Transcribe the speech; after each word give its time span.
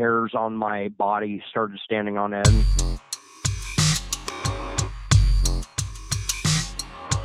hairs 0.00 0.32
on 0.34 0.56
my 0.56 0.88
body 0.96 1.42
started 1.50 1.78
standing 1.84 2.16
on 2.16 2.32
end. 2.32 2.64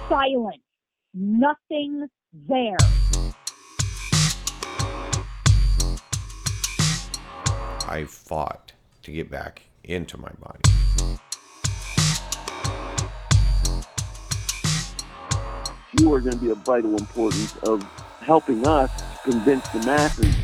Silent. 0.09 0.61
Nothing 1.13 2.09
there. 2.33 2.75
I 7.87 8.03
fought 8.05 8.73
to 9.03 9.11
get 9.11 9.31
back 9.31 9.61
into 9.85 10.17
my 10.17 10.31
body. 10.41 10.59
You 15.97 16.13
are 16.13 16.19
going 16.19 16.33
to 16.33 16.37
be 16.37 16.49
of 16.49 16.57
vital 16.57 16.97
importance 16.97 17.55
of 17.63 17.83
helping 18.19 18.67
us 18.67 18.91
convince 19.23 19.65
the 19.69 19.79
masses. 19.85 20.35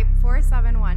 Type 0.00 0.08
471. 0.22 0.96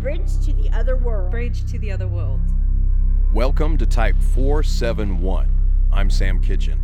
Bridge 0.00 0.46
to 0.46 0.54
the 0.54 0.70
other 0.72 0.96
world. 0.96 1.30
Bridge 1.30 1.70
to 1.70 1.78
the 1.78 1.92
other 1.92 2.08
world. 2.08 2.40
Welcome 3.34 3.76
to 3.76 3.84
Type 3.84 4.16
471. 4.32 5.50
I'm 5.92 6.08
Sam 6.08 6.40
Kitchen. 6.40 6.80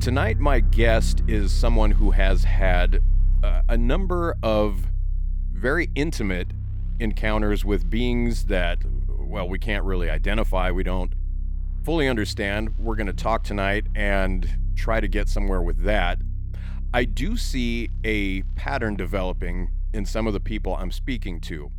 Tonight, 0.00 0.40
my 0.40 0.58
guest 0.58 1.22
is 1.28 1.52
someone 1.52 1.92
who 1.92 2.10
has 2.10 2.42
had 2.42 3.00
uh, 3.44 3.62
a 3.68 3.76
number 3.78 4.36
of 4.42 4.88
very 5.52 5.88
intimate 5.94 6.48
encounters 6.98 7.64
with 7.64 7.88
beings 7.88 8.46
that, 8.46 8.78
well, 9.08 9.48
we 9.48 9.60
can't 9.60 9.84
really 9.84 10.10
identify. 10.10 10.72
We 10.72 10.82
don't 10.82 11.14
fully 11.84 12.08
understand. 12.08 12.74
We're 12.78 12.96
going 12.96 13.08
to 13.08 13.12
talk 13.12 13.44
tonight 13.44 13.86
and 13.94 14.48
try 14.74 15.00
to 15.00 15.08
get 15.08 15.28
somewhere 15.28 15.60
with 15.60 15.82
that. 15.82 16.18
I 16.94 17.04
do 17.04 17.36
see 17.36 17.90
a 18.04 18.42
pattern 18.56 18.96
developing 18.96 19.70
in 19.92 20.06
some 20.06 20.26
of 20.26 20.32
the 20.32 20.40
people 20.40 20.74
I'm 20.74 20.90
speaking 20.90 21.40
to. 21.42 21.70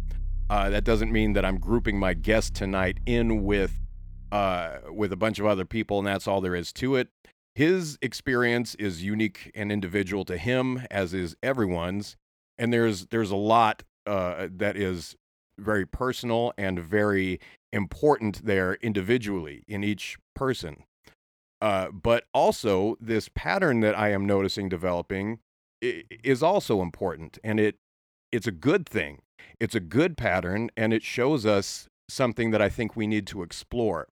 Uh, 0.49 0.69
that 0.69 0.83
doesn't 0.83 1.11
mean 1.11 1.33
that 1.33 1.43
I'm 1.43 1.57
grouping 1.57 1.97
my 1.97 2.13
guest 2.13 2.53
tonight 2.53 2.99
in 3.07 3.43
with 3.43 3.79
uh, 4.31 4.79
with 4.91 5.11
a 5.11 5.15
bunch 5.15 5.39
of 5.39 5.45
other 5.45 5.65
people, 5.65 5.97
and 5.97 6.07
that's 6.07 6.27
all 6.27 6.41
there 6.41 6.55
is 6.55 6.71
to 6.73 6.95
it. 6.95 7.07
His 7.55 7.97
experience 8.01 8.75
is 8.75 9.03
unique 9.03 9.51
and 9.55 9.71
individual 9.71 10.23
to 10.25 10.37
him, 10.37 10.85
as 10.91 11.13
is 11.13 11.35
everyone's, 11.41 12.15
and 12.59 12.71
there's 12.71 13.07
there's 13.07 13.31
a 13.31 13.35
lot 13.35 13.81
uh, 14.05 14.49
that 14.51 14.77
is 14.77 15.15
very 15.57 15.85
personal 15.87 16.53
and 16.57 16.77
very 16.77 17.39
important 17.75 18.45
there 18.45 18.75
individually 18.75 19.63
in 19.67 19.83
each 19.83 20.17
person. 20.33 20.83
Uh, 21.61 21.89
but 21.91 22.25
also, 22.33 22.95
this 22.99 23.29
pattern 23.35 23.81
that 23.81 23.97
I 23.97 24.11
am 24.11 24.25
noticing 24.25 24.69
developing 24.69 25.39
is 25.81 26.41
also 26.41 26.81
important, 26.81 27.37
and 27.43 27.59
it 27.59 27.75
it's 28.31 28.47
a 28.47 28.51
good 28.51 28.87
thing. 28.87 29.21
It's 29.59 29.75
a 29.75 29.79
good 29.79 30.17
pattern, 30.17 30.69
and 30.75 30.93
it 30.93 31.03
shows 31.03 31.45
us 31.45 31.87
something 32.09 32.51
that 32.51 32.61
I 32.61 32.69
think 32.69 32.95
we 32.95 33.07
need 33.07 33.27
to 33.27 33.43
explore. 33.43 34.07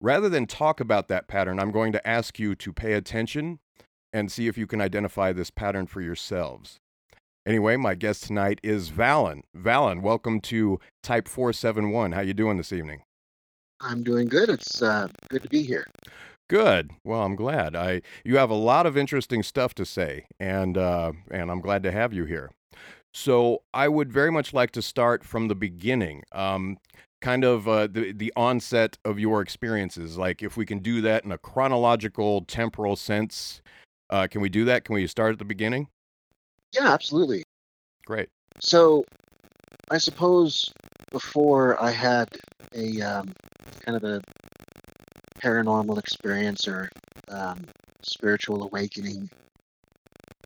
Rather 0.00 0.28
than 0.28 0.46
talk 0.46 0.80
about 0.80 1.08
that 1.08 1.26
pattern, 1.26 1.58
I'm 1.58 1.72
going 1.72 1.92
to 1.92 2.06
ask 2.06 2.38
you 2.38 2.54
to 2.56 2.72
pay 2.72 2.92
attention 2.92 3.58
and 4.12 4.30
see 4.30 4.46
if 4.46 4.56
you 4.56 4.66
can 4.66 4.80
identify 4.80 5.32
this 5.32 5.50
pattern 5.50 5.86
for 5.86 6.00
yourselves. 6.00 6.78
Anyway, 7.46 7.76
my 7.76 7.94
guest 7.94 8.24
tonight 8.24 8.58
is 8.64 8.90
Valen. 8.90 9.42
Valen, 9.56 10.02
welcome 10.02 10.40
to 10.40 10.80
Type 11.04 11.28
471. 11.28 12.10
How 12.10 12.20
you 12.20 12.34
doing 12.34 12.56
this 12.56 12.72
evening? 12.72 13.02
I'm 13.80 14.02
doing 14.02 14.26
good. 14.26 14.48
It's 14.48 14.82
uh, 14.82 15.06
good 15.28 15.44
to 15.44 15.48
be 15.48 15.62
here. 15.62 15.86
Good. 16.50 16.90
Well, 17.04 17.22
I'm 17.22 17.36
glad. 17.36 17.76
I 17.76 18.02
you 18.24 18.36
have 18.36 18.50
a 18.50 18.54
lot 18.54 18.84
of 18.84 18.96
interesting 18.96 19.44
stuff 19.44 19.74
to 19.74 19.86
say, 19.86 20.26
and 20.40 20.76
uh, 20.76 21.12
and 21.30 21.52
I'm 21.52 21.60
glad 21.60 21.84
to 21.84 21.92
have 21.92 22.12
you 22.12 22.24
here. 22.24 22.50
So 23.14 23.62
I 23.72 23.86
would 23.86 24.12
very 24.12 24.32
much 24.32 24.52
like 24.52 24.72
to 24.72 24.82
start 24.82 25.22
from 25.22 25.46
the 25.46 25.54
beginning, 25.54 26.24
um, 26.32 26.78
kind 27.20 27.44
of 27.44 27.68
uh, 27.68 27.86
the 27.86 28.12
the 28.12 28.32
onset 28.34 28.98
of 29.04 29.20
your 29.20 29.40
experiences. 29.40 30.18
Like 30.18 30.42
if 30.42 30.56
we 30.56 30.66
can 30.66 30.80
do 30.80 31.00
that 31.02 31.24
in 31.24 31.30
a 31.30 31.38
chronological, 31.38 32.44
temporal 32.44 32.96
sense, 32.96 33.62
uh, 34.10 34.26
can 34.28 34.40
we 34.40 34.48
do 34.48 34.64
that? 34.64 34.84
Can 34.84 34.96
we 34.96 35.06
start 35.06 35.32
at 35.32 35.38
the 35.38 35.44
beginning? 35.44 35.86
Yeah, 36.76 36.92
absolutely. 36.92 37.44
Great. 38.04 38.28
So, 38.60 39.04
I 39.90 39.98
suppose 39.98 40.70
before 41.10 41.82
I 41.82 41.90
had 41.90 42.28
a 42.74 43.00
um, 43.00 43.32
kind 43.84 43.96
of 43.96 44.04
a 44.04 44.20
paranormal 45.40 45.98
experience 45.98 46.68
or 46.68 46.88
um, 47.30 47.64
spiritual 48.02 48.64
awakening, 48.64 49.30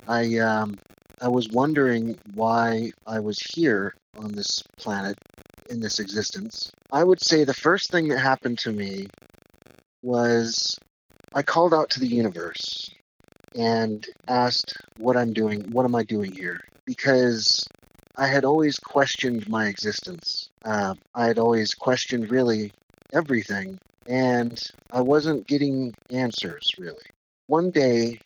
I 0.06 0.38
um, 0.38 0.78
I 1.20 1.28
was 1.28 1.48
wondering 1.48 2.18
why 2.34 2.92
I 3.06 3.20
was 3.20 3.38
here 3.40 3.94
on 4.16 4.32
this 4.32 4.62
planet 4.78 5.16
in 5.68 5.80
this 5.80 5.98
existence. 5.98 6.70
I 6.92 7.04
would 7.04 7.22
say 7.22 7.44
the 7.44 7.54
first 7.54 7.90
thing 7.90 8.08
that 8.08 8.18
happened 8.18 8.58
to 8.60 8.72
me 8.72 9.06
was 10.02 10.78
I 11.34 11.42
called 11.42 11.74
out 11.74 11.90
to 11.90 12.00
the 12.00 12.08
universe 12.08 12.90
and 13.56 14.06
asked 14.28 14.76
what 14.98 15.16
I'm 15.16 15.32
doing, 15.32 15.70
what 15.72 15.84
am 15.84 15.94
I 15.94 16.04
doing 16.04 16.32
here? 16.32 16.60
Because 16.84 17.66
I 18.16 18.26
had 18.26 18.44
always 18.44 18.78
questioned 18.78 19.48
my 19.48 19.66
existence. 19.68 20.50
Uh, 20.64 20.94
I 21.14 21.26
had 21.26 21.38
always 21.38 21.74
questioned 21.74 22.30
really 22.30 22.72
everything, 23.12 23.78
and 24.06 24.60
I 24.92 25.00
wasn't 25.00 25.46
getting 25.46 25.94
answers 26.10 26.70
really. 26.78 27.04
One 27.46 27.70
day, 27.70 28.20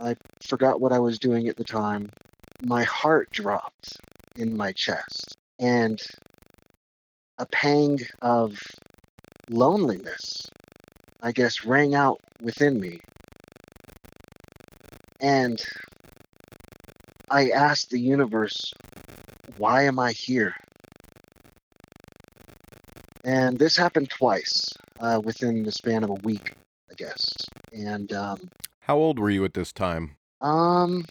I 0.00 0.16
forgot 0.40 0.80
what 0.80 0.92
I 0.92 0.98
was 0.98 1.18
doing 1.18 1.48
at 1.48 1.56
the 1.56 1.64
time. 1.64 2.10
My 2.64 2.84
heart 2.84 3.30
dropped 3.30 3.98
in 4.36 4.56
my 4.56 4.72
chest, 4.72 5.36
and 5.58 6.00
a 7.38 7.46
pang 7.46 8.00
of 8.22 8.58
loneliness, 9.50 10.48
I 11.22 11.32
guess, 11.32 11.64
rang 11.64 11.94
out 11.94 12.20
within 12.40 12.80
me. 12.80 13.00
And 15.20 15.60
I 17.30 17.50
asked 17.50 17.90
the 17.90 18.00
universe, 18.00 18.72
why 19.56 19.84
am 19.84 19.98
I 19.98 20.12
here? 20.12 20.54
And 23.24 23.58
this 23.58 23.76
happened 23.76 24.10
twice 24.10 24.72
uh, 25.00 25.20
within 25.24 25.62
the 25.62 25.72
span 25.72 26.04
of 26.04 26.10
a 26.10 26.14
week, 26.24 26.52
I 26.90 26.94
guess. 26.94 27.24
And 27.72 28.12
um, 28.12 28.50
How 28.80 28.96
old 28.96 29.18
were 29.18 29.30
you 29.30 29.44
at 29.44 29.54
this 29.54 29.72
time? 29.72 30.16
um, 30.40 31.04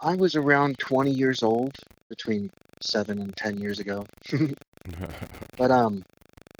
I 0.00 0.16
was 0.16 0.34
around 0.34 0.78
20 0.78 1.10
years 1.10 1.42
old, 1.42 1.76
between 2.08 2.50
seven 2.80 3.20
and 3.20 3.36
10 3.36 3.58
years 3.58 3.80
ago. 3.80 4.04
But 5.56 5.70
um, 5.70 6.04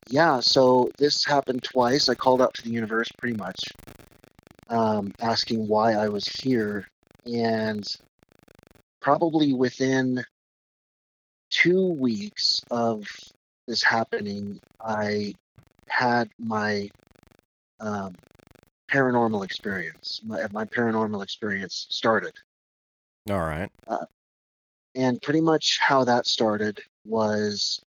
yeah. 0.09 0.41
So 0.41 0.91
this 0.99 1.25
happened 1.25 1.63
twice. 1.63 2.09
I 2.09 2.15
called 2.15 2.41
out 2.41 2.55
to 2.55 2.63
the 2.63 2.71
universe, 2.71 3.09
pretty 3.19 3.37
much, 3.37 3.61
um, 4.69 5.13
asking 5.21 5.69
why 5.69 5.93
I 5.93 6.09
was 6.09 6.27
here, 6.27 6.87
and 7.25 7.87
probably 9.01 9.53
within 9.53 10.25
two 11.51 11.89
weeks 11.89 12.63
of 12.71 13.07
this 13.67 13.83
happening, 13.83 14.61
I 14.81 15.35
had 15.89 16.31
my 16.39 16.91
um, 17.81 18.15
paranormal 18.91 19.45
experience. 19.45 20.21
My, 20.25 20.47
my 20.53 20.65
paranormal 20.65 21.23
experience 21.23 21.87
started. 21.91 22.35
All 23.31 23.41
right. 23.41 23.71
And 24.95 25.21
pretty 25.21 25.41
much 25.41 25.79
how 25.81 26.05
that 26.05 26.27
started 26.27 26.81
was 27.05 27.83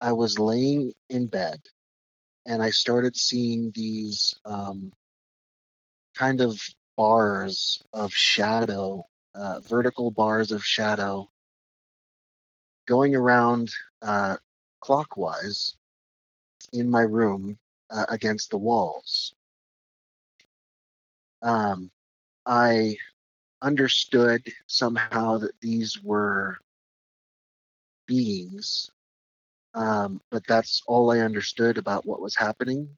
I 0.00 0.12
was 0.12 0.38
laying 0.38 0.92
in 1.08 1.26
bed 1.26 1.60
and 2.46 2.62
I 2.62 2.70
started 2.70 3.16
seeing 3.16 3.70
these 3.74 4.38
um, 4.44 4.92
kind 6.18 6.40
of 6.40 6.60
bars 6.96 7.82
of 7.94 8.12
shadow, 8.12 9.06
uh, 9.36 9.60
vertical 9.60 10.10
bars 10.10 10.50
of 10.52 10.64
shadow 10.64 11.30
going 12.88 13.14
around 13.14 13.70
uh, 14.02 14.36
clockwise 14.80 15.76
in 16.72 16.90
my 16.90 17.02
room 17.02 17.56
uh, 17.90 18.06
against 18.08 18.50
the 18.50 18.58
walls. 18.58 19.34
Um, 21.42 21.90
I 22.46 22.96
understood 23.62 24.42
somehow 24.66 25.38
that 25.38 25.60
these 25.60 26.02
were 26.02 26.58
beings, 28.06 28.90
um, 29.74 30.20
but 30.32 30.46
that's 30.48 30.82
all 30.88 31.12
I 31.12 31.20
understood 31.20 31.78
about 31.78 32.06
what 32.06 32.20
was 32.20 32.36
happening. 32.36 32.97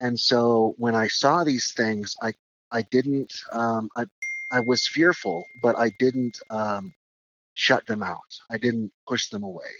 And 0.00 0.18
so 0.18 0.74
when 0.78 0.94
I 0.94 1.08
saw 1.08 1.44
these 1.44 1.72
things, 1.72 2.16
I 2.22 2.34
I 2.70 2.82
didn't 2.82 3.32
um, 3.52 3.90
I 3.96 4.06
I 4.50 4.60
was 4.60 4.86
fearful, 4.86 5.44
but 5.62 5.78
I 5.78 5.90
didn't 5.98 6.38
um, 6.50 6.94
shut 7.54 7.86
them 7.86 8.02
out. 8.02 8.38
I 8.50 8.58
didn't 8.58 8.92
push 9.06 9.28
them 9.28 9.42
away. 9.42 9.72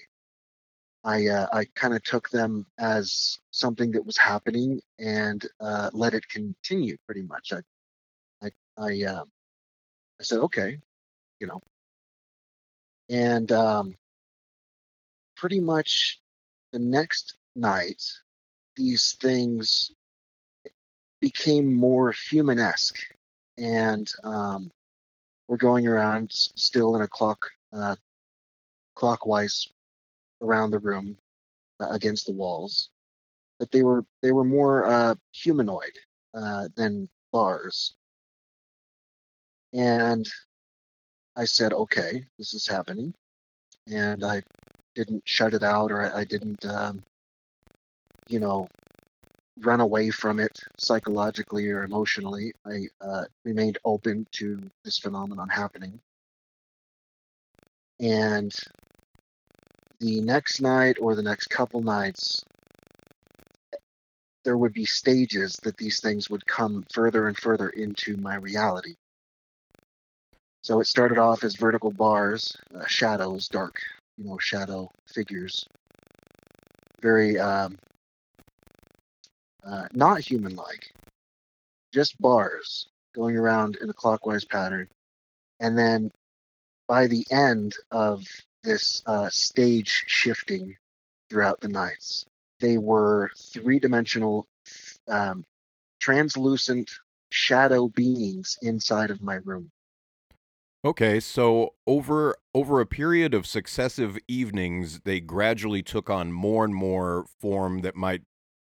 I 1.05 1.29
uh, 1.29 1.47
I 1.53 1.65
kind 1.75 1.95
of 1.95 2.03
took 2.03 2.29
them 2.31 2.67
as 2.79 3.39
something 3.53 3.93
that 3.93 4.05
was 4.05 4.19
happening 4.19 4.81
and 4.99 5.47
uh, 5.61 5.91
let 5.93 6.15
it 6.15 6.29
continue. 6.29 6.97
Pretty 7.07 7.23
much, 7.23 7.53
I 7.53 7.61
I 8.47 8.51
I, 8.77 9.05
uh, 9.05 9.25
I 10.21 10.23
said 10.23 10.39
okay, 10.41 10.79
you 11.41 11.47
know, 11.47 11.61
and 13.09 13.51
um, 13.53 13.95
pretty 15.37 15.61
much 15.61 16.21
the 16.73 16.79
next 16.81 17.37
night, 17.55 18.03
these 18.77 19.15
things 19.21 19.93
became 21.21 21.75
more 21.75 22.13
human-esque, 22.13 22.99
and 23.57 24.11
um, 24.25 24.71
we're 25.49 25.57
going 25.57 25.87
around 25.87 26.31
still 26.33 26.97
in 26.97 27.03
a 27.03 27.09
clock 27.09 27.51
uh, 27.73 27.97
clockwise 28.95 29.69
around 30.43 30.71
the 30.71 30.79
room 30.79 31.17
uh, 31.81 31.89
against 31.91 32.27
the 32.27 32.33
walls, 32.33 32.91
but 33.59 33.71
they 33.71 33.83
were 33.83 34.05
they 34.23 34.33
were 34.33 34.45
more 34.45 34.87
uh, 34.87 35.15
humanoid 35.33 35.93
uh, 36.35 36.69
than 36.77 37.09
bars. 37.33 37.95
And 39.73 40.29
I 41.37 41.45
said, 41.45 41.73
"Okay, 41.73 42.25
this 42.39 42.55
is 42.55 42.67
happening," 42.67 43.15
and 43.87 44.25
I 44.25 44.43
didn't 44.95 45.23
shut 45.25 45.55
it 45.55 45.63
out, 45.63 45.93
or 45.93 46.03
I, 46.03 46.21
I 46.21 46.25
didn't, 46.25 46.65
um, 46.67 47.03
you 48.29 48.41
know, 48.41 48.69
run 49.61 49.81
away 49.81 50.11
from 50.11 50.41
it 50.41 50.61
psychologically 50.77 51.69
or 51.71 51.85
emotionally. 51.85 52.53
I 52.65 52.87
uh, 53.01 53.25
remained 53.45 53.79
open 53.85 54.27
to 54.33 54.71
this 54.85 54.99
phenomenon 54.99 55.49
happening. 55.49 56.01
And 58.01 58.55
the 60.01 60.21
next 60.21 60.61
night 60.61 60.99
or 61.01 61.15
the 61.15 61.23
next 61.23 61.49
couple 61.49 61.81
nights, 61.81 62.45
there 64.45 64.57
would 64.57 64.73
be 64.73 64.85
stages 64.85 65.59
that 65.65 65.77
these 65.77 66.01
things 66.01 66.31
would 66.31 66.47
come 66.47 66.85
further 66.93 67.27
and 67.27 67.37
further 67.37 67.69
into 67.71 68.17
my 68.17 68.37
reality. 68.37 68.95
So 70.63 70.81
it 70.81 70.87
started 70.87 71.19
off 71.19 71.45
as 71.45 71.57
vertical 71.57 71.91
bars, 71.91 72.57
uh, 72.75 72.85
shadows, 72.87 73.49
dark, 73.49 73.81
you 74.17 74.25
know, 74.25 74.39
shadow 74.39 74.91
figures, 75.07 75.67
very 77.01 77.39
um, 77.39 77.79
uh, 79.69 79.87
not 79.93 80.21
human-like, 80.21 80.93
just 81.93 82.21
bars 82.21 82.89
going 83.15 83.37
around 83.37 83.77
in 83.83 83.91
a 83.91 83.93
clockwise 83.93 84.45
pattern, 84.45 84.89
and 85.61 85.77
then 85.77 86.11
by 86.87 87.07
the 87.07 87.27
end 87.31 87.75
of 87.91 88.25
this 88.65 89.03
uh, 89.07 89.29
stage 89.29 90.05
shifting 90.07 90.77
throughout 91.29 91.61
the 91.61 91.69
nights, 91.69 92.25
they 92.61 92.79
were 92.79 93.31
three-dimensional, 93.37 94.47
um, 95.09 95.45
translucent 96.01 96.91
shadow 97.31 97.89
beings 97.89 98.59
inside 98.63 99.11
of 99.11 99.23
my 99.23 99.35
room. 99.45 99.71
Okay, 100.85 101.19
so 101.19 101.75
over 101.87 102.37
over 102.55 102.81
a 102.81 102.87
period 102.87 103.35
of 103.35 103.47
successive 103.47 104.17
evenings, 104.29 105.01
they 105.01 105.21
gradually 105.21 105.83
took 105.83 106.09
on 106.09 106.33
more 106.33 106.65
and 106.65 106.75
more 106.75 107.27
form 107.41 107.81
that 107.81 107.97
might 107.97 108.23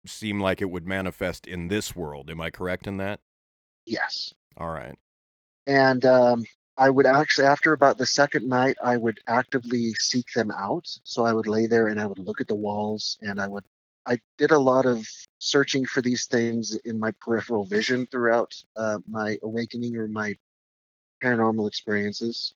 seem 0.06 0.40
like 0.40 0.60
it 0.62 0.70
would 0.70 0.86
manifest 0.86 1.46
in 1.46 1.68
this 1.68 1.94
world. 1.96 2.30
Am 2.30 2.40
I 2.40 2.50
correct 2.50 2.86
in 2.86 2.96
that? 2.98 3.20
Yes. 3.86 4.34
All 4.56 4.70
right. 4.70 4.96
and 5.66 6.04
um, 6.04 6.44
I 6.76 6.90
would 6.90 7.06
actually, 7.06 7.46
after 7.46 7.72
about 7.72 7.98
the 7.98 8.06
second 8.06 8.48
night, 8.48 8.76
I 8.82 8.96
would 8.96 9.20
actively 9.26 9.92
seek 9.94 10.32
them 10.34 10.50
out. 10.50 10.88
So 11.04 11.24
I 11.24 11.32
would 11.32 11.46
lay 11.46 11.66
there 11.66 11.88
and 11.88 12.00
I 12.00 12.06
would 12.06 12.18
look 12.18 12.40
at 12.40 12.48
the 12.48 12.54
walls, 12.54 13.18
and 13.22 13.40
I 13.40 13.48
would, 13.48 13.64
I 14.06 14.18
did 14.38 14.50
a 14.52 14.58
lot 14.58 14.86
of 14.86 15.06
searching 15.38 15.86
for 15.86 16.02
these 16.02 16.26
things 16.26 16.76
in 16.84 16.98
my 16.98 17.12
peripheral 17.20 17.64
vision 17.66 18.06
throughout 18.06 18.54
uh, 18.76 18.98
my 19.08 19.38
awakening 19.42 19.96
or 19.96 20.08
my 20.08 20.36
paranormal 21.22 21.68
experiences, 21.68 22.54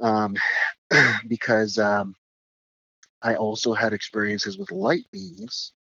um, 0.00 0.36
because 1.28 1.78
um, 1.78 2.14
I 3.22 3.34
also 3.36 3.74
had 3.74 3.92
experiences 3.92 4.58
with 4.58 4.70
light 4.72 5.04
beings 5.12 5.72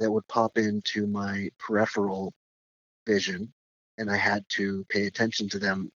that 0.00 0.10
would 0.10 0.26
pop 0.26 0.58
into 0.58 1.06
my 1.06 1.48
peripheral 1.58 2.34
vision 3.06 3.52
and 3.98 4.10
I 4.10 4.16
had 4.16 4.44
to 4.50 4.84
pay 4.88 5.06
attention 5.06 5.48
to 5.50 5.58
them 5.58 5.92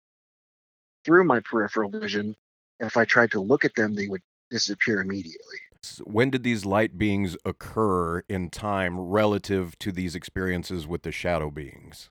through 1.04 1.24
my 1.24 1.40
peripheral 1.40 1.88
vision. 1.88 2.36
If 2.80 2.96
I 2.96 3.04
tried 3.04 3.30
to 3.30 3.40
look 3.40 3.64
at 3.64 3.74
them, 3.74 3.94
they 3.94 4.08
would 4.08 4.22
disappear 4.50 5.00
immediately. 5.00 5.58
When 6.04 6.30
did 6.30 6.42
these 6.42 6.64
light 6.64 6.98
beings 6.98 7.36
occur 7.44 8.20
in 8.28 8.50
time 8.50 8.98
relative 9.00 9.78
to 9.80 9.92
these 9.92 10.14
experiences 10.14 10.86
with 10.86 11.02
the 11.02 11.12
shadow 11.12 11.50
beings? 11.50 12.10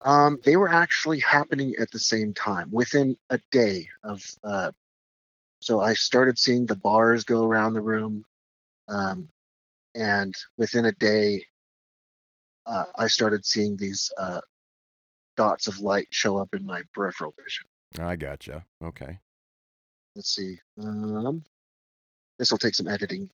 Um, 0.00 0.38
they 0.44 0.56
were 0.56 0.68
actually 0.68 1.20
happening 1.20 1.74
at 1.80 1.90
the 1.90 1.98
same 1.98 2.34
time 2.34 2.70
within 2.70 3.16
a 3.30 3.40
day 3.50 3.88
of. 4.04 4.24
Uh, 4.44 4.70
so 5.60 5.80
I 5.80 5.94
started 5.94 6.38
seeing 6.38 6.66
the 6.66 6.76
bars 6.76 7.24
go 7.24 7.44
around 7.44 7.72
the 7.72 7.80
room, 7.80 8.24
um, 8.88 9.28
and 9.96 10.34
within 10.58 10.84
a 10.84 10.92
day, 10.92 11.44
uh, 12.66 12.84
I 12.96 13.06
started 13.06 13.44
seeing 13.44 13.76
these 13.76 14.10
uh, 14.18 14.40
dots 15.36 15.66
of 15.66 15.80
light 15.80 16.08
show 16.10 16.36
up 16.36 16.54
in 16.54 16.64
my 16.64 16.82
peripheral 16.92 17.34
vision. 17.42 17.66
I 17.98 18.16
gotcha. 18.16 18.64
Okay. 18.82 19.18
Let's 20.14 20.34
see. 20.34 20.58
Um, 20.82 21.44
this 22.38 22.50
will 22.50 22.58
take 22.58 22.74
some 22.74 22.88
editing. 22.88 23.30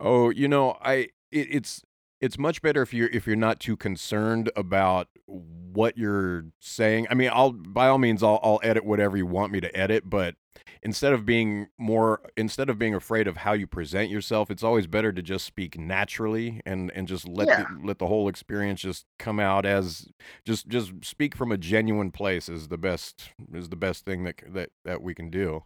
Oh, 0.00 0.30
you 0.30 0.48
know, 0.48 0.76
I 0.80 1.08
it, 1.30 1.48
it's 1.50 1.82
it's 2.24 2.38
much 2.38 2.62
better 2.62 2.80
if 2.80 2.94
you're 2.94 3.08
if 3.08 3.26
you're 3.26 3.36
not 3.36 3.60
too 3.60 3.76
concerned 3.76 4.50
about 4.56 5.08
what 5.26 5.98
you're 5.98 6.46
saying. 6.58 7.06
I 7.10 7.14
mean, 7.14 7.30
I'll 7.30 7.52
by 7.52 7.88
all 7.88 7.98
means 7.98 8.22
I'll 8.22 8.40
I'll 8.42 8.60
edit 8.62 8.84
whatever 8.84 9.14
you 9.16 9.26
want 9.26 9.52
me 9.52 9.60
to 9.60 9.76
edit, 9.76 10.08
but 10.08 10.34
instead 10.82 11.12
of 11.12 11.26
being 11.26 11.68
more 11.78 12.22
instead 12.34 12.70
of 12.70 12.78
being 12.78 12.94
afraid 12.94 13.28
of 13.28 13.36
how 13.36 13.52
you 13.52 13.66
present 13.66 14.08
yourself, 14.10 14.50
it's 14.50 14.62
always 14.62 14.86
better 14.86 15.12
to 15.12 15.20
just 15.20 15.44
speak 15.44 15.78
naturally 15.78 16.62
and 16.64 16.90
and 16.92 17.06
just 17.06 17.28
let 17.28 17.48
Yeah. 17.48 17.64
the, 17.64 17.86
let 17.86 17.98
the 17.98 18.06
whole 18.06 18.26
experience 18.28 18.80
just 18.80 19.04
come 19.18 19.38
out 19.38 19.66
as 19.66 20.08
just 20.46 20.66
just 20.66 20.92
speak 21.02 21.36
from 21.36 21.52
a 21.52 21.58
genuine 21.58 22.10
place 22.10 22.48
is 22.48 22.68
the 22.68 22.78
best 22.78 23.32
is 23.52 23.68
the 23.68 23.76
best 23.76 24.06
thing 24.06 24.24
that 24.24 24.40
that 24.48 24.70
that 24.86 25.02
we 25.02 25.14
can 25.14 25.28
do. 25.28 25.64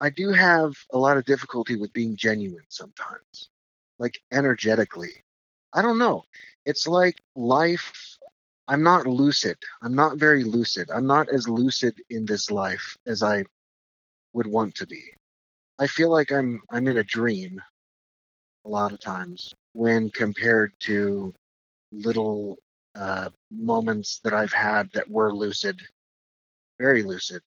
I 0.00 0.10
do 0.10 0.32
have 0.32 0.72
a 0.92 0.98
lot 0.98 1.16
of 1.16 1.24
difficulty 1.24 1.76
with 1.76 1.92
being 1.92 2.16
genuine 2.16 2.64
sometimes, 2.68 3.50
like 4.00 4.20
energetically. 4.32 5.22
I 5.78 5.82
don't 5.82 5.98
know. 5.98 6.24
It's 6.66 6.88
like 6.88 7.20
life. 7.36 8.18
I'm 8.66 8.82
not 8.82 9.06
lucid. 9.06 9.58
I'm 9.80 9.94
not 9.94 10.18
very 10.18 10.42
lucid. 10.42 10.90
I'm 10.90 11.06
not 11.06 11.28
as 11.28 11.48
lucid 11.48 11.94
in 12.10 12.26
this 12.26 12.50
life 12.50 12.96
as 13.06 13.22
I 13.22 13.44
would 14.32 14.48
want 14.48 14.74
to 14.74 14.88
be. 14.88 15.04
I 15.78 15.86
feel 15.86 16.10
like 16.10 16.32
I'm 16.32 16.60
I'm 16.68 16.88
in 16.88 16.96
a 16.98 17.04
dream 17.04 17.62
a 18.64 18.68
lot 18.68 18.92
of 18.92 18.98
times 18.98 19.54
when 19.72 20.10
compared 20.10 20.72
to 20.80 21.32
little 21.92 22.58
uh, 22.96 23.30
moments 23.52 24.18
that 24.24 24.34
I've 24.34 24.52
had 24.52 24.90
that 24.94 25.08
were 25.08 25.32
lucid, 25.32 25.80
very 26.80 27.04
lucid. 27.04 27.40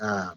Uh, 0.00 0.30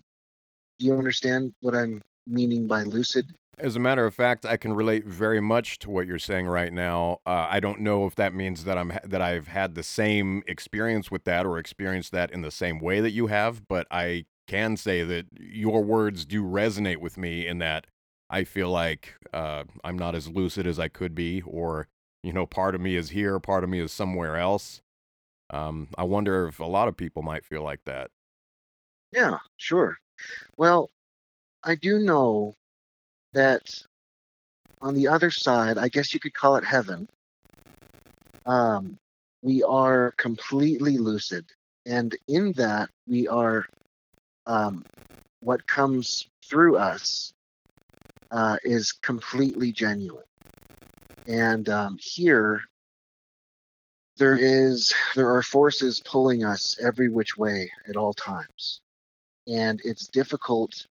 do 0.78 0.88
you 0.88 0.98
understand 0.98 1.54
what 1.62 1.74
I'm 1.74 2.02
meaning 2.28 2.68
by 2.68 2.84
lucid? 2.84 3.34
As 3.60 3.76
a 3.76 3.80
matter 3.80 4.06
of 4.06 4.16
fact, 4.16 4.46
I 4.46 4.58
can 4.58 4.74
relate 4.74 5.06
very 5.06 5.40
much 5.40 5.78
to 5.80 5.92
what 5.92 6.08
you're 6.08 6.18
saying 6.18 6.48
right 6.48 6.74
now. 6.74 7.20
Uh, 7.26 7.48
I 7.50 7.60
don't 7.60 7.82
know 7.82 8.06
if 8.08 8.16
that 8.16 8.34
means 8.34 8.64
that 8.64 8.78
I'm 8.80 8.90
ha- 8.92 9.00
that 9.04 9.22
I've 9.22 9.48
had 9.48 9.76
the 9.76 9.84
same 9.84 10.44
experience 10.48 11.12
with 11.12 11.24
that 11.26 11.46
or 11.46 11.60
experienced 11.60 12.12
that 12.14 12.32
in 12.32 12.42
the 12.42 12.50
same 12.52 12.80
way 12.80 13.00
that 13.00 13.12
you 13.12 13.28
have, 13.28 13.68
but 13.68 13.86
I 13.92 14.26
can 14.48 14.76
say 14.76 15.04
that 15.04 15.28
your 15.40 15.84
words 15.84 16.26
do 16.26 16.44
resonate 16.44 16.98
with 16.98 17.16
me 17.18 17.46
in 17.48 17.60
that 17.60 17.86
I 18.30 18.44
feel 18.44 18.70
like 18.70 19.14
uh, 19.34 19.66
I'm 19.84 19.98
not 19.98 20.16
as 20.16 20.28
lucid 20.30 20.66
as 20.66 20.80
I 20.80 20.88
could 20.88 21.14
be, 21.14 21.42
or 21.44 21.88
you 22.24 22.34
know, 22.34 22.48
part 22.48 22.74
of 22.74 22.82
me 22.82 22.96
is 22.96 23.12
here, 23.12 23.40
part 23.40 23.64
of 23.64 23.70
me 23.70 23.80
is 23.80 23.92
somewhere 23.94 24.36
else. 24.36 24.82
Um, 25.52 25.90
I 25.98 26.04
wonder 26.04 26.48
if 26.48 26.60
a 26.60 26.66
lot 26.66 26.88
of 26.88 26.98
people 26.98 27.22
might 27.22 27.46
feel 27.46 27.64
like 27.64 27.84
that. 27.86 28.10
Yeah, 29.12 29.38
sure. 29.58 29.98
Well, 30.58 30.90
I 31.64 31.76
do 31.76 32.00
know 32.00 32.56
that 33.34 33.62
on 34.82 34.94
the 34.94 35.08
other 35.08 35.32
side, 35.32 35.78
I 35.78 35.88
guess 35.88 36.14
you 36.14 36.20
could 36.20 36.34
call 36.34 36.56
it 36.58 36.66
heaven, 36.66 37.08
um, 38.46 38.98
we 39.42 39.64
are 39.64 40.14
completely 40.18 40.98
lucid. 40.98 41.46
And 41.86 42.16
in 42.28 42.54
that, 42.54 42.90
we 43.08 43.28
are, 43.28 43.66
um, 44.46 44.86
what 45.42 45.68
comes 45.68 46.28
through 46.50 46.78
us 46.78 47.34
uh, 48.32 48.58
is 48.64 48.92
completely 48.92 49.72
genuine. 49.72 50.24
And 51.28 51.68
um, 51.70 51.98
here, 52.00 52.62
there 54.18 54.38
is 54.38 54.94
there 55.16 55.36
are 55.36 55.42
forces 55.42 56.00
pulling 56.06 56.44
us 56.44 56.78
every 56.80 57.10
which 57.10 57.36
way 57.36 57.72
at 57.90 57.96
all 57.96 58.14
times 58.14 58.82
and 59.48 59.82
it's 59.84 60.08
difficult 60.08 60.88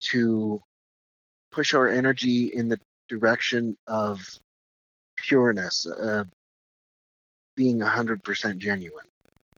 to 0.00 0.60
push 1.52 1.74
our 1.74 1.88
energy 1.88 2.46
in 2.46 2.68
the 2.68 2.80
direction 3.08 3.76
of 3.86 4.20
pureness, 5.16 5.86
uh, 5.86 6.24
being 7.56 7.78
100% 7.78 8.58
genuine. 8.58 9.06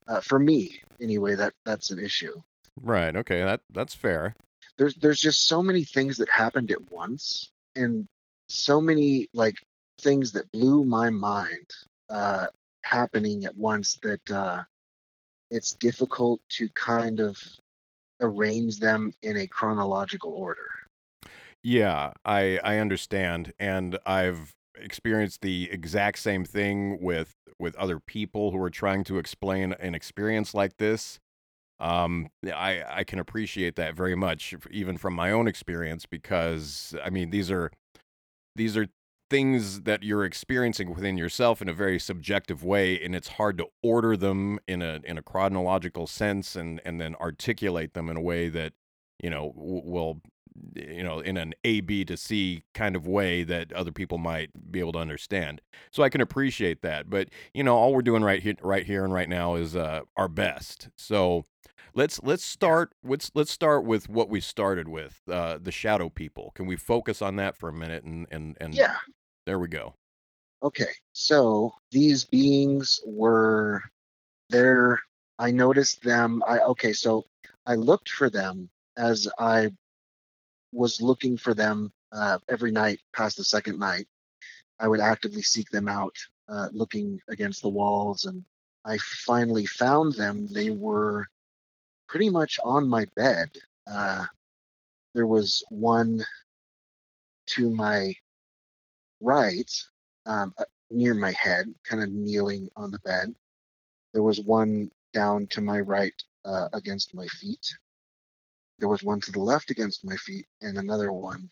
Uh, 0.06 0.20
for 0.20 0.38
me, 0.38 0.82
anyway, 1.00 1.34
that 1.34 1.54
that's 1.64 1.90
an 1.90 1.98
issue. 1.98 2.34
Right. 2.82 3.16
Okay. 3.16 3.42
That 3.42 3.60
that's 3.72 3.94
fair. 3.94 4.34
There's 4.76 4.94
there's 4.96 5.20
just 5.20 5.46
so 5.46 5.62
many 5.62 5.84
things 5.84 6.18
that 6.18 6.28
happened 6.28 6.70
at 6.70 6.90
once, 6.90 7.50
and 7.74 8.06
so 8.48 8.80
many 8.80 9.28
like 9.32 9.56
things 10.00 10.32
that 10.32 10.50
blew 10.52 10.84
my 10.84 11.08
mind 11.08 11.70
uh, 12.10 12.48
happening 12.82 13.46
at 13.46 13.56
once 13.56 13.98
that 14.02 14.30
uh, 14.30 14.62
it's 15.50 15.72
difficult 15.72 16.40
to 16.50 16.68
kind 16.70 17.20
of 17.20 17.38
arrange 18.20 18.78
them 18.78 19.12
in 19.22 19.36
a 19.38 19.46
chronological 19.46 20.32
order. 20.32 20.68
Yeah, 21.64 22.12
I 22.26 22.60
I 22.62 22.78
understand, 22.78 23.54
and 23.58 23.98
I've 24.06 24.54
experienced 24.76 25.40
the 25.42 25.70
exact 25.70 26.18
same 26.18 26.44
thing 26.44 26.98
with 27.02 27.34
with 27.58 27.74
other 27.76 28.00
people 28.00 28.50
who 28.52 28.62
are 28.62 28.70
trying 28.70 29.04
to 29.04 29.18
explain 29.18 29.72
an 29.74 29.94
experience 29.94 30.54
like 30.54 30.76
this. 30.76 31.20
Um, 31.80 32.30
I 32.44 32.84
I 32.88 33.04
can 33.04 33.18
appreciate 33.20 33.76
that 33.76 33.96
very 33.96 34.16
much, 34.16 34.54
even 34.70 34.98
from 34.98 35.14
my 35.14 35.30
own 35.32 35.48
experience, 35.48 36.06
because 36.06 36.94
I 37.04 37.10
mean 37.10 37.30
these 37.30 37.50
are 37.50 37.72
these 38.56 38.76
are 38.76 38.88
things 39.30 39.82
that 39.82 40.02
you're 40.02 40.24
experiencing 40.24 40.94
within 40.94 41.16
yourself 41.16 41.62
in 41.62 41.68
a 41.68 41.72
very 41.72 41.98
subjective 41.98 42.62
way 42.62 43.00
and 43.02 43.14
it's 43.14 43.28
hard 43.28 43.56
to 43.58 43.66
order 43.82 44.16
them 44.16 44.58
in 44.68 44.82
a 44.82 45.00
in 45.04 45.18
a 45.18 45.22
chronological 45.22 46.06
sense 46.06 46.54
and 46.56 46.80
and 46.84 47.00
then 47.00 47.14
articulate 47.16 47.94
them 47.94 48.08
in 48.10 48.16
a 48.16 48.20
way 48.20 48.48
that 48.48 48.72
you 49.22 49.30
know 49.30 49.52
will 49.56 50.20
you 50.74 51.02
know 51.02 51.20
in 51.20 51.36
an 51.36 51.52
a 51.64 51.80
b 51.80 52.04
to 52.04 52.16
c 52.16 52.62
kind 52.74 52.94
of 52.96 53.06
way 53.06 53.42
that 53.42 53.72
other 53.72 53.92
people 53.92 54.18
might 54.18 54.50
be 54.70 54.78
able 54.78 54.92
to 54.92 54.98
understand 54.98 55.60
so 55.90 56.02
i 56.02 56.08
can 56.08 56.20
appreciate 56.20 56.80
that 56.82 57.10
but 57.10 57.28
you 57.52 57.64
know 57.64 57.76
all 57.76 57.92
we're 57.92 58.02
doing 58.02 58.22
right 58.22 58.42
here 58.42 58.54
right 58.62 58.86
here 58.86 59.04
and 59.04 59.12
right 59.12 59.28
now 59.28 59.54
is 59.54 59.74
uh 59.74 60.00
our 60.16 60.28
best 60.28 60.88
so 60.96 61.44
let's 61.94 62.22
let's 62.22 62.44
start 62.44 62.94
let's 63.02 63.30
let's 63.34 63.50
start 63.50 63.84
with 63.84 64.08
what 64.08 64.28
we 64.28 64.40
started 64.40 64.88
with 64.88 65.22
uh 65.30 65.58
the 65.60 65.72
shadow 65.72 66.08
people 66.08 66.52
can 66.54 66.66
we 66.66 66.76
focus 66.76 67.20
on 67.20 67.36
that 67.36 67.56
for 67.56 67.68
a 67.68 67.72
minute 67.72 68.04
and 68.04 68.26
and 68.30 68.56
and 68.60 68.74
Yeah. 68.74 68.96
there 69.46 69.58
we 69.58 69.68
go 69.68 69.94
Okay, 70.62 70.92
so 71.12 71.74
these 71.90 72.24
beings 72.24 73.00
were 73.04 73.82
there. 74.48 74.98
I 75.38 75.50
noticed 75.50 76.02
them. 76.02 76.42
I 76.46 76.60
okay, 76.60 76.92
so 76.92 77.24
I 77.66 77.74
looked 77.74 78.08
for 78.08 78.30
them 78.30 78.70
as 78.96 79.28
I 79.38 79.72
was 80.74 81.00
looking 81.00 81.36
for 81.36 81.54
them 81.54 81.92
uh, 82.12 82.38
every 82.48 82.72
night 82.72 83.00
past 83.14 83.36
the 83.36 83.44
second 83.44 83.78
night. 83.78 84.06
I 84.80 84.88
would 84.88 85.00
actively 85.00 85.42
seek 85.42 85.70
them 85.70 85.88
out, 85.88 86.16
uh, 86.48 86.68
looking 86.72 87.20
against 87.28 87.62
the 87.62 87.68
walls, 87.68 88.24
and 88.24 88.44
I 88.84 88.98
finally 88.98 89.66
found 89.66 90.14
them. 90.14 90.48
They 90.48 90.70
were 90.70 91.26
pretty 92.08 92.28
much 92.28 92.58
on 92.64 92.88
my 92.88 93.06
bed. 93.14 93.50
Uh, 93.86 94.26
there 95.14 95.26
was 95.26 95.62
one 95.70 96.24
to 97.46 97.70
my 97.70 98.14
right, 99.20 99.70
um, 100.26 100.52
uh, 100.58 100.64
near 100.90 101.14
my 101.14 101.32
head, 101.32 101.72
kind 101.84 102.02
of 102.02 102.10
kneeling 102.10 102.68
on 102.76 102.90
the 102.90 102.98
bed. 103.00 103.34
There 104.12 104.22
was 104.22 104.40
one 104.40 104.90
down 105.12 105.46
to 105.48 105.60
my 105.60 105.80
right 105.80 106.14
uh, 106.44 106.68
against 106.72 107.14
my 107.14 107.26
feet. 107.28 107.64
There 108.78 108.88
was 108.88 109.02
one 109.02 109.20
to 109.20 109.32
the 109.32 109.40
left 109.40 109.70
against 109.70 110.04
my 110.04 110.16
feet, 110.16 110.46
and 110.60 110.78
another 110.78 111.12
one, 111.12 111.48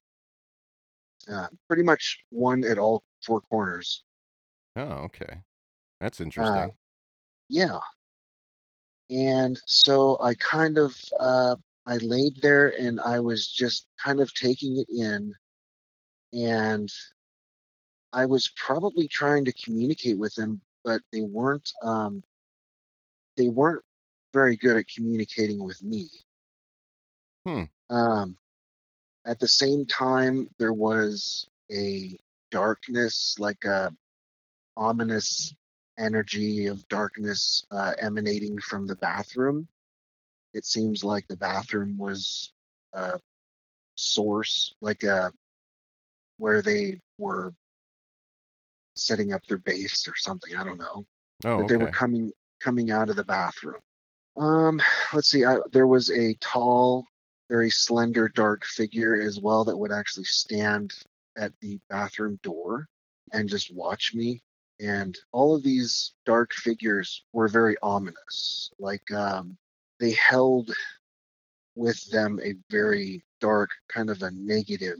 uh, 1.30 1.48
pretty 1.68 1.82
much 1.82 2.18
one 2.30 2.64
at 2.64 2.78
all 2.78 3.02
four 3.24 3.40
corners. 3.42 4.02
oh 4.76 5.04
okay 5.06 5.42
that's 6.00 6.20
interesting 6.20 6.72
Yeah. 7.48 7.78
And 9.10 9.60
so 9.66 10.18
I 10.20 10.34
kind 10.34 10.78
of 10.78 10.96
uh, 11.20 11.56
I 11.86 11.96
laid 11.98 12.40
there 12.40 12.70
and 12.80 13.00
I 13.00 13.20
was 13.20 13.46
just 13.46 13.86
kind 14.02 14.20
of 14.20 14.32
taking 14.34 14.78
it 14.78 14.88
in, 14.88 15.34
and 16.32 16.90
I 18.12 18.26
was 18.26 18.50
probably 18.56 19.06
trying 19.08 19.44
to 19.44 19.52
communicate 19.52 20.18
with 20.18 20.34
them, 20.34 20.60
but 20.84 21.02
they 21.12 21.22
weren't 21.22 21.70
um, 21.82 22.22
they 23.36 23.48
weren't 23.48 23.84
very 24.32 24.56
good 24.56 24.76
at 24.76 24.88
communicating 24.88 25.62
with 25.62 25.82
me. 25.82 26.08
Hmm. 27.46 27.64
Um, 27.90 28.36
at 29.24 29.38
the 29.38 29.48
same 29.48 29.86
time, 29.86 30.48
there 30.58 30.72
was 30.72 31.48
a 31.70 32.18
darkness, 32.50 33.36
like 33.38 33.64
a 33.64 33.92
ominous 34.76 35.54
energy 35.98 36.66
of 36.66 36.86
darkness 36.88 37.66
uh, 37.70 37.92
emanating 37.98 38.58
from 38.58 38.86
the 38.86 38.96
bathroom. 38.96 39.68
It 40.54 40.64
seems 40.64 41.04
like 41.04 41.26
the 41.28 41.36
bathroom 41.36 41.96
was 41.98 42.52
a 42.92 43.18
source, 43.94 44.74
like 44.80 45.02
a 45.02 45.32
where 46.38 46.62
they 46.62 46.98
were 47.18 47.54
setting 48.96 49.32
up 49.32 49.46
their 49.46 49.58
base 49.58 50.06
or 50.08 50.16
something. 50.16 50.56
I 50.56 50.64
don't 50.64 50.78
know 50.78 51.06
oh 51.44 51.58
but 51.58 51.68
they 51.68 51.76
were 51.76 51.90
coming 51.90 52.32
coming 52.60 52.90
out 52.90 53.10
of 53.10 53.16
the 53.16 53.24
bathroom. 53.24 53.80
Um, 54.36 54.80
let's 55.12 55.28
see. 55.28 55.44
I, 55.44 55.58
there 55.72 55.86
was 55.86 56.10
a 56.10 56.34
tall, 56.40 57.06
very 57.48 57.70
slender, 57.70 58.28
dark 58.28 58.64
figure 58.64 59.20
as 59.20 59.40
well 59.40 59.64
that 59.64 59.76
would 59.76 59.92
actually 59.92 60.24
stand 60.24 60.92
at 61.36 61.52
the 61.60 61.78
bathroom 61.88 62.38
door 62.42 62.88
and 63.32 63.48
just 63.48 63.74
watch 63.74 64.14
me. 64.14 64.42
And 64.80 65.16
all 65.32 65.54
of 65.54 65.62
these 65.62 66.12
dark 66.26 66.52
figures 66.52 67.24
were 67.32 67.48
very 67.48 67.76
ominous. 67.82 68.70
Like 68.78 69.10
um, 69.12 69.56
they 70.00 70.12
held 70.12 70.72
with 71.74 72.04
them 72.10 72.40
a 72.42 72.54
very 72.70 73.24
dark, 73.40 73.70
kind 73.88 74.10
of 74.10 74.22
a 74.22 74.30
negative 74.32 74.98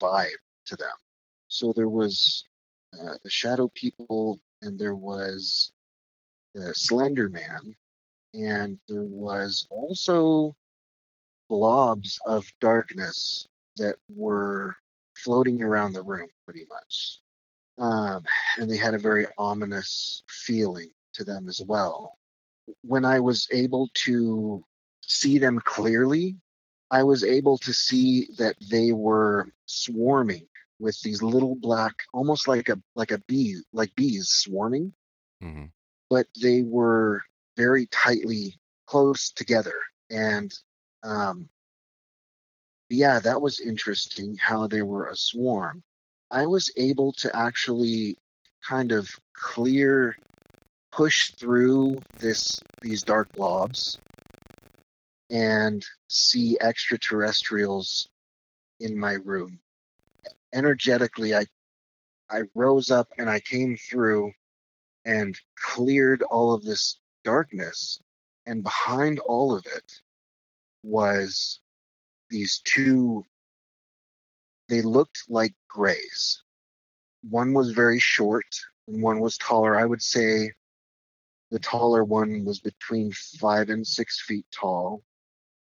vibe 0.00 0.30
to 0.66 0.76
them. 0.76 0.96
So 1.48 1.72
there 1.74 1.88
was 1.88 2.44
uh, 2.94 3.14
the 3.22 3.30
shadow 3.30 3.68
people, 3.74 4.40
and 4.62 4.78
there 4.78 4.94
was 4.94 5.72
the 6.54 6.74
Slender 6.74 7.28
Man, 7.28 7.74
and 8.34 8.78
there 8.88 9.02
was 9.02 9.66
also 9.70 10.54
blobs 11.52 12.18
of 12.26 12.46
darkness 12.60 13.48
that 13.76 13.96
were 14.08 14.76
floating 15.16 15.62
around 15.62 15.92
the 15.92 16.02
room, 16.02 16.28
pretty 16.46 16.66
much. 16.70 17.20
Um, 17.78 18.24
and 18.58 18.70
they 18.70 18.78
had 18.78 18.94
a 18.94 18.98
very 18.98 19.26
ominous 19.38 20.22
feeling 20.28 20.90
to 21.14 21.24
them 21.24 21.48
as 21.48 21.60
well. 21.66 22.18
When 22.82 23.04
I 23.04 23.20
was 23.20 23.48
able 23.52 23.90
to 24.06 24.64
see 25.02 25.38
them 25.38 25.60
clearly, 25.64 26.36
I 26.90 27.02
was 27.04 27.24
able 27.24 27.58
to 27.58 27.72
see 27.74 28.28
that 28.38 28.56
they 28.70 28.92
were 28.92 29.52
swarming 29.66 30.48
with 30.80 31.00
these 31.02 31.22
little 31.22 31.56
black, 31.56 31.94
almost 32.14 32.48
like 32.48 32.68
a 32.70 32.80
like 32.94 33.12
a 33.12 33.18
bee, 33.28 33.60
like 33.72 33.94
bees 33.96 34.28
swarming 34.30 34.92
hmm 35.40 35.66
but 36.12 36.26
they 36.42 36.62
were 36.62 37.22
very 37.56 37.86
tightly 37.86 38.60
close 38.86 39.32
together. 39.32 39.72
And 40.10 40.52
um, 41.02 41.48
yeah, 42.88 43.20
that 43.20 43.40
was 43.40 43.60
interesting 43.60 44.36
how 44.36 44.66
they 44.66 44.82
were 44.82 45.08
a 45.08 45.16
swarm. 45.16 45.82
I 46.30 46.46
was 46.46 46.70
able 46.76 47.12
to 47.14 47.34
actually 47.34 48.16
kind 48.66 48.92
of 48.92 49.08
clear, 49.34 50.16
push 50.90 51.32
through 51.32 52.00
this 52.18 52.60
these 52.82 53.02
dark 53.02 53.32
blobs 53.32 53.98
and 55.30 55.84
see 56.08 56.58
extraterrestrials 56.60 58.08
in 58.80 58.98
my 58.98 59.14
room. 59.14 59.58
Energetically, 60.52 61.34
I 61.34 61.46
I 62.30 62.42
rose 62.54 62.90
up 62.90 63.08
and 63.18 63.28
I 63.28 63.40
came 63.40 63.76
through 63.76 64.32
and 65.04 65.38
cleared 65.56 66.22
all 66.22 66.52
of 66.52 66.62
this 66.62 66.98
darkness. 67.24 68.00
And 68.46 68.62
behind 68.62 69.18
all 69.20 69.54
of 69.54 69.64
it 69.66 70.02
was 70.82 71.60
these 72.30 72.60
two, 72.64 73.24
they 74.68 74.82
looked 74.82 75.24
like 75.28 75.54
grays. 75.68 76.42
One 77.28 77.52
was 77.52 77.72
very 77.72 77.98
short 77.98 78.46
and 78.88 79.02
one 79.02 79.20
was 79.20 79.38
taller. 79.38 79.76
I 79.76 79.84
would 79.84 80.02
say 80.02 80.52
the 81.50 81.58
taller 81.58 82.02
one 82.02 82.44
was 82.44 82.60
between 82.60 83.12
five 83.12 83.68
and 83.68 83.86
six 83.86 84.22
feet 84.22 84.46
tall, 84.50 85.02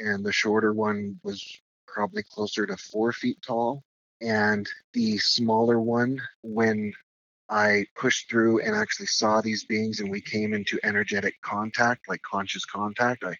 and 0.00 0.24
the 0.24 0.32
shorter 0.32 0.72
one 0.72 1.20
was 1.22 1.58
probably 1.86 2.24
closer 2.24 2.66
to 2.66 2.76
four 2.76 3.12
feet 3.12 3.38
tall. 3.40 3.84
And 4.20 4.68
the 4.94 5.18
smaller 5.18 5.80
one, 5.80 6.20
when 6.42 6.92
I 7.48 7.86
pushed 7.94 8.28
through 8.28 8.62
and 8.62 8.74
actually 8.74 9.06
saw 9.06 9.40
these 9.40 9.64
beings, 9.64 10.00
and 10.00 10.10
we 10.10 10.20
came 10.20 10.52
into 10.54 10.80
energetic 10.82 11.40
contact, 11.42 12.08
like 12.08 12.22
conscious 12.22 12.64
contact. 12.64 13.22
I 13.22 13.38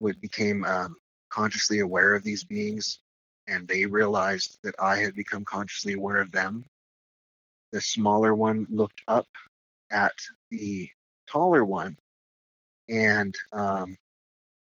would 0.00 0.20
became 0.20 0.64
um, 0.64 0.96
consciously 1.30 1.80
aware 1.80 2.14
of 2.14 2.22
these 2.22 2.44
beings, 2.44 3.00
and 3.46 3.66
they 3.66 3.86
realized 3.86 4.58
that 4.62 4.74
I 4.78 4.98
had 4.98 5.14
become 5.14 5.44
consciously 5.44 5.94
aware 5.94 6.20
of 6.20 6.32
them. 6.32 6.64
The 7.72 7.80
smaller 7.80 8.34
one 8.34 8.66
looked 8.70 9.00
up 9.08 9.28
at 9.90 10.14
the 10.50 10.88
taller 11.26 11.64
one 11.64 11.96
and 12.88 13.34
um, 13.52 13.96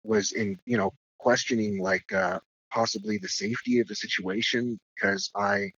was 0.04 0.32
in, 0.32 0.58
you 0.66 0.76
know, 0.76 0.92
questioning 1.18 1.78
like 1.78 2.12
uh, 2.12 2.40
possibly 2.70 3.18
the 3.18 3.28
safety 3.28 3.80
of 3.80 3.88
the 3.88 3.94
situation 3.94 4.78
because 4.94 5.30
I 5.34 5.72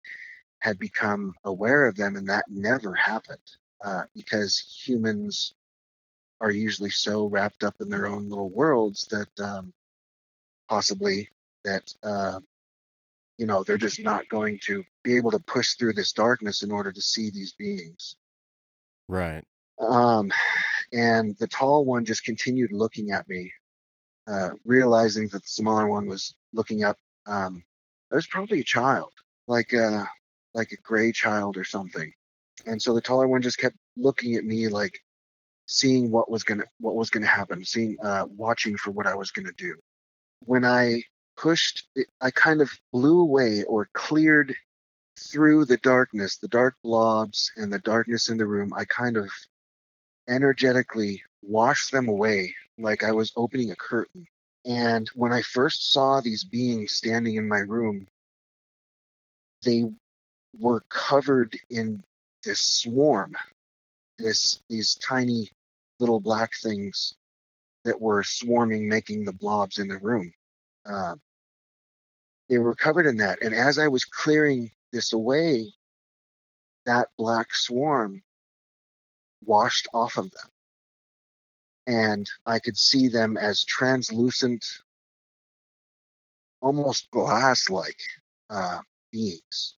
had 0.59 0.79
become 0.79 1.33
aware 1.43 1.85
of 1.85 1.95
them, 1.95 2.15
and 2.15 2.27
that 2.29 2.45
never 2.49 2.93
happened 2.95 3.37
uh, 3.83 4.03
because 4.15 4.81
humans 4.85 5.53
are 6.39 6.51
usually 6.51 6.89
so 6.89 7.25
wrapped 7.25 7.63
up 7.63 7.75
in 7.79 7.89
their 7.89 8.07
own 8.07 8.29
little 8.29 8.49
worlds 8.49 9.05
that 9.05 9.29
um, 9.43 9.73
possibly 10.69 11.29
that 11.63 11.93
uh, 12.03 12.39
you 13.37 13.45
know 13.45 13.63
they're 13.63 13.77
just 13.77 13.99
not 13.99 14.27
going 14.29 14.59
to 14.65 14.83
be 15.03 15.15
able 15.15 15.31
to 15.31 15.39
push 15.39 15.73
through 15.73 15.93
this 15.93 16.11
darkness 16.11 16.63
in 16.63 16.71
order 16.71 16.91
to 16.91 17.01
see 17.01 17.29
these 17.29 17.53
beings. 17.53 18.15
Right. 19.07 19.43
Um, 19.79 20.31
and 20.91 21.35
the 21.37 21.47
tall 21.47 21.85
one 21.85 22.05
just 22.05 22.23
continued 22.23 22.71
looking 22.71 23.11
at 23.11 23.27
me, 23.29 23.51
uh, 24.27 24.51
realizing 24.65 25.27
that 25.29 25.43
the 25.43 25.49
smaller 25.49 25.87
one 25.87 26.07
was 26.07 26.35
looking 26.53 26.83
up. 26.83 26.97
Um, 27.25 27.63
it 28.11 28.15
was 28.15 28.27
probably 28.27 28.61
a 28.61 28.65
child, 28.65 29.11
like 29.47 29.73
a 29.73 30.07
like 30.53 30.71
a 30.71 30.81
gray 30.81 31.11
child 31.11 31.57
or 31.57 31.63
something. 31.63 32.11
And 32.65 32.81
so 32.81 32.93
the 32.93 33.01
taller 33.01 33.27
one 33.27 33.41
just 33.41 33.59
kept 33.59 33.75
looking 33.95 34.35
at 34.35 34.43
me, 34.43 34.67
like 34.67 34.99
seeing 35.67 36.09
what 36.09 36.31
was 36.31 36.43
gonna 36.43 36.63
what 36.79 36.95
was 36.95 37.09
gonna 37.09 37.27
happen, 37.27 37.63
seeing 37.63 37.97
uh, 38.03 38.25
watching 38.29 38.77
for 38.77 38.91
what 38.91 39.07
I 39.07 39.15
was 39.15 39.31
gonna 39.31 39.51
do. 39.57 39.75
When 40.45 40.65
I 40.65 41.03
pushed, 41.35 41.87
I 42.21 42.31
kind 42.31 42.61
of 42.61 42.71
blew 42.91 43.21
away 43.21 43.63
or 43.63 43.89
cleared 43.93 44.55
through 45.17 45.65
the 45.65 45.77
darkness, 45.77 46.37
the 46.37 46.47
dark 46.47 46.75
blobs 46.83 47.51
and 47.57 47.71
the 47.71 47.79
darkness 47.79 48.29
in 48.29 48.37
the 48.37 48.45
room. 48.45 48.73
I 48.73 48.85
kind 48.85 49.17
of 49.17 49.29
energetically 50.27 51.23
washed 51.41 51.91
them 51.91 52.07
away 52.07 52.55
like 52.77 53.03
I 53.03 53.11
was 53.11 53.33
opening 53.35 53.71
a 53.71 53.75
curtain. 53.75 54.27
And 54.65 55.07
when 55.09 55.33
I 55.33 55.41
first 55.41 55.91
saw 55.91 56.21
these 56.21 56.43
beings 56.43 56.93
standing 56.93 57.35
in 57.35 57.47
my 57.47 57.59
room, 57.59 58.07
they 59.63 59.85
were 60.59 60.81
covered 60.89 61.57
in 61.69 62.03
this 62.43 62.59
swarm, 62.59 63.35
this 64.17 64.61
these 64.69 64.95
tiny 64.95 65.51
little 65.99 66.19
black 66.19 66.51
things 66.61 67.15
that 67.87 67.99
were 68.01 68.21
swarming, 68.21 68.87
making 68.87 69.23
the 69.23 69.31
blobs 69.31 69.79
in 69.79 69.87
the 69.87 69.97
room. 69.97 70.33
Uh, 70.85 71.15
they 72.49 72.57
were 72.57 72.75
covered 72.75 73.05
in 73.05 73.17
that, 73.17 73.41
and 73.41 73.55
as 73.55 73.79
I 73.79 73.87
was 73.87 74.03
clearing 74.03 74.69
this 74.91 75.13
away, 75.13 75.73
that 76.85 77.07
black 77.17 77.55
swarm 77.55 78.21
washed 79.43 79.87
off 79.93 80.17
of 80.17 80.29
them. 80.31 80.49
And 81.87 82.29
I 82.45 82.59
could 82.59 82.77
see 82.77 83.07
them 83.07 83.37
as 83.37 83.63
translucent, 83.63 84.65
almost 86.61 87.09
glass 87.11 87.69
like 87.69 87.99
uh, 88.49 88.79
beings. 89.13 89.75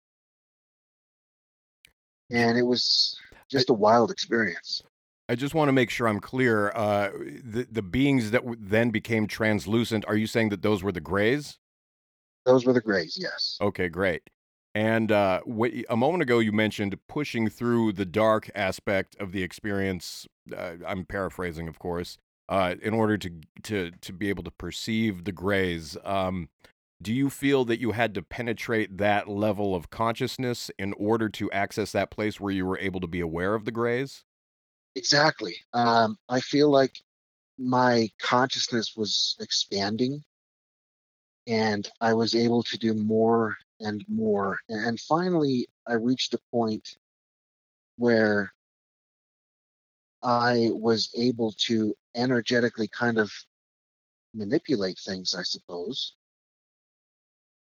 And 2.30 2.56
it 2.56 2.62
was 2.62 3.18
just 3.50 3.68
a 3.68 3.74
wild 3.74 4.10
experience. 4.10 4.82
I 5.28 5.34
just 5.34 5.54
want 5.54 5.68
to 5.68 5.72
make 5.72 5.90
sure 5.90 6.08
I'm 6.08 6.20
clear. 6.20 6.70
Uh, 6.70 7.10
the 7.44 7.66
the 7.70 7.82
beings 7.82 8.30
that 8.30 8.42
w- 8.42 8.60
then 8.60 8.90
became 8.90 9.26
translucent. 9.26 10.04
Are 10.08 10.16
you 10.16 10.26
saying 10.26 10.48
that 10.50 10.62
those 10.62 10.82
were 10.82 10.92
the 10.92 11.00
grays? 11.00 11.58
Those 12.46 12.64
were 12.64 12.72
the 12.72 12.80
grays, 12.80 13.18
yes. 13.20 13.58
Okay, 13.60 13.88
great. 13.88 14.22
And 14.74 15.12
uh, 15.12 15.40
what, 15.44 15.72
a 15.90 15.96
moment 15.96 16.22
ago, 16.22 16.38
you 16.38 16.52
mentioned 16.52 16.96
pushing 17.08 17.48
through 17.48 17.92
the 17.92 18.06
dark 18.06 18.50
aspect 18.54 19.16
of 19.18 19.32
the 19.32 19.42
experience. 19.42 20.26
Uh, 20.56 20.74
I'm 20.86 21.04
paraphrasing, 21.04 21.68
of 21.68 21.78
course, 21.78 22.16
uh, 22.48 22.76
in 22.82 22.94
order 22.94 23.18
to 23.18 23.30
to 23.64 23.90
to 23.90 24.12
be 24.12 24.28
able 24.30 24.44
to 24.44 24.50
perceive 24.50 25.24
the 25.24 25.32
grays. 25.32 25.96
Um, 26.04 26.48
do 27.00 27.12
you 27.12 27.30
feel 27.30 27.64
that 27.66 27.80
you 27.80 27.92
had 27.92 28.14
to 28.14 28.22
penetrate 28.22 28.98
that 28.98 29.28
level 29.28 29.74
of 29.74 29.90
consciousness 29.90 30.70
in 30.78 30.94
order 30.94 31.28
to 31.28 31.50
access 31.52 31.92
that 31.92 32.10
place 32.10 32.40
where 32.40 32.52
you 32.52 32.66
were 32.66 32.78
able 32.78 33.00
to 33.00 33.06
be 33.06 33.20
aware 33.20 33.54
of 33.54 33.64
the 33.64 33.70
grays? 33.70 34.24
Exactly. 34.94 35.56
Um, 35.72 36.18
I 36.28 36.40
feel 36.40 36.70
like 36.70 37.02
my 37.58 38.10
consciousness 38.20 38.96
was 38.96 39.36
expanding 39.40 40.24
and 41.48 41.90
I 42.00 42.14
was 42.14 42.34
able 42.34 42.62
to 42.64 42.78
do 42.78 42.94
more 42.94 43.56
and 43.80 44.04
more. 44.08 44.60
And 44.68 45.00
finally, 45.00 45.68
I 45.86 45.94
reached 45.94 46.34
a 46.34 46.38
point 46.52 46.96
where 47.96 48.52
I 50.22 50.70
was 50.72 51.10
able 51.16 51.50
to 51.66 51.96
energetically 52.14 52.86
kind 52.86 53.18
of 53.18 53.32
manipulate 54.32 54.98
things, 54.98 55.34
I 55.34 55.42
suppose. 55.42 56.14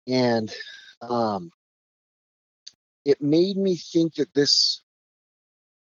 And 0.09 0.52
um, 1.02 1.50
it 3.05 3.22
made 3.22 3.57
me 3.57 3.76
think 3.76 4.14
that 4.16 4.35
this 4.35 4.83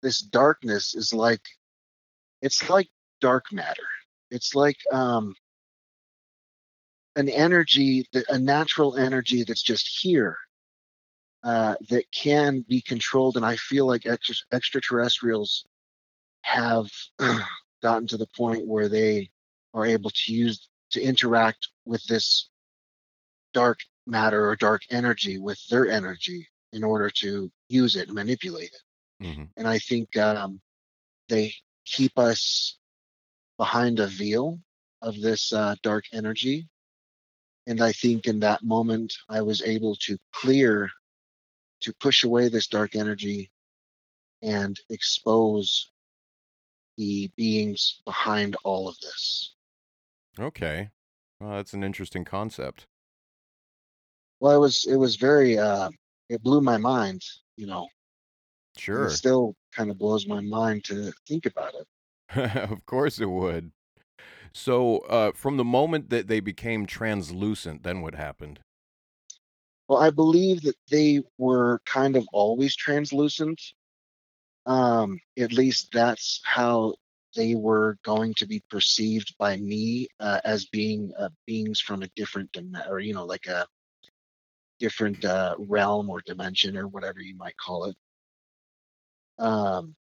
this 0.02 0.20
darkness 0.20 0.96
is 0.96 1.14
like 1.14 1.42
it's 2.42 2.70
like 2.70 2.90
dark 3.20 3.46
matter. 3.52 3.88
It's 4.32 4.56
like 4.56 4.78
um, 4.92 5.36
an 7.16 7.30
energy, 7.30 8.08
that 8.14 8.30
a 8.30 8.40
natural 8.40 8.98
energy 8.98 9.44
that's 9.44 9.62
just 9.62 10.00
here 10.02 10.38
uh, 11.44 11.76
that 11.90 12.12
can 12.12 12.66
be 12.68 12.82
controlled. 12.82 13.38
And 13.38 13.46
I 13.46 13.56
feel 13.58 13.86
like 13.86 14.06
extra, 14.06 14.36
extraterrestrials 14.52 15.66
have 16.44 16.88
gotten 17.82 18.08
to 18.08 18.18
the 18.18 18.28
point 18.36 18.68
where 18.68 18.90
they 18.90 19.30
are 19.74 19.86
able 19.86 20.10
to 20.10 20.34
use 20.34 20.68
to 20.92 21.02
interact 21.02 21.70
with 21.86 22.04
this 22.06 22.50
dark 23.54 23.80
matter 24.08 24.48
or 24.50 24.56
dark 24.56 24.82
energy 24.90 25.38
with 25.38 25.60
their 25.70 25.90
energy 25.90 26.48
in 26.74 26.84
order 26.84 27.10
to 27.10 27.52
use 27.70 27.96
it 27.96 28.08
and 28.08 28.16
manipulate 28.16 28.72
it. 28.74 28.82
Hmm 29.22 29.44
And 29.56 29.68
I 29.68 29.78
think 29.80 30.18
um, 30.18 30.60
they 31.30 31.54
keep 31.86 32.18
us 32.18 32.78
behind 33.58 34.00
a 34.00 34.08
veil 34.08 34.60
of 35.02 35.20
this 35.22 35.54
uh, 35.54 35.76
dark 35.84 36.06
energy. 36.14 36.68
And 37.68 37.82
I 37.82 37.92
think 37.92 38.26
in 38.26 38.40
that 38.40 38.64
moment, 38.64 39.14
I 39.30 39.42
was 39.42 39.62
able 39.62 39.96
to 39.98 40.18
clear, 40.34 40.90
to 41.82 41.94
push 42.00 42.24
away 42.24 42.50
this 42.50 42.68
dark 42.68 42.96
energy 42.96 43.52
and 44.42 44.80
expose 44.90 45.92
the 46.98 47.32
beings 47.38 48.02
behind 48.06 48.56
all 48.64 48.88
of 48.88 48.98
this. 49.00 49.54
Okay. 50.40 50.90
Well, 51.40 51.52
that's 51.52 51.74
an 51.74 51.84
interesting 51.84 52.26
concept. 52.26 52.88
Well, 54.40 54.56
it 54.56 54.60
was 54.60 54.86
it 54.86 54.96
was 54.96 55.16
very 55.18 55.60
uh, 55.60 55.90
it 56.30 56.42
blew 56.42 56.62
my 56.62 56.78
mind, 56.78 57.22
you 57.58 57.68
know. 57.68 57.88
Sure. 58.78 59.08
It 59.08 59.12
still 59.12 59.56
kind 59.76 59.90
of 59.90 59.98
blows 59.98 60.28
my 60.28 60.42
mind 60.42 60.84
to 60.86 61.12
think 61.28 61.46
about 61.46 61.74
it. 61.76 61.88
of 62.72 62.86
course 62.86 63.20
it 63.20 63.30
would. 63.30 63.72
So, 64.54 65.00
uh, 65.00 65.32
from 65.34 65.58
the 65.58 65.64
moment 65.64 66.10
that 66.10 66.28
they 66.28 66.40
became 66.40 66.86
translucent, 66.86 67.84
then 67.84 68.02
what 68.02 68.16
happened? 68.16 68.60
Well, 69.88 70.00
I 70.00 70.10
believe 70.10 70.62
that 70.64 70.78
they 70.90 71.22
were 71.38 71.82
kind 71.86 72.16
of 72.16 72.28
always 72.32 72.76
translucent. 72.76 73.62
Um, 74.66 75.20
at 75.38 75.54
least 75.54 75.90
that's 75.92 76.42
how 76.44 76.96
they 77.36 77.56
were 77.56 77.98
going 78.04 78.34
to 78.36 78.46
be 78.46 78.62
perceived 78.70 79.36
by 79.38 79.58
me 79.58 80.08
uh, 80.20 80.42
as 80.44 80.66
being 80.66 81.12
uh, 81.18 81.30
beings 81.46 81.80
from 81.80 82.04
a 82.04 82.10
different 82.16 82.52
dim- 82.52 82.78
or 82.90 83.00
you 83.00 83.14
know, 83.14 83.26
like 83.26 83.48
a 83.48 83.66
different 84.80 85.24
uh, 85.24 85.56
realm 85.60 86.10
or 86.10 86.22
dimension 86.26 86.76
or 86.76 86.88
whatever 86.88 87.22
you 87.22 87.36
might 87.36 87.56
call 87.58 87.86
it. 87.86 87.96
Um, 89.42 89.96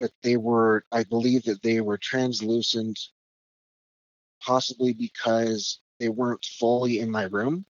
but 0.00 0.10
they 0.22 0.36
were, 0.36 0.84
I 0.90 1.04
believe 1.04 1.44
that 1.44 1.62
they 1.62 1.80
were 1.80 1.98
translucent, 1.98 2.98
possibly 4.40 4.92
because 4.92 5.80
they 6.00 6.08
weren't 6.08 6.44
fully 6.44 6.98
in 6.98 7.10
my 7.10 7.24
room 7.24 7.66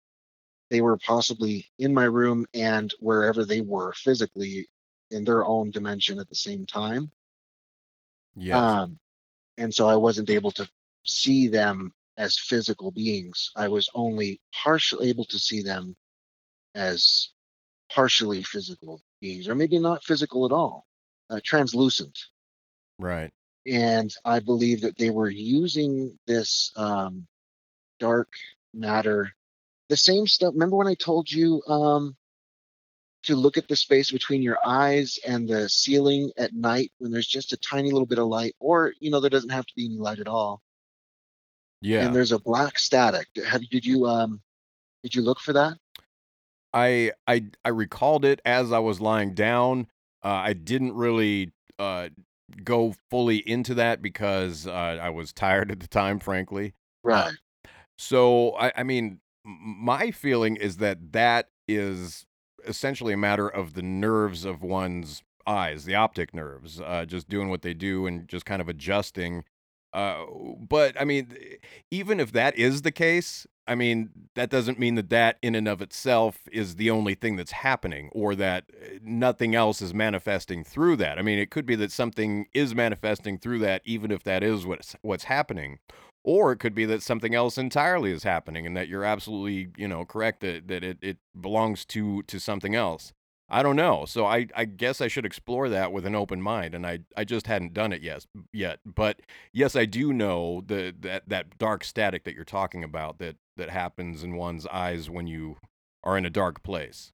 they 0.71 0.82
were 0.82 0.97
possibly 0.97 1.69
in 1.78 1.93
my 1.93 2.06
room 2.06 2.47
and 2.54 2.93
wherever 3.00 3.43
they 3.43 3.60
were 3.60 3.91
physically 3.91 4.69
in 5.12 5.26
their 5.26 5.45
own 5.45 5.69
dimension 5.69 6.17
at 6.17 6.30
the 6.30 6.36
same 6.36 6.65
time. 6.65 7.12
Yeah. 8.38 8.84
Um, 8.84 8.97
and 9.58 9.76
so 9.76 9.89
I 9.89 9.97
wasn't 9.97 10.30
able 10.30 10.52
to 10.52 10.69
see 11.04 11.50
them 11.50 11.93
as 12.17 12.39
physical 12.39 12.89
beings. 12.89 13.52
I 13.54 13.67
was 13.67 13.89
only 13.93 14.39
partially 14.54 15.10
able 15.10 15.26
to 15.26 15.38
see 15.38 15.62
them 15.62 15.97
as 16.74 17.32
partially 17.93 18.41
physical 18.41 19.02
beings, 19.21 19.47
or 19.47 19.55
maybe 19.55 19.79
not 19.79 20.03
physical 20.03 20.45
at 20.45 20.51
all, 20.51 20.86
uh, 21.29 21.39
translucent. 21.43 22.17
right. 22.99 23.31
And 23.67 24.13
I 24.25 24.39
believe 24.39 24.81
that 24.81 24.97
they 24.97 25.12
were 25.12 25.29
using 25.29 26.17
this 26.25 26.71
um, 26.75 27.27
dark 27.99 28.29
matter 28.73 29.31
the 29.91 29.97
same 29.97 30.25
stuff. 30.25 30.53
Remember 30.53 30.77
when 30.77 30.88
I 30.88 30.95
told 30.95 31.29
you 31.29 31.62
um, 31.67 32.15
to 33.23 33.36
look 33.36 33.57
at 33.57 33.67
the 33.67 33.75
space 33.75 34.10
between 34.10 34.41
your 34.41 34.57
eyes 34.65 35.19
and 35.27 35.47
the 35.47 35.67
ceiling 35.67 36.31
at 36.38 36.53
night 36.53 36.93
when 36.99 37.12
there's 37.12 37.27
just 37.27 37.51
a 37.51 37.57
tiny 37.57 37.91
little 37.91 38.05
bit 38.05 38.17
of 38.17 38.27
light, 38.27 38.55
or 38.60 38.93
you 39.01 39.12
know, 39.12 39.19
there 39.19 39.29
doesn't 39.29 39.49
have 39.49 39.65
to 39.65 39.75
be 39.75 39.86
any 39.86 39.97
light 39.97 40.19
at 40.19 40.29
all, 40.29 40.62
Yeah. 41.81 42.05
and 42.05 42.15
there's 42.15 42.31
a 42.31 42.39
black 42.39 42.79
static. 42.79 43.27
Have 43.45 43.69
did 43.69 43.86
you 43.86 44.05
um 44.07 44.41
did 45.03 45.13
you 45.13 45.21
look 45.21 45.41
for 45.41 45.51
that? 45.53 45.77
I 46.73 47.12
I 47.27 47.45
I 47.65 47.69
recalled 47.69 48.25
it 48.25 48.41
as 48.45 48.71
I 48.71 48.79
was 48.79 49.01
lying 49.01 49.34
down. 49.34 49.88
Uh, 50.23 50.29
I 50.29 50.53
didn't 50.53 50.93
really 50.93 51.51
uh, 51.79 52.10
go 52.63 52.95
fully 53.10 53.38
into 53.38 53.73
that 53.75 54.01
because 54.01 54.67
uh, 54.67 54.71
I 54.71 55.10
was 55.10 55.34
tired 55.34 55.71
at 55.71 55.79
the 55.79 55.88
time, 55.88 56.19
frankly. 56.19 56.73
Right. 57.03 57.34
So 57.97 58.55
I, 58.55 58.71
I 58.77 58.84
mean, 58.84 59.19
my 59.43 60.12
feeling 60.12 60.55
is 60.55 60.77
that 60.77 61.12
that 61.13 61.49
is 61.67 62.25
essentially 62.65 63.13
a 63.13 63.17
matter 63.17 63.47
of 63.47 63.73
the 63.73 63.81
nerves 63.81 64.45
of 64.45 64.62
one's 64.62 65.23
eyes, 65.47 65.86
the 65.86 65.95
optic 65.95 66.34
nerves, 66.34 66.79
uh, 66.79 67.05
just 67.05 67.27
doing 67.27 67.49
what 67.49 67.63
they 67.63 67.73
do 67.73 68.05
and 68.05 68.27
just 68.27 68.45
kind 68.45 68.62
of 68.62 68.69
adjusting. 68.69 69.43
Uh, 69.93 70.25
but 70.58 70.99
I 70.99 71.04
mean, 71.04 71.36
even 71.89 72.19
if 72.19 72.32
that 72.32 72.58
is 72.58 72.84
the 72.84 72.91
case, 72.91 73.45
I 73.67 73.75
mean, 73.75 74.10
that 74.36 74.49
doesn't 74.49 74.80
mean 74.80 74.95
that 74.95 75.10
that 75.10 75.38
in 75.41 75.54
and 75.54 75.67
of 75.67 75.82
itself 75.82 76.39
is 76.51 76.75
the 76.75 76.89
only 76.89 77.13
thing 77.13 77.36
that's 77.36 77.51
happening 77.51 78.10
or 78.13 78.36
that 78.36 78.65
uh, 78.73 78.97
nothing 79.04 79.54
else 79.54 79.82
is 79.82 79.93
manifesting 79.93 80.63
through 80.63 80.95
that. 80.97 81.19
I 81.19 81.21
mean, 81.21 81.39
it 81.39 81.51
could 81.51 81.65
be 81.65 81.75
that 81.75 81.91
something 81.91 82.47
is 82.54 82.73
manifesting 82.73 83.38
through 83.38 83.60
that, 83.60 83.82
even 83.86 84.12
if 84.12 84.23
that 84.23 84.43
is 84.43 84.65
what's, 84.65 84.95
what's 85.01 85.25
happening. 85.25 85.80
Or 86.23 86.51
it 86.51 86.60
could 86.60 86.75
be 86.75 86.86
that 86.86 87.01
something 87.01 87.34
else 87.34 87.58
entirely 87.58 88.12
is 88.12 88.23
happening 88.23 88.65
and 88.67 88.77
that 88.77 88.88
you're 88.88 89.04
absolutely, 89.04 89.69
you 89.75 89.88
know, 89.88 90.06
correct 90.06 90.41
that, 90.41 90.67
that 90.67 90.84
it, 90.84 90.97
it 91.01 91.17
belongs 91.39 91.84
to, 91.86 92.23
to 92.23 92.39
something 92.39 92.75
else. 92.75 93.13
I 93.53 93.63
don't 93.63 93.75
know. 93.75 94.05
So 94.05 94.25
I, 94.25 94.47
I 94.55 94.63
guess 94.63 95.01
I 95.01 95.09
should 95.09 95.25
explore 95.25 95.67
that 95.67 95.91
with 95.91 96.05
an 96.05 96.15
open 96.15 96.41
mind, 96.41 96.73
and 96.73 96.87
I, 96.87 96.99
I 97.17 97.25
just 97.25 97.47
hadn't 97.47 97.73
done 97.73 97.91
it 97.91 98.01
yet. 98.01 98.25
Yet, 98.53 98.79
but 98.85 99.19
yes, 99.51 99.75
I 99.75 99.83
do 99.85 100.13
know 100.13 100.63
the 100.65 100.95
that 101.01 101.27
that 101.27 101.57
dark 101.57 101.83
static 101.83 102.23
that 102.23 102.33
you're 102.33 102.45
talking 102.45 102.81
about 102.81 103.19
that 103.19 103.35
that 103.57 103.69
happens 103.69 104.23
in 104.23 104.37
one's 104.37 104.65
eyes 104.67 105.09
when 105.09 105.27
you 105.27 105.57
are 106.01 106.17
in 106.17 106.25
a 106.25 106.29
dark 106.29 106.63
place. 106.63 107.11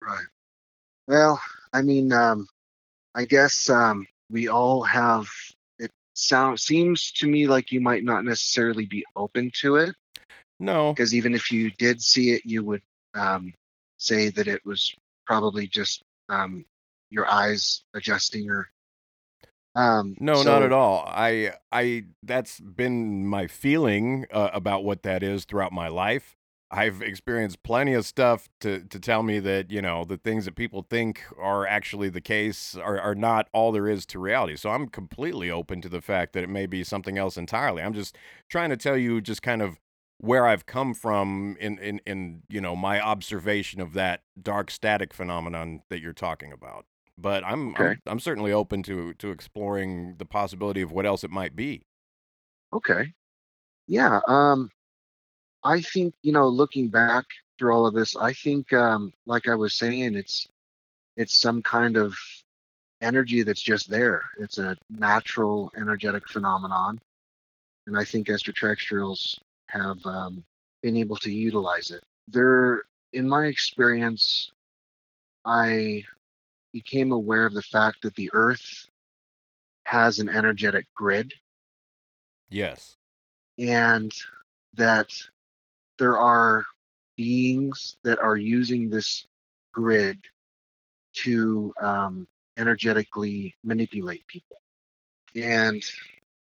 Right. 0.00 0.26
Well, 1.08 1.40
I 1.72 1.82
mean, 1.82 2.12
um, 2.12 2.46
I 3.16 3.24
guess 3.24 3.68
um, 3.68 4.06
we 4.30 4.46
all 4.48 4.82
have. 4.84 5.26
It 5.80 5.90
sounds 6.14 6.62
seems 6.62 7.10
to 7.12 7.26
me 7.26 7.48
like 7.48 7.72
you 7.72 7.80
might 7.80 8.04
not 8.04 8.24
necessarily 8.24 8.86
be 8.86 9.04
open 9.16 9.50
to 9.62 9.76
it, 9.76 9.96
No, 10.60 10.92
because 10.92 11.12
even 11.12 11.34
if 11.34 11.50
you 11.50 11.72
did 11.72 12.00
see 12.00 12.30
it, 12.34 12.42
you 12.44 12.62
would 12.64 12.82
um, 13.14 13.52
say 13.98 14.28
that 14.30 14.46
it 14.46 14.64
was 14.64 14.94
probably 15.28 15.68
just 15.68 16.02
um, 16.28 16.64
your 17.10 17.30
eyes 17.30 17.84
adjusting 17.94 18.50
or. 18.50 18.68
Um, 19.74 20.16
no, 20.18 20.42
not 20.42 20.62
at 20.64 20.72
all. 20.72 21.04
I 21.06 21.52
I 21.70 22.06
that's 22.24 22.58
been 22.58 23.26
my 23.26 23.46
feeling 23.46 24.26
uh, 24.32 24.50
about 24.52 24.82
what 24.82 25.04
that 25.04 25.22
is 25.22 25.44
throughout 25.44 25.70
my 25.72 25.86
life. 25.86 26.36
I've 26.70 27.00
experienced 27.00 27.62
plenty 27.62 27.94
of 27.94 28.04
stuff 28.04 28.48
to 28.60 28.80
to 28.80 28.98
tell 28.98 29.22
me 29.22 29.38
that 29.38 29.70
you 29.70 29.80
know 29.80 30.04
the 30.04 30.16
things 30.16 30.46
that 30.46 30.56
people 30.56 30.84
think 30.90 31.22
are 31.38 31.64
actually 31.66 32.08
the 32.08 32.20
case 32.20 32.76
are 32.76 32.98
are 33.00 33.14
not 33.14 33.48
all 33.52 33.70
there 33.70 33.86
is 33.86 34.04
to 34.06 34.18
reality. 34.18 34.56
So 34.56 34.70
I'm 34.70 34.88
completely 34.88 35.48
open 35.50 35.80
to 35.82 35.88
the 35.88 36.00
fact 36.00 36.32
that 36.32 36.42
it 36.42 36.50
may 36.50 36.66
be 36.66 36.82
something 36.82 37.16
else 37.16 37.36
entirely. 37.36 37.82
I'm 37.82 37.94
just 37.94 38.16
trying 38.48 38.70
to 38.70 38.76
tell 38.76 38.96
you 38.96 39.20
just 39.20 39.42
kind 39.42 39.62
of 39.62 39.78
where 40.18 40.46
I've 40.46 40.66
come 40.66 40.94
from 40.94 41.56
in 41.60 41.78
in 41.78 42.00
in 42.06 42.42
you 42.48 42.60
know 42.60 42.76
my 42.76 43.00
observation 43.00 43.80
of 43.80 43.92
that 43.94 44.22
dark 44.40 44.70
static 44.70 45.14
phenomenon 45.14 45.82
that 45.90 46.00
you're 46.00 46.12
talking 46.12 46.52
about. 46.52 46.84
But 47.16 47.44
I'm 47.44 47.74
I'm, 47.76 48.00
I'm 48.06 48.20
certainly 48.20 48.52
open 48.52 48.82
to 48.84 49.14
to 49.14 49.30
exploring 49.30 50.16
the 50.18 50.26
possibility 50.26 50.82
of 50.82 50.92
what 50.92 51.06
else 51.06 51.24
it 51.24 51.30
might 51.30 51.56
be. 51.56 51.82
Okay. 52.72 53.12
Yeah. 53.86 54.20
Um, 54.28 54.70
I 55.64 55.80
think, 55.80 56.14
you 56.22 56.32
know, 56.32 56.48
looking 56.48 56.88
back 56.88 57.24
through 57.58 57.72
all 57.72 57.86
of 57.86 57.94
this, 57.94 58.14
I 58.16 58.32
think, 58.32 58.72
um, 58.72 59.12
like 59.26 59.48
I 59.48 59.54
was 59.54 59.74
saying, 59.74 60.14
it's 60.14 60.46
it's 61.16 61.40
some 61.40 61.62
kind 61.62 61.96
of 61.96 62.14
energy 63.00 63.42
that's 63.42 63.62
just 63.62 63.90
there. 63.90 64.22
It's 64.38 64.58
a 64.58 64.76
natural 64.90 65.72
energetic 65.76 66.28
phenomenon, 66.28 67.00
and 67.86 67.98
I 67.98 68.04
think 68.04 68.28
extraterrestrials 68.30 69.40
have 69.68 70.04
um, 70.06 70.44
been 70.82 70.96
able 70.96 71.16
to 71.16 71.30
utilize 71.30 71.90
it. 71.90 72.02
There, 72.28 72.84
in 73.12 73.28
my 73.28 73.46
experience, 73.46 74.52
I 75.44 76.04
became 76.72 77.12
aware 77.12 77.46
of 77.46 77.54
the 77.54 77.62
fact 77.62 78.02
that 78.02 78.14
the 78.14 78.30
Earth 78.32 78.88
has 79.84 80.18
an 80.18 80.28
energetic 80.28 80.86
grid 80.94 81.32
Yes. 82.50 82.96
and 83.58 84.12
that 84.74 85.08
there 85.98 86.18
are 86.18 86.64
beings 87.16 87.96
that 88.04 88.18
are 88.18 88.36
using 88.36 88.88
this 88.90 89.26
grid 89.72 90.18
to 91.14 91.74
um, 91.80 92.28
energetically 92.56 93.54
manipulate 93.64 94.26
people. 94.26 94.58
And 95.34 95.84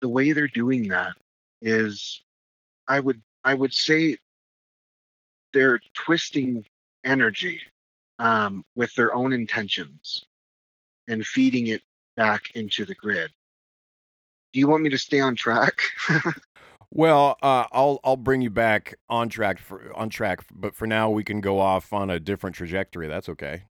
the 0.00 0.08
way 0.08 0.32
they're 0.32 0.48
doing 0.48 0.88
that 0.88 1.12
is, 1.62 2.23
I 2.88 3.00
would 3.00 3.22
I 3.44 3.54
would 3.54 3.74
say 3.74 4.18
they're 5.52 5.80
twisting 5.94 6.64
energy 7.04 7.60
um, 8.18 8.64
with 8.74 8.94
their 8.94 9.14
own 9.14 9.32
intentions 9.32 10.24
and 11.08 11.24
feeding 11.26 11.68
it 11.68 11.82
back 12.16 12.50
into 12.54 12.84
the 12.84 12.94
grid. 12.94 13.30
Do 14.52 14.60
you 14.60 14.68
want 14.68 14.82
me 14.82 14.90
to 14.90 14.98
stay 14.98 15.20
on 15.20 15.36
track? 15.36 15.80
Well, 16.96 17.36
uh, 17.42 17.66
I'll 17.72 17.98
I'll 18.04 18.16
bring 18.16 18.40
you 18.40 18.50
back 18.50 18.94
on 19.08 19.28
track 19.28 19.58
for 19.58 19.92
on 19.96 20.10
track, 20.10 20.44
but 20.54 20.76
for 20.76 20.86
now 20.86 21.10
we 21.10 21.24
can 21.24 21.40
go 21.40 21.58
off 21.58 21.92
on 21.92 22.08
a 22.08 22.20
different 22.20 22.54
trajectory. 22.54 23.08
That's 23.08 23.28
okay. 23.30 23.64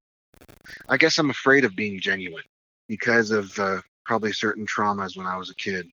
I 0.90 0.98
guess 0.98 1.18
I'm 1.18 1.31
afraid 1.31 1.64
of 1.64 1.74
being 1.74 1.98
genuine 1.98 2.44
because 2.87 3.31
of 3.31 3.59
uh, 3.59 3.81
probably 4.05 4.35
certain 4.35 4.66
traumas 4.66 5.16
when 5.16 5.27
I 5.27 5.38
was 5.38 5.48
a 5.48 5.55
kid. 5.55 5.87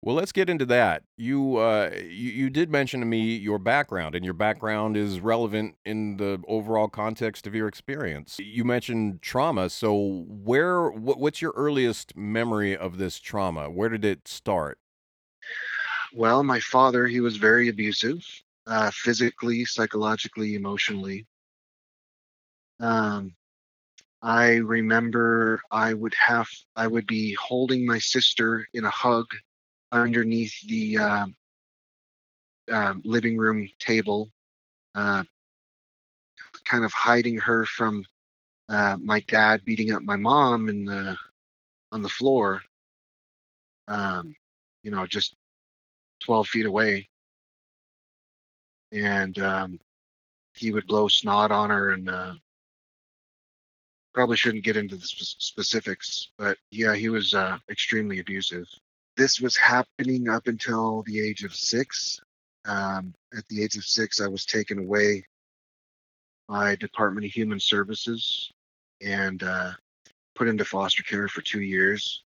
Well, 0.00 0.14
let's 0.14 0.30
get 0.30 0.48
into 0.48 0.64
that. 0.66 1.02
You 1.16 1.56
uh, 1.56 1.90
you, 1.94 2.30
you 2.30 2.50
did 2.50 2.70
mention 2.70 3.00
to 3.00 3.06
me 3.06 3.36
your 3.36 3.58
background, 3.58 4.14
and 4.14 4.24
your 4.24 4.34
background 4.34 4.96
is 4.96 5.18
relevant 5.18 5.74
in 5.84 6.18
the 6.18 6.40
overall 6.46 6.88
context 6.88 7.48
of 7.48 7.54
your 7.54 7.66
experience. 7.66 8.36
You 8.38 8.64
mentioned 8.64 9.22
trauma, 9.22 9.68
so 9.68 10.24
where 10.28 10.88
what, 10.88 11.18
what's 11.18 11.42
your 11.42 11.52
earliest 11.56 12.16
memory 12.16 12.76
of 12.76 12.98
this 12.98 13.18
trauma? 13.18 13.70
Where 13.70 13.88
did 13.88 14.04
it 14.04 14.28
start? 14.28 14.78
Well, 16.14 16.44
my 16.44 16.60
father, 16.60 17.06
he 17.06 17.20
was 17.20 17.36
very 17.36 17.68
abusive, 17.68 18.24
uh, 18.66 18.90
physically, 18.92 19.64
psychologically, 19.64 20.54
emotionally. 20.54 21.26
Um, 22.80 23.34
I 24.22 24.54
remember 24.56 25.60
I 25.70 25.92
would 25.92 26.14
have, 26.14 26.48
I 26.76 26.86
would 26.86 27.06
be 27.06 27.34
holding 27.34 27.84
my 27.84 27.98
sister 27.98 28.66
in 28.72 28.84
a 28.84 28.90
hug 28.90 29.26
underneath 29.92 30.54
the 30.66 30.98
um 30.98 31.36
um, 32.70 33.02
living 33.04 33.36
room 33.36 33.68
table, 33.78 34.30
uh, 34.94 35.24
kind 36.64 36.84
of 36.84 36.92
hiding 36.92 37.38
her 37.38 37.64
from 37.64 38.04
uh, 38.68 38.96
my 39.00 39.20
dad 39.20 39.64
beating 39.64 39.92
up 39.92 40.02
my 40.02 40.16
mom 40.16 40.68
in 40.68 40.84
the 40.84 41.16
on 41.92 42.02
the 42.02 42.08
floor. 42.08 42.62
Um, 43.88 44.34
you 44.82 44.90
know, 44.90 45.06
just 45.06 45.34
12 46.24 46.46
feet 46.48 46.66
away. 46.66 47.08
And 48.92 49.38
um, 49.38 49.80
he 50.54 50.72
would 50.72 50.86
blow 50.86 51.08
snot 51.08 51.50
on 51.50 51.70
her 51.70 51.90
and 51.92 52.08
uh, 52.10 52.34
probably 54.12 54.36
shouldn't 54.36 54.64
get 54.64 54.76
into 54.76 54.96
the 54.96 55.06
sp- 55.08 55.40
specifics, 55.40 56.28
but 56.38 56.58
yeah, 56.70 56.94
he 56.94 57.08
was 57.08 57.34
uh, 57.34 57.58
extremely 57.70 58.18
abusive. 58.18 58.66
This 59.18 59.40
was 59.40 59.56
happening 59.56 60.28
up 60.28 60.46
until 60.46 61.02
the 61.02 61.20
age 61.20 61.42
of 61.42 61.52
six. 61.52 62.20
Um, 62.66 63.12
at 63.36 63.42
the 63.48 63.64
age 63.64 63.76
of 63.76 63.82
six, 63.82 64.20
I 64.20 64.28
was 64.28 64.46
taken 64.46 64.78
away 64.78 65.24
by 66.46 66.76
Department 66.76 67.26
of 67.26 67.32
Human 67.32 67.58
Services 67.58 68.48
and 69.02 69.42
uh, 69.42 69.72
put 70.36 70.46
into 70.46 70.64
foster 70.64 71.02
care 71.02 71.26
for 71.26 71.42
two 71.42 71.62
years. 71.62 72.22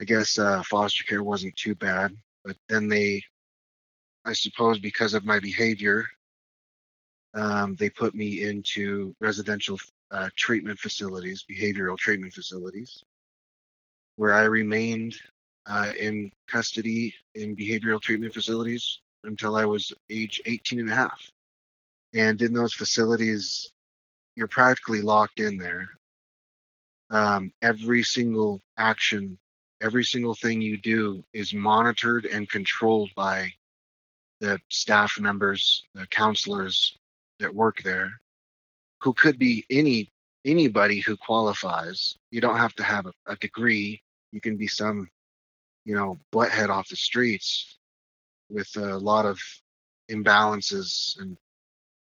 I 0.00 0.04
guess 0.04 0.38
uh, 0.38 0.62
foster 0.62 1.04
care 1.04 1.22
wasn't 1.22 1.54
too 1.56 1.74
bad, 1.74 2.16
but 2.46 2.56
then 2.70 2.88
they, 2.88 3.22
I 4.24 4.32
suppose, 4.32 4.78
because 4.78 5.12
of 5.12 5.26
my 5.26 5.38
behavior, 5.38 6.06
um, 7.34 7.76
they 7.76 7.90
put 7.90 8.14
me 8.14 8.42
into 8.42 9.14
residential 9.20 9.78
uh, 10.12 10.30
treatment 10.34 10.78
facilities, 10.78 11.44
behavioral 11.44 11.98
treatment 11.98 12.32
facilities, 12.32 13.04
where 14.16 14.32
I 14.32 14.44
remained 14.44 15.14
uh, 15.68 15.92
in 15.98 16.32
custody 16.48 17.14
in 17.34 17.54
behavioral 17.54 18.00
treatment 18.00 18.32
facilities 18.34 19.00
until 19.24 19.56
I 19.56 19.64
was 19.64 19.92
age 20.10 20.40
18 20.46 20.80
and 20.80 20.90
a 20.90 20.94
half. 20.94 21.30
And 22.14 22.40
in 22.40 22.52
those 22.52 22.74
facilities, 22.74 23.70
you're 24.34 24.48
practically 24.48 25.02
locked 25.02 25.40
in 25.40 25.58
there. 25.58 25.88
Um, 27.10 27.52
every 27.62 28.02
single 28.02 28.60
action, 28.76 29.38
every 29.82 30.04
single 30.04 30.34
thing 30.34 30.60
you 30.60 30.78
do 30.78 31.22
is 31.32 31.52
monitored 31.52 32.24
and 32.26 32.48
controlled 32.48 33.10
by 33.14 33.52
the 34.40 34.58
staff 34.68 35.18
members, 35.18 35.84
the 35.94 36.06
counselors 36.06 36.96
that 37.40 37.54
work 37.54 37.82
there, 37.82 38.10
who 39.00 39.12
could 39.12 39.38
be 39.38 39.64
any 39.70 40.08
anybody 40.44 41.00
who 41.00 41.16
qualifies. 41.16 42.16
You 42.30 42.40
don't 42.40 42.56
have 42.56 42.74
to 42.74 42.84
have 42.84 43.06
a, 43.06 43.12
a 43.26 43.36
degree. 43.36 44.00
You 44.32 44.40
can 44.40 44.56
be 44.56 44.66
some, 44.66 45.08
you 45.88 45.94
know, 45.94 46.18
butthead 46.30 46.68
off 46.68 46.86
the 46.90 46.96
streets 46.96 47.78
with 48.50 48.68
a 48.76 48.98
lot 48.98 49.24
of 49.24 49.40
imbalances 50.10 51.18
and 51.18 51.38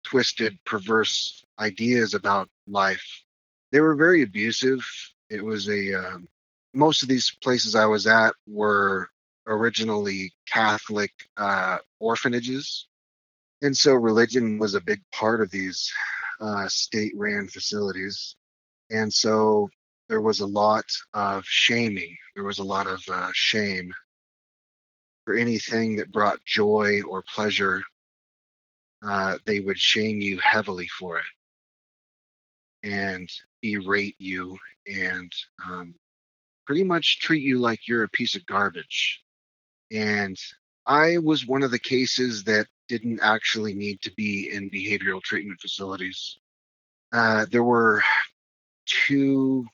twisted, 0.04 0.60
perverse 0.66 1.46
ideas 1.58 2.14
about 2.14 2.50
life. 2.68 3.24
They 3.72 3.80
were 3.80 3.96
very 3.96 4.22
abusive. 4.22 4.86
It 5.30 5.42
was 5.42 5.70
a 5.70 5.94
um, 5.94 6.28
most 6.74 7.04
of 7.04 7.08
these 7.08 7.32
places 7.42 7.74
I 7.74 7.86
was 7.86 8.06
at 8.06 8.34
were 8.46 9.08
originally 9.48 10.34
Catholic 10.46 11.14
uh, 11.38 11.78
orphanages, 12.02 12.86
and 13.62 13.76
so 13.78 13.94
religion 13.94 14.60
was 14.60 14.74
a 14.76 14.82
big 14.82 15.00
part 15.14 15.40
of 15.40 15.52
these 15.52 15.90
uh, 16.42 16.68
state-ran 16.68 17.48
facilities, 17.48 18.36
and 18.92 19.14
so 19.14 19.70
there 20.10 20.22
was 20.22 20.40
a 20.40 20.46
lot 20.46 20.86
of 21.14 21.46
shaming. 21.46 22.18
There 22.36 22.44
was 22.44 22.60
a 22.60 22.64
lot 22.64 22.88
of 22.88 23.02
uh, 23.08 23.30
shame 23.34 23.94
for 25.24 25.36
anything 25.36 25.98
that 25.98 26.12
brought 26.12 26.44
joy 26.46 27.02
or 27.08 27.24
pleasure. 27.34 27.84
Uh, 29.06 29.38
they 29.46 29.60
would 29.60 29.78
shame 29.78 30.20
you 30.20 30.40
heavily 30.40 30.88
for 30.88 31.20
it 31.20 31.26
and 32.84 33.30
berate 33.62 34.16
you 34.18 34.58
and 34.88 35.32
um, 35.70 35.94
pretty 36.66 36.84
much 36.84 37.20
treat 37.20 37.44
you 37.44 37.60
like 37.60 37.88
you're 37.88 38.04
a 38.04 38.10
piece 38.10 38.36
of 38.36 38.46
garbage. 38.48 39.22
And 39.92 40.38
I 40.86 41.20
was 41.20 41.46
one 41.46 41.62
of 41.62 41.72
the 41.72 41.80
cases 41.80 42.44
that 42.46 42.66
didn't 42.88 43.20
actually 43.22 43.76
need 43.76 44.02
to 44.02 44.12
be 44.16 44.52
in 44.52 44.72
behavioral 44.72 45.22
treatment 45.22 45.62
facilities. 45.62 46.40
Uh, 47.12 47.46
there 47.52 47.64
were 47.64 48.02
two 48.86 49.68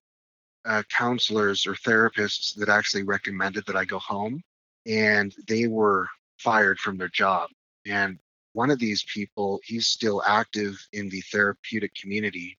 uh, 0.65 0.84
counselors 0.89 1.65
or 1.67 1.73
therapists 1.73 2.56
that 2.56 2.69
actually 2.69 3.04
recommended 3.04 3.65
that 3.65 3.75
I 3.75 3.86
go 3.86 3.99
home, 3.99 4.43
and 4.86 5.34
they 5.47 5.67
were 5.67 6.08
fired 6.39 6.80
from 6.80 6.97
their 6.97 7.10
job. 7.10 7.49
And 7.86 8.19
one 8.54 8.71
of 8.71 8.80
these 8.80 9.04
people, 9.04 9.60
he's 9.63 9.88
still 9.88 10.23
active 10.25 10.75
in 10.93 11.10
the 11.10 11.21
therapeutic 11.21 11.93
community, 11.93 12.58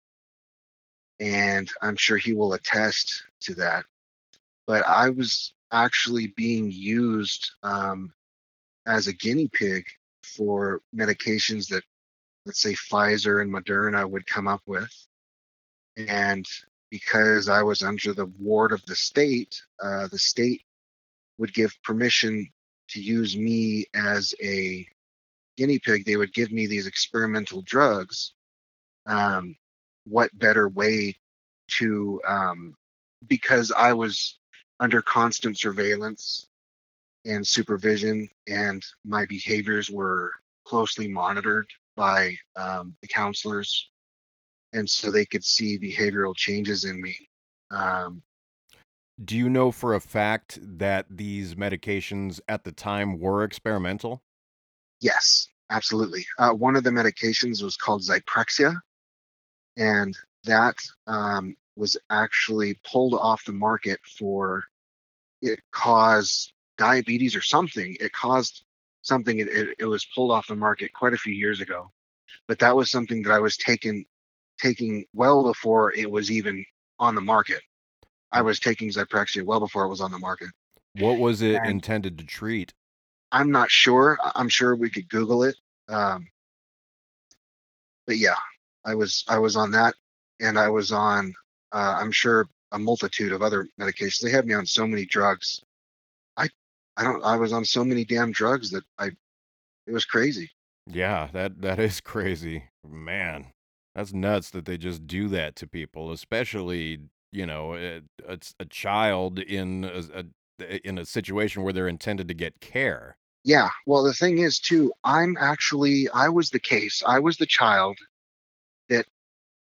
and 1.20 1.70
I'm 1.82 1.96
sure 1.96 2.16
he 2.16 2.32
will 2.32 2.52
attest 2.52 3.24
to 3.42 3.54
that. 3.54 3.84
But 4.66 4.86
I 4.86 5.10
was 5.10 5.54
actually 5.72 6.28
being 6.28 6.70
used 6.70 7.52
um, 7.62 8.12
as 8.86 9.06
a 9.06 9.12
guinea 9.12 9.48
pig 9.52 9.84
for 10.22 10.80
medications 10.94 11.68
that, 11.68 11.82
let's 12.44 12.60
say, 12.60 12.74
Pfizer 12.74 13.42
and 13.42 13.52
Moderna 13.52 14.08
would 14.08 14.26
come 14.26 14.48
up 14.48 14.62
with. 14.66 14.92
And 15.96 16.46
because 16.90 17.48
I 17.48 17.62
was 17.62 17.82
under 17.82 18.12
the 18.12 18.26
ward 18.38 18.72
of 18.72 18.84
the 18.86 18.94
state, 18.94 19.60
uh, 19.82 20.08
the 20.08 20.18
state 20.18 20.62
would 21.38 21.52
give 21.52 21.76
permission 21.82 22.48
to 22.88 23.00
use 23.00 23.36
me 23.36 23.86
as 23.94 24.34
a 24.42 24.86
guinea 25.56 25.78
pig. 25.78 26.04
They 26.04 26.16
would 26.16 26.32
give 26.32 26.52
me 26.52 26.66
these 26.66 26.86
experimental 26.86 27.62
drugs. 27.62 28.32
Um, 29.06 29.56
what 30.04 30.36
better 30.38 30.68
way 30.68 31.16
to, 31.72 32.20
um, 32.26 32.76
because 33.26 33.72
I 33.72 33.92
was 33.92 34.38
under 34.78 35.02
constant 35.02 35.58
surveillance 35.58 36.46
and 37.24 37.46
supervision, 37.46 38.28
and 38.46 38.84
my 39.04 39.26
behaviors 39.26 39.90
were 39.90 40.32
closely 40.64 41.08
monitored 41.08 41.66
by 41.96 42.36
um, 42.56 42.94
the 43.00 43.08
counselors, 43.08 43.90
and 44.76 44.88
so 44.88 45.10
they 45.10 45.26
could 45.26 45.44
see 45.44 45.78
behavioral 45.78 46.36
changes 46.36 46.84
in 46.84 47.00
me. 47.00 47.16
Um, 47.70 48.22
Do 49.24 49.36
you 49.36 49.48
know 49.48 49.72
for 49.72 49.94
a 49.94 50.00
fact 50.00 50.58
that 50.78 51.06
these 51.10 51.54
medications 51.54 52.40
at 52.48 52.64
the 52.64 52.72
time 52.72 53.18
were 53.18 53.42
experimental? 53.44 54.22
yes, 55.00 55.48
absolutely. 55.70 56.26
Uh, 56.38 56.52
one 56.52 56.76
of 56.76 56.84
the 56.84 56.90
medications 56.90 57.62
was 57.62 57.76
called 57.76 58.02
Zyprexia, 58.02 58.74
and 59.76 60.16
that 60.44 60.76
um, 61.06 61.56
was 61.76 61.96
actually 62.10 62.78
pulled 62.90 63.14
off 63.14 63.44
the 63.44 63.52
market 63.52 64.00
for 64.18 64.64
it 65.42 65.60
caused 65.70 66.52
diabetes 66.78 67.36
or 67.36 67.42
something. 67.42 67.96
It 68.00 68.12
caused 68.12 68.64
something. 69.02 69.38
It, 69.38 69.48
it, 69.48 69.76
it 69.80 69.86
was 69.86 70.06
pulled 70.14 70.30
off 70.30 70.46
the 70.46 70.56
market 70.56 70.92
quite 70.92 71.12
a 71.14 71.18
few 71.18 71.34
years 71.34 71.60
ago, 71.60 71.90
but 72.48 72.58
that 72.60 72.76
was 72.76 72.90
something 72.90 73.22
that 73.22 73.32
I 73.32 73.38
was 73.38 73.56
taking 73.56 74.04
taking 74.58 75.04
well 75.12 75.42
before 75.44 75.92
it 75.94 76.10
was 76.10 76.30
even 76.30 76.64
on 76.98 77.14
the 77.14 77.20
market. 77.20 77.60
I 78.32 78.42
was 78.42 78.58
taking 78.58 78.88
Zyprexia 78.90 79.44
well 79.44 79.60
before 79.60 79.84
it 79.84 79.88
was 79.88 80.00
on 80.00 80.10
the 80.10 80.18
market. 80.18 80.48
What 80.98 81.18
was 81.18 81.42
it 81.42 81.56
And- 81.56 81.66
intended 81.66 82.18
to 82.18 82.24
treat? 82.24 82.72
I'm 83.32 83.50
not 83.50 83.70
sure. 83.70 84.18
I'm 84.34 84.48
sure 84.48 84.74
we 84.76 84.88
could 84.88 85.08
Google 85.08 85.42
it. 85.42 85.56
Um, 85.88 86.26
but 88.06 88.18
yeah, 88.18 88.36
I 88.84 88.94
was 88.94 89.24
I 89.28 89.38
was 89.38 89.56
on 89.56 89.70
that, 89.72 89.94
and 90.40 90.58
I 90.58 90.68
was 90.68 90.92
on 90.92 91.34
uh, 91.72 91.96
I'm 92.00 92.12
sure 92.12 92.48
a 92.72 92.78
multitude 92.78 93.32
of 93.32 93.42
other 93.42 93.68
medications. 93.80 94.20
They 94.20 94.30
had 94.30 94.46
me 94.46 94.54
on 94.54 94.64
so 94.66 94.86
many 94.86 95.04
drugs. 95.04 95.60
I 96.36 96.48
I 96.96 97.02
don't 97.04 97.22
I 97.24 97.36
was 97.36 97.52
on 97.52 97.64
so 97.64 97.84
many 97.84 98.04
damn 98.04 98.32
drugs 98.32 98.70
that 98.70 98.84
I 98.98 99.06
it 99.86 99.92
was 99.92 100.04
crazy. 100.04 100.50
Yeah, 100.86 101.28
that 101.32 101.60
that 101.62 101.78
is 101.80 102.00
crazy. 102.12 102.64
Man, 102.88 103.46
that's 103.96 104.12
nuts 104.12 104.50
that 104.50 104.66
they 104.66 104.76
just 104.76 105.06
do 105.06 105.26
that 105.28 105.56
to 105.56 105.66
people, 105.66 106.12
especially, 106.12 107.00
you 107.32 107.46
know, 107.46 107.72
eh, 107.72 108.00
a, 108.28 108.34
a, 108.34 108.38
a 108.60 108.64
child 108.66 109.38
in 109.38 109.84
a, 109.84 110.20
a 110.20 110.24
eh, 110.62 110.78
in 110.84 110.98
a 110.98 111.06
situation 111.06 111.62
where 111.62 111.72
they're 111.72 111.88
intended 111.88 112.28
to 112.28 112.34
get 112.34 112.60
care. 112.60 113.16
Yeah. 113.42 113.70
Well, 113.86 114.04
the 114.04 114.12
thing 114.12 114.38
is 114.38 114.58
too, 114.58 114.92
I'm 115.02 115.38
actually 115.40 116.10
I 116.10 116.28
was 116.28 116.50
the 116.50 116.60
case. 116.60 117.02
I 117.06 117.20
was 117.20 117.38
the 117.38 117.46
child 117.46 117.96
that 118.90 119.06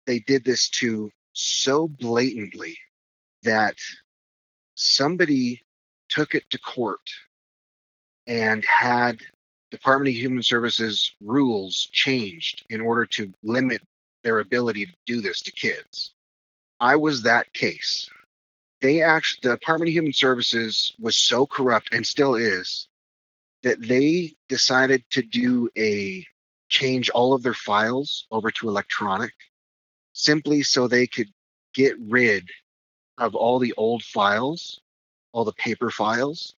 they 0.08 0.20
did 0.20 0.46
this 0.46 0.70
to 0.70 1.12
so 1.34 1.90
blatantly 1.90 2.78
that 3.44 3.76
somebody 4.76 5.62
took 6.08 6.34
it 6.34 6.50
to 6.52 6.60
court 6.60 7.12
and 8.26 8.64
had 8.64 9.20
Department 9.70 10.16
of 10.16 10.22
Human 10.22 10.44
Services 10.44 11.14
rules 11.20 11.90
changed 11.92 12.64
in 12.70 12.80
order 12.80 13.06
to 13.08 13.34
limit 13.44 13.82
their 14.24 14.40
ability 14.40 14.86
to 14.86 14.94
do 15.06 15.22
this 15.22 15.42
to 15.44 15.52
kids. 15.52 16.14
I 16.80 16.96
was 16.96 17.24
that 17.24 17.54
case. 17.54 18.10
They 18.82 19.02
actually, 19.02 19.50
the 19.50 19.56
Department 19.56 19.90
of 19.90 19.94
Human 19.94 20.14
Services 20.14 20.94
was 21.00 21.16
so 21.16 21.46
corrupt 21.46 21.94
and 21.94 22.06
still 22.06 22.36
is 22.36 22.88
that 23.64 23.82
they 23.82 24.34
decided 24.50 25.04
to 25.12 25.22
do 25.22 25.70
a 25.78 26.26
change 26.70 27.10
all 27.10 27.34
of 27.34 27.44
their 27.44 27.54
files 27.54 28.26
over 28.32 28.52
to 28.52 28.68
electronic 28.68 29.32
simply 30.14 30.64
so 30.64 30.88
they 30.88 31.08
could 31.08 31.30
get 31.74 31.96
rid 32.00 32.50
of 33.18 33.36
all 33.36 33.60
the 33.60 33.74
old 33.78 34.04
files, 34.04 34.82
all 35.32 35.46
the 35.46 35.54
paper 35.54 35.90
files 35.90 36.56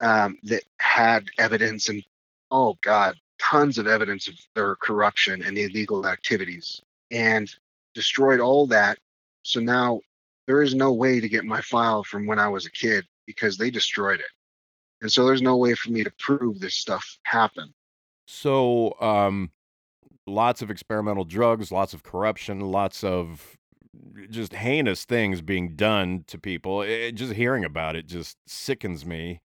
um, 0.00 0.38
that 0.44 0.62
had 0.78 1.26
evidence 1.38 1.88
and 1.88 2.04
oh 2.50 2.76
god, 2.82 3.16
tons 3.42 3.78
of 3.78 3.86
evidence 3.86 4.28
of 4.28 4.34
their 4.54 4.76
corruption 4.76 5.42
and 5.42 5.58
illegal 5.58 6.06
activities, 6.06 6.80
and 7.10 7.54
destroyed 7.94 8.40
all 8.40 8.66
that. 8.68 8.98
So 9.42 9.60
now 9.60 10.00
there 10.46 10.62
is 10.62 10.74
no 10.74 10.92
way 10.92 11.20
to 11.20 11.28
get 11.28 11.44
my 11.44 11.60
file 11.60 12.04
from 12.04 12.26
when 12.26 12.38
I 12.38 12.48
was 12.48 12.66
a 12.66 12.70
kid 12.70 13.04
because 13.26 13.56
they 13.56 13.70
destroyed 13.70 14.20
it, 14.20 14.32
and 15.00 15.10
so 15.10 15.26
there's 15.26 15.42
no 15.42 15.56
way 15.56 15.74
for 15.74 15.90
me 15.90 16.04
to 16.04 16.12
prove 16.18 16.60
this 16.60 16.74
stuff 16.74 17.18
happened. 17.24 17.72
So, 18.26 18.98
um, 19.00 19.50
lots 20.26 20.62
of 20.62 20.70
experimental 20.70 21.24
drugs, 21.24 21.72
lots 21.72 21.92
of 21.92 22.02
corruption, 22.02 22.60
lots 22.60 23.04
of 23.04 23.58
just 24.30 24.54
heinous 24.54 25.04
things 25.04 25.42
being 25.42 25.74
done 25.76 26.24
to 26.28 26.38
people. 26.38 26.82
It, 26.82 27.12
just 27.12 27.34
hearing 27.34 27.64
about 27.64 27.96
it 27.96 28.06
just 28.06 28.38
sickens 28.46 29.04
me. 29.04 29.40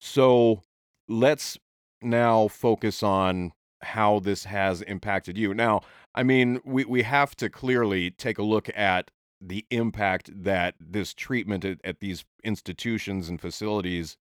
So, 0.00 0.62
let's 1.08 1.58
now 2.04 2.48
focus 2.48 3.02
on 3.02 3.52
how 3.82 4.18
this 4.18 4.44
has 4.44 4.82
impacted 4.82 5.36
you. 5.36 5.54
Now, 5.54 5.82
I 6.14 6.22
mean, 6.22 6.60
we, 6.64 6.84
we 6.84 7.02
have 7.02 7.34
to 7.36 7.50
clearly 7.50 8.10
take 8.10 8.38
a 8.38 8.42
look 8.42 8.70
at 8.76 9.10
the 9.40 9.66
impact 9.70 10.30
that 10.44 10.74
this 10.80 11.12
treatment 11.12 11.64
at, 11.64 11.78
at 11.84 12.00
these 12.00 12.24
institutions 12.42 13.28
and 13.28 13.40
facilities 13.40 14.16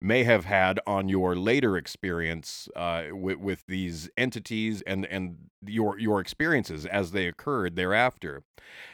may 0.00 0.24
have 0.24 0.44
had 0.44 0.80
on 0.86 1.08
your 1.08 1.34
later 1.34 1.76
experience 1.76 2.68
uh, 2.76 3.04
with, 3.12 3.38
with 3.38 3.64
these 3.66 4.10
entities 4.18 4.82
and 4.82 5.06
and 5.06 5.36
your 5.64 5.98
your 5.98 6.20
experiences 6.20 6.84
as 6.84 7.12
they 7.12 7.26
occurred 7.26 7.76
thereafter. 7.76 8.42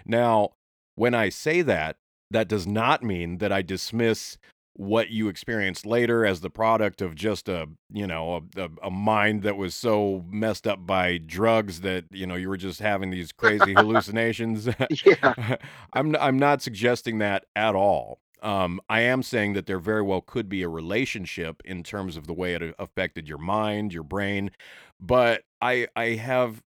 Now, 0.06 0.50
when 0.94 1.14
I 1.14 1.28
say 1.30 1.62
that, 1.62 1.96
that 2.30 2.46
does 2.46 2.66
not 2.66 3.02
mean 3.02 3.38
that 3.38 3.50
I 3.50 3.62
dismiss 3.62 4.38
what 4.74 5.10
you 5.10 5.28
experienced 5.28 5.84
later 5.84 6.24
as 6.24 6.40
the 6.40 6.50
product 6.50 7.02
of 7.02 7.14
just 7.14 7.48
a 7.48 7.68
you 7.92 8.06
know 8.06 8.46
a, 8.56 8.62
a, 8.62 8.70
a 8.84 8.90
mind 8.90 9.42
that 9.42 9.56
was 9.56 9.74
so 9.74 10.24
messed 10.30 10.66
up 10.66 10.86
by 10.86 11.18
drugs 11.18 11.80
that 11.80 12.04
you 12.10 12.26
know 12.26 12.36
you 12.36 12.48
were 12.48 12.56
just 12.56 12.80
having 12.80 13.10
these 13.10 13.32
crazy 13.32 13.74
hallucinations 13.74 14.68
Yeah. 15.04 15.56
i'm 15.92 16.16
i'm 16.16 16.38
not 16.38 16.62
suggesting 16.62 17.18
that 17.18 17.44
at 17.56 17.74
all 17.74 18.20
um, 18.42 18.80
I 18.88 19.02
am 19.02 19.22
saying 19.22 19.52
that 19.52 19.66
there 19.66 19.78
very 19.78 20.00
well 20.00 20.22
could 20.22 20.48
be 20.48 20.62
a 20.62 20.68
relationship 20.70 21.60
in 21.62 21.82
terms 21.82 22.16
of 22.16 22.26
the 22.26 22.32
way 22.32 22.54
it 22.54 22.74
affected 22.78 23.28
your 23.28 23.36
mind, 23.36 23.92
your 23.92 24.02
brain, 24.02 24.50
but 24.98 25.42
I 25.60 25.88
I 25.94 26.12
have 26.14 26.62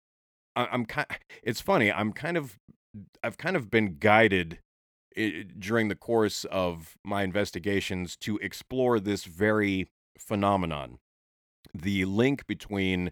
I- 0.55 0.67
I'm 0.71 0.85
kind. 0.85 1.07
It's 1.43 1.61
funny. 1.61 1.91
I'm 1.91 2.11
kind 2.13 2.37
of 2.37 2.59
I've 3.23 3.37
kind 3.37 3.55
of 3.55 3.71
been 3.71 3.97
guided 3.99 4.59
i- 5.17 5.45
during 5.59 5.87
the 5.87 5.95
course 5.95 6.45
of 6.45 6.97
my 7.03 7.23
investigations 7.23 8.15
to 8.17 8.37
explore 8.37 8.99
this 8.99 9.25
very 9.25 9.87
phenomenon 10.17 10.99
the 11.73 12.05
link 12.05 12.45
between 12.47 13.11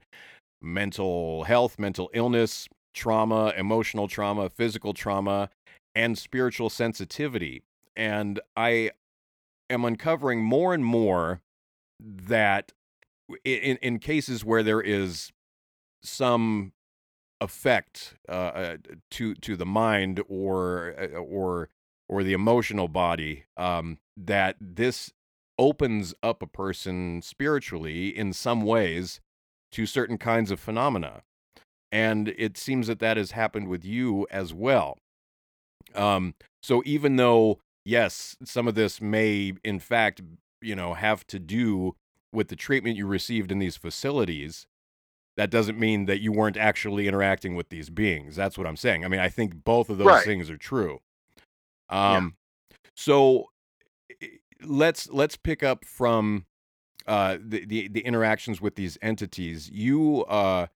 mental 0.61 1.43
health, 1.45 1.79
mental 1.79 2.09
illness, 2.13 2.67
trauma, 2.93 3.53
emotional 3.55 4.07
trauma, 4.07 4.49
physical 4.49 4.93
trauma, 4.93 5.49
and 5.95 6.17
spiritual 6.17 6.69
sensitivity. 6.69 7.63
And 7.95 8.39
I 8.57 8.91
am 9.69 9.85
uncovering 9.85 10.43
more 10.43 10.73
and 10.73 10.83
more 10.85 11.41
that 11.99 12.71
in, 13.43 13.77
in 13.77 13.99
cases 13.99 14.43
where 14.43 14.63
there 14.63 14.81
is 14.81 15.31
some 16.03 16.73
effect 17.41 18.15
uh, 18.27 18.31
uh, 18.31 18.77
to 19.11 19.35
to 19.35 19.55
the 19.55 19.65
mind 19.65 20.21
or 20.27 20.95
uh, 20.99 21.17
or 21.17 21.69
or 22.09 22.23
the 22.23 22.33
emotional 22.33 22.87
body 22.87 23.45
um, 23.55 23.99
that 24.17 24.55
this 24.59 25.11
opens 25.57 26.13
up 26.23 26.41
a 26.41 26.47
person 26.47 27.21
spiritually 27.21 28.07
in 28.09 28.33
some 28.33 28.61
ways 28.63 29.19
to 29.71 29.85
certain 29.85 30.17
kinds 30.17 30.51
of 30.51 30.59
phenomena 30.59 31.21
and 31.91 32.29
it 32.37 32.57
seems 32.57 32.87
that 32.87 32.99
that 32.99 33.17
has 33.17 33.31
happened 33.31 33.67
with 33.67 33.83
you 33.85 34.25
as 34.31 34.53
well 34.53 34.97
um, 35.95 36.33
so 36.63 36.81
even 36.85 37.15
though 37.17 37.59
yes 37.85 38.35
some 38.43 38.67
of 38.67 38.75
this 38.75 39.01
may 39.01 39.53
in 39.63 39.79
fact 39.79 40.21
you 40.61 40.75
know 40.75 40.93
have 40.93 41.25
to 41.27 41.39
do 41.39 41.95
with 42.31 42.47
the 42.47 42.55
treatment 42.55 42.95
you 42.95 43.05
received 43.05 43.51
in 43.51 43.59
these 43.59 43.75
facilities 43.77 44.65
that 45.37 45.49
doesn't 45.49 45.79
mean 45.79 46.05
that 46.05 46.19
you 46.19 46.31
weren't 46.31 46.57
actually 46.57 47.07
interacting 47.07 47.55
with 47.55 47.69
these 47.69 47.89
beings. 47.89 48.35
That's 48.35 48.57
what 48.57 48.67
I'm 48.67 48.75
saying. 48.75 49.05
I 49.05 49.07
mean, 49.07 49.21
I 49.21 49.29
think 49.29 49.63
both 49.63 49.89
of 49.89 49.97
those 49.97 50.07
Right. 50.07 50.25
things 50.25 50.49
are 50.49 50.57
true. 50.57 50.99
Um, 51.89 52.35
so 52.95 53.49
let's 54.63 55.09
let's 55.09 55.37
pick 55.37 55.63
up 55.63 55.85
from 55.85 56.45
uh, 57.07 57.37
the, 57.41 57.65
the 57.65 57.87
the 57.87 58.01
interactions 58.01 58.61
with 58.61 58.75
these 58.75 58.97
entities. 59.01 59.69
You 59.69 60.23
uh, 60.25 60.67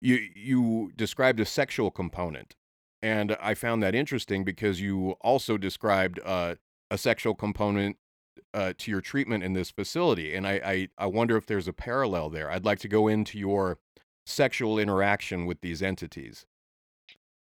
you 0.00 0.18
you 0.34 0.92
described 0.96 1.40
a 1.40 1.44
sexual 1.44 1.90
component, 1.90 2.54
and 3.00 3.36
I 3.40 3.54
found 3.54 3.82
that 3.82 3.94
interesting 3.94 4.44
because 4.44 4.80
you 4.80 5.12
also 5.20 5.56
described 5.56 6.20
uh, 6.24 6.56
a 6.90 6.98
sexual 6.98 7.34
component 7.34 7.96
uh, 8.54 8.74
to 8.78 8.90
your 8.90 9.00
treatment 9.00 9.42
in 9.42 9.54
this 9.54 9.70
facility, 9.70 10.34
and 10.34 10.46
I, 10.46 10.60
I 10.64 10.88
I 10.98 11.06
wonder 11.06 11.36
if 11.36 11.46
there's 11.46 11.68
a 11.68 11.72
parallel 11.72 12.30
there. 12.30 12.50
I'd 12.50 12.64
like 12.64 12.78
to 12.80 12.88
go 12.88 13.08
into 13.08 13.38
your 13.38 13.78
sexual 14.26 14.78
interaction 14.78 15.46
with 15.46 15.60
these 15.62 15.82
entities. 15.82 16.46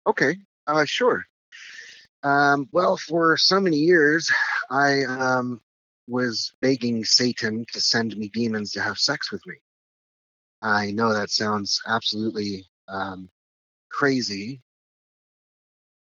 Okay. 0.07 0.37
Uh, 0.67 0.85
sure. 0.85 1.25
Um, 2.23 2.69
well, 2.71 2.95
for 2.95 3.35
so 3.35 3.59
many 3.59 3.77
years, 3.77 4.31
I 4.71 5.03
um, 5.03 5.61
was 6.07 6.53
begging 6.61 7.03
Satan 7.03 7.65
to 7.73 7.81
send 7.81 8.15
me 8.15 8.29
demons 8.29 8.71
to 8.71 8.81
have 8.81 8.97
sex 8.97 9.31
with 9.31 9.45
me. 9.45 9.55
I 10.61 10.91
know 10.91 11.13
that 11.13 11.29
sounds 11.29 11.81
absolutely 11.85 12.65
um, 12.87 13.29
crazy, 13.91 14.61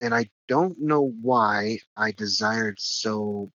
and 0.02 0.14
I 0.14 0.30
don't 0.48 0.80
know 0.80 1.14
why 1.22 1.80
I 1.96 2.12
desired 2.12 2.80
so 2.80 3.52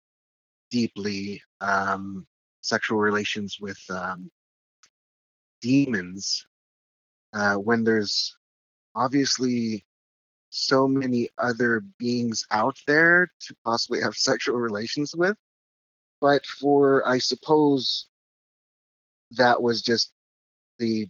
deeply 0.70 1.42
um, 1.62 2.26
sexual 2.60 2.98
relations 2.98 3.56
with 3.58 3.78
um, 3.88 4.30
demons 5.62 6.46
uh, 7.32 7.54
when 7.54 7.84
there's 7.84 8.36
obviously 8.94 9.86
so 10.50 10.86
many 10.86 11.28
other 11.38 11.80
beings 11.98 12.44
out 12.50 12.76
there 12.86 13.30
to 13.40 13.56
possibly 13.64 14.00
have 14.00 14.14
sexual 14.16 14.56
relations 14.56 15.14
with. 15.14 15.36
But 16.20 16.44
for, 16.44 17.06
I 17.08 17.18
suppose, 17.18 18.06
that 19.32 19.62
was 19.62 19.80
just 19.80 20.12
the, 20.78 21.08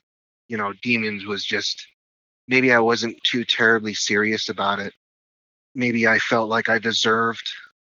you 0.49 0.57
know, 0.57 0.73
demons 0.83 1.27
was 1.27 1.45
just 1.45 1.87
maybe 2.47 2.73
I 2.73 2.79
wasn't 2.79 3.23
too 3.25 3.45
terribly 3.45 3.95
serious 3.95 4.49
about 4.49 4.79
it. 4.79 4.93
Maybe 5.75 6.07
I 6.07 6.19
felt 6.19 6.49
like 6.49 6.69
I 6.69 6.79
deserved 6.79 7.49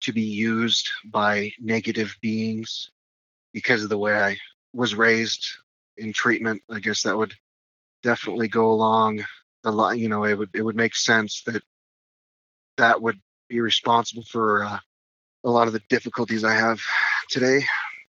to 0.02 0.12
be 0.12 0.22
used 0.22 0.88
by 1.06 1.50
negative 1.60 2.16
beings 2.20 2.90
because 3.52 3.82
of 3.82 3.90
the 3.90 3.98
way 3.98 4.14
I 4.14 4.36
was 4.72 4.94
raised 4.94 5.46
in 5.96 6.12
treatment. 6.12 6.62
I 6.70 6.80
guess 6.80 7.02
that 7.02 7.16
would 7.16 7.34
definitely 8.02 8.48
go 8.48 8.70
along 8.70 9.24
the 9.64 9.72
line. 9.72 9.98
You 9.98 10.08
know, 10.08 10.24
it 10.24 10.38
would 10.38 10.50
it 10.54 10.62
would 10.62 10.76
make 10.76 10.94
sense 10.94 11.42
that 11.46 11.62
that 12.76 13.02
would 13.02 13.20
be 13.48 13.60
responsible 13.60 14.22
for 14.22 14.64
uh, 14.64 14.78
a 15.44 15.50
lot 15.50 15.66
of 15.66 15.72
the 15.72 15.82
difficulties 15.88 16.44
I 16.44 16.54
have 16.54 16.80
today. 17.28 17.64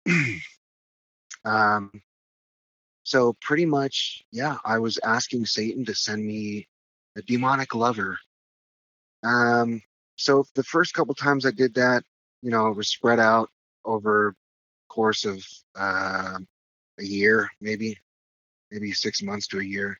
um, 1.45 1.91
so 3.03 3.35
pretty 3.41 3.65
much, 3.65 4.23
yeah, 4.31 4.57
I 4.65 4.79
was 4.79 4.99
asking 5.03 5.45
Satan 5.45 5.85
to 5.85 5.95
send 5.95 6.25
me 6.25 6.67
a 7.17 7.21
demonic 7.21 7.73
lover. 7.73 8.17
Um, 9.23 9.81
so 10.15 10.45
the 10.55 10.63
first 10.63 10.93
couple 10.93 11.15
times 11.15 11.45
I 11.45 11.51
did 11.51 11.75
that, 11.75 12.03
you 12.41 12.51
know, 12.51 12.67
it 12.67 12.75
was 12.75 12.89
spread 12.89 13.19
out 13.19 13.49
over 13.85 14.35
course 14.89 15.25
of 15.25 15.45
uh, 15.77 16.37
a 16.99 17.03
year, 17.03 17.49
maybe, 17.61 17.97
maybe 18.71 18.91
six 18.91 19.21
months 19.21 19.47
to 19.47 19.59
a 19.59 19.63
year. 19.63 19.97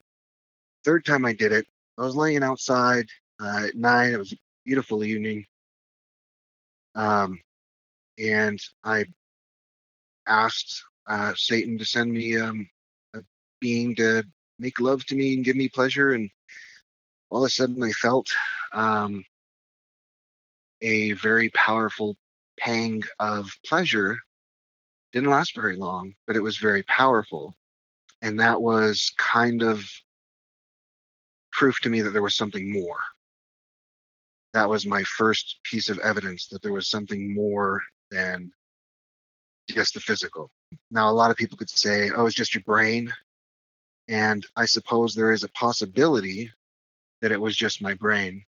Third 0.87 1.03
time 1.03 1.25
I 1.25 1.33
did 1.33 1.51
it, 1.51 1.67
I 1.97 2.03
was 2.03 2.15
laying 2.15 2.43
outside 2.43 3.09
uh, 3.41 3.65
at 3.67 3.75
night. 3.75 4.13
It 4.13 4.17
was 4.17 4.31
a 4.31 4.37
beautiful 4.63 5.03
evening. 5.03 5.45
Um, 6.95 7.41
and 8.17 8.57
I 8.85 9.03
asked 10.25 10.81
uh, 11.05 11.33
Satan 11.35 11.77
to 11.77 11.83
send 11.83 12.13
me 12.13 12.37
um, 12.37 12.69
a 13.13 13.19
being 13.59 13.95
to 13.97 14.23
make 14.59 14.79
love 14.79 15.05
to 15.07 15.15
me 15.15 15.33
and 15.33 15.43
give 15.43 15.57
me 15.57 15.67
pleasure. 15.67 16.13
And 16.13 16.29
all 17.31 17.43
of 17.43 17.47
a 17.47 17.49
sudden, 17.49 17.83
I 17.83 17.91
felt 17.91 18.29
um, 18.71 19.25
a 20.81 21.11
very 21.11 21.49
powerful 21.49 22.15
pang 22.57 23.03
of 23.19 23.51
pleasure. 23.65 24.17
Didn't 25.11 25.31
last 25.31 25.53
very 25.53 25.75
long, 25.75 26.15
but 26.25 26.37
it 26.37 26.41
was 26.41 26.55
very 26.55 26.83
powerful. 26.83 27.53
And 28.21 28.39
that 28.39 28.61
was 28.61 29.11
kind 29.17 29.63
of 29.63 29.85
proof 31.57 31.79
to 31.81 31.89
me 31.89 32.01
that 32.01 32.11
there 32.11 32.21
was 32.21 32.35
something 32.35 32.71
more. 32.71 32.99
That 34.53 34.69
was 34.69 34.85
my 34.85 35.03
first 35.03 35.57
piece 35.63 35.89
of 35.89 35.97
evidence 35.99 36.47
that 36.47 36.61
there 36.61 36.71
was 36.71 36.87
something 36.87 37.33
more 37.33 37.81
than 38.11 38.51
just 39.67 39.95
the 39.95 39.99
physical. 39.99 40.51
Now, 40.91 41.09
a 41.09 41.11
lot 41.11 41.31
of 41.31 41.37
people 41.37 41.57
could 41.57 41.69
say, 41.69 42.11
oh, 42.15 42.27
it's 42.27 42.35
just 42.35 42.53
your 42.53 42.63
brain. 42.63 43.11
And 44.07 44.45
I 44.55 44.65
suppose 44.65 45.13
there 45.13 45.31
is 45.31 45.43
a 45.43 45.49
possibility 45.49 46.51
that 47.21 47.31
it 47.31 47.41
was 47.41 47.57
just 47.57 47.81
my 47.81 47.95
brain. 47.95 48.45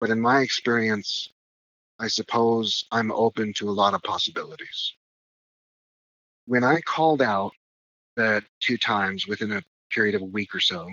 But 0.00 0.10
in 0.10 0.20
my 0.20 0.40
experience, 0.40 1.30
I 1.98 2.06
suppose 2.06 2.86
I'm 2.92 3.10
open 3.10 3.52
to 3.54 3.68
a 3.68 3.78
lot 3.82 3.94
of 3.94 4.02
possibilities. 4.04 4.94
When 6.46 6.62
I 6.62 6.80
called 6.82 7.20
out 7.20 7.52
that 8.16 8.44
two 8.60 8.78
times 8.78 9.26
within 9.26 9.52
a 9.52 9.62
period 9.90 10.14
of 10.14 10.22
a 10.22 10.26
week 10.36 10.54
or 10.54 10.60
so 10.60 10.88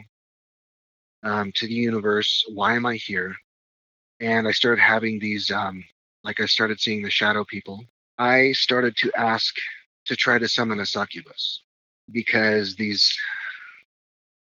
um, 1.26 1.52
to 1.56 1.68
the 1.68 1.74
universe, 1.74 2.46
why 2.54 2.76
am 2.76 2.86
I 2.86 2.96
here? 2.96 3.36
And 4.20 4.48
I 4.48 4.52
started 4.52 4.82
having 4.82 5.20
these, 5.20 5.52
um, 5.52 5.84
like 6.24 6.40
I 6.40 6.46
started 6.46 6.80
seeing 6.80 7.02
the 7.02 7.10
shadow 7.10 7.44
people. 7.44 7.84
I 8.18 8.54
started 8.54 8.96
to 8.98 9.12
ask 9.18 9.56
to 10.06 10.16
try 10.16 10.38
to 10.38 10.48
summon 10.48 10.80
a 10.80 10.86
succubus 10.86 11.64
because 12.12 12.76
these 12.76 13.14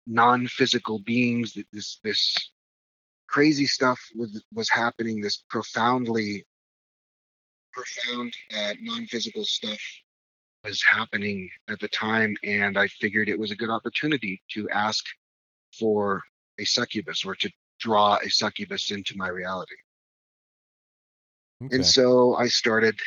non-physical 0.06 1.00
beings, 1.00 1.58
this 1.72 1.98
this 2.02 2.34
crazy 3.28 3.66
stuff 3.66 4.00
was 4.16 4.42
was 4.54 4.70
happening. 4.70 5.20
This 5.20 5.44
profoundly 5.50 6.46
profound 7.72 8.32
uh, 8.56 8.74
non-physical 8.80 9.44
stuff 9.44 9.80
was 10.64 10.82
happening 10.82 11.50
at 11.68 11.80
the 11.80 11.88
time, 11.88 12.36
and 12.44 12.78
I 12.78 12.86
figured 12.86 13.28
it 13.28 13.38
was 13.38 13.50
a 13.50 13.56
good 13.56 13.70
opportunity 13.70 14.40
to 14.52 14.68
ask 14.70 15.04
for 15.78 16.22
a 16.60 16.64
succubus 16.64 17.24
or 17.24 17.34
to 17.36 17.50
draw 17.78 18.18
a 18.22 18.30
succubus 18.30 18.90
into 18.90 19.16
my 19.16 19.28
reality. 19.28 19.74
Okay. 21.64 21.76
And 21.76 21.86
so 21.86 22.36
I 22.36 22.48
started 22.48 22.98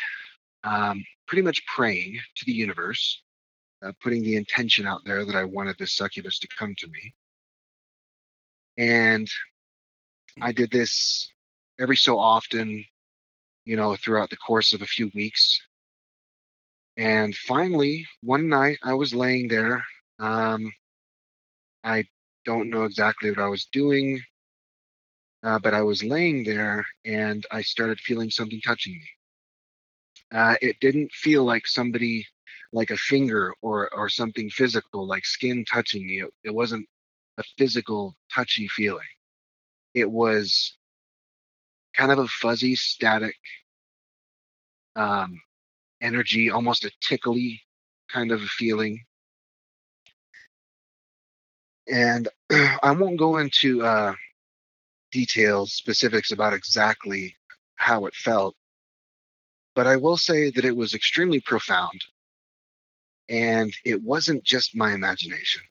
um, 0.64 1.04
pretty 1.28 1.41
much 1.41 1.66
praying 1.66 2.20
to 2.36 2.45
the 2.45 2.51
universe, 2.51 3.22
uh, 3.86 3.91
putting 4.01 4.24
the 4.24 4.36
intention 4.36 4.86
out 4.88 5.01
there 5.06 5.26
that 5.26 5.36
I 5.36 5.43
wanted 5.43 5.78
this 5.78 5.93
succubus 5.93 6.39
to 6.39 6.47
come 6.47 6.74
to 6.78 6.88
me. 6.88 7.14
And 8.78 9.28
I 10.41 10.51
did 10.51 10.72
this 10.72 11.32
every 11.80 11.97
so 11.97 12.18
often, 12.18 12.86
you 13.66 13.76
know, 13.76 13.95
throughout 13.95 14.30
the 14.30 14.38
course 14.38 14.74
of 14.74 14.82
a 14.82 14.88
few 14.88 15.12
weeks. 15.14 15.60
And 16.97 17.36
finally, 17.36 18.08
one 18.22 18.49
night 18.49 18.78
I 18.84 18.93
was 18.93 19.14
laying 19.14 19.47
there. 19.47 19.84
Um, 20.20 20.72
I 21.84 22.06
don't 22.46 22.70
know 22.70 22.84
exactly 22.84 23.30
what 23.30 23.39
I 23.39 23.48
was 23.48 23.66
doing, 23.72 24.22
uh, 25.44 25.60
but 25.60 25.74
I 25.74 25.82
was 25.82 26.04
laying 26.04 26.44
there 26.44 26.86
and 27.06 27.46
I 27.52 27.62
started 27.62 28.00
feeling 28.00 28.30
something 28.30 28.62
touching 28.62 28.94
me. 28.94 29.10
Uh, 30.32 30.56
it 30.62 30.80
didn't 30.80 31.12
feel 31.12 31.44
like 31.44 31.68
somebody, 31.68 32.26
like 32.72 32.89
a 32.91 32.98
finger 32.98 33.54
or 33.62 33.94
or 33.94 34.10
something 34.10 34.50
physical, 34.50 35.06
like 35.08 35.26
skin 35.26 35.64
touching 35.66 36.06
me. 36.08 36.22
It, 36.22 36.32
it 36.46 36.54
wasn't 36.54 36.88
a 37.38 37.44
physical, 37.58 38.16
touchy 38.34 38.68
feeling. 38.68 39.08
It 39.94 40.10
was 40.10 40.78
kind 41.96 42.12
of 42.12 42.20
a 42.20 42.28
fuzzy, 42.28 42.76
static 42.76 43.36
um, 44.96 45.39
energy, 46.02 46.50
almost 46.52 46.86
a 46.86 46.91
tickly 47.02 47.62
kind 48.12 48.32
of 48.32 48.41
a 48.41 48.48
feeling. 48.48 49.04
And 51.88 52.28
I 52.52 52.92
won't 52.92 53.18
go 53.18 53.38
into 53.38 53.84
uh, 53.84 54.14
details, 55.12 55.74
specifics 55.74 56.32
about 56.32 56.54
exactly 56.54 57.36
how 57.76 58.06
it 58.06 58.16
felt, 58.16 58.56
but 59.76 59.88
I 59.88 59.98
will 59.98 60.18
say 60.18 60.50
that 60.52 60.66
it 60.66 60.76
was 60.76 60.94
extremely 60.94 61.40
profound. 61.42 62.04
And 63.30 63.74
it 63.84 64.02
wasn't 64.02 64.44
just 64.46 64.76
my 64.76 64.94
imagination. 64.94 65.64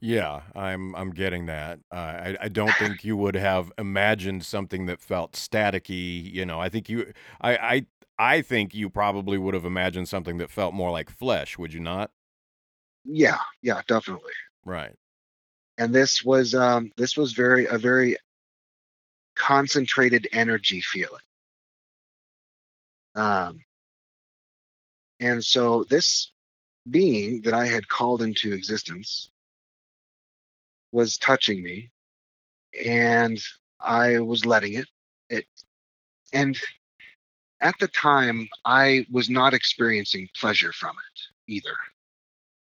Yeah, 0.00 0.42
I'm 0.54 0.94
I'm 0.96 1.10
getting 1.10 1.46
that. 1.46 1.80
Uh, 1.92 1.96
I 1.96 2.36
I 2.42 2.48
don't 2.48 2.76
think 2.78 3.04
you 3.04 3.16
would 3.16 3.34
have 3.34 3.70
imagined 3.78 4.44
something 4.44 4.86
that 4.86 5.00
felt 5.00 5.32
staticky. 5.32 6.32
You 6.32 6.46
know, 6.46 6.60
I 6.60 6.68
think 6.68 6.88
you 6.88 7.12
I 7.40 7.56
I 7.56 7.86
I 8.18 8.42
think 8.42 8.74
you 8.74 8.88
probably 8.90 9.38
would 9.38 9.54
have 9.54 9.64
imagined 9.64 10.08
something 10.08 10.38
that 10.38 10.50
felt 10.50 10.74
more 10.74 10.90
like 10.90 11.10
flesh. 11.10 11.58
Would 11.58 11.72
you 11.74 11.80
not? 11.80 12.10
Yeah, 13.04 13.38
yeah, 13.62 13.82
definitely. 13.86 14.32
Right. 14.64 14.94
And 15.78 15.94
this 15.94 16.24
was 16.24 16.54
um, 16.54 16.92
this 16.96 17.16
was 17.16 17.32
very 17.32 17.66
a 17.66 17.78
very 17.78 18.16
concentrated 19.34 20.28
energy 20.32 20.80
feeling. 20.80 21.22
Um, 23.14 23.60
and 25.18 25.44
so 25.44 25.84
this 25.84 26.32
being 26.90 27.42
that 27.42 27.54
I 27.54 27.66
had 27.66 27.88
called 27.88 28.22
into 28.22 28.52
existence 28.52 29.30
was 30.92 31.16
touching 31.16 31.62
me, 31.62 31.90
and 32.84 33.38
I 33.80 34.18
was 34.20 34.44
letting 34.44 34.74
it. 34.74 34.88
It 35.28 35.46
and 36.32 36.58
at 37.60 37.74
the 37.78 37.88
time 37.88 38.48
I 38.64 39.06
was 39.10 39.30
not 39.30 39.54
experiencing 39.54 40.28
pleasure 40.38 40.72
from 40.72 40.96
it 40.96 41.52
either. 41.52 41.76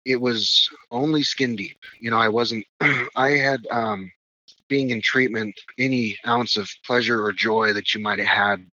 It 0.04 0.20
was 0.20 0.68
only 0.90 1.22
skin 1.22 1.56
deep. 1.56 1.78
You 2.00 2.10
know, 2.10 2.18
I 2.18 2.28
wasn't. 2.28 2.66
I 3.14 3.30
had 3.30 3.66
um, 3.70 4.10
being 4.68 4.90
in 4.90 5.02
treatment, 5.02 5.54
any 5.78 6.16
ounce 6.26 6.56
of 6.56 6.70
pleasure 6.84 7.24
or 7.24 7.32
joy 7.32 7.72
that 7.72 7.94
you 7.94 8.00
might 8.00 8.18
have 8.18 8.28
had, 8.28 8.66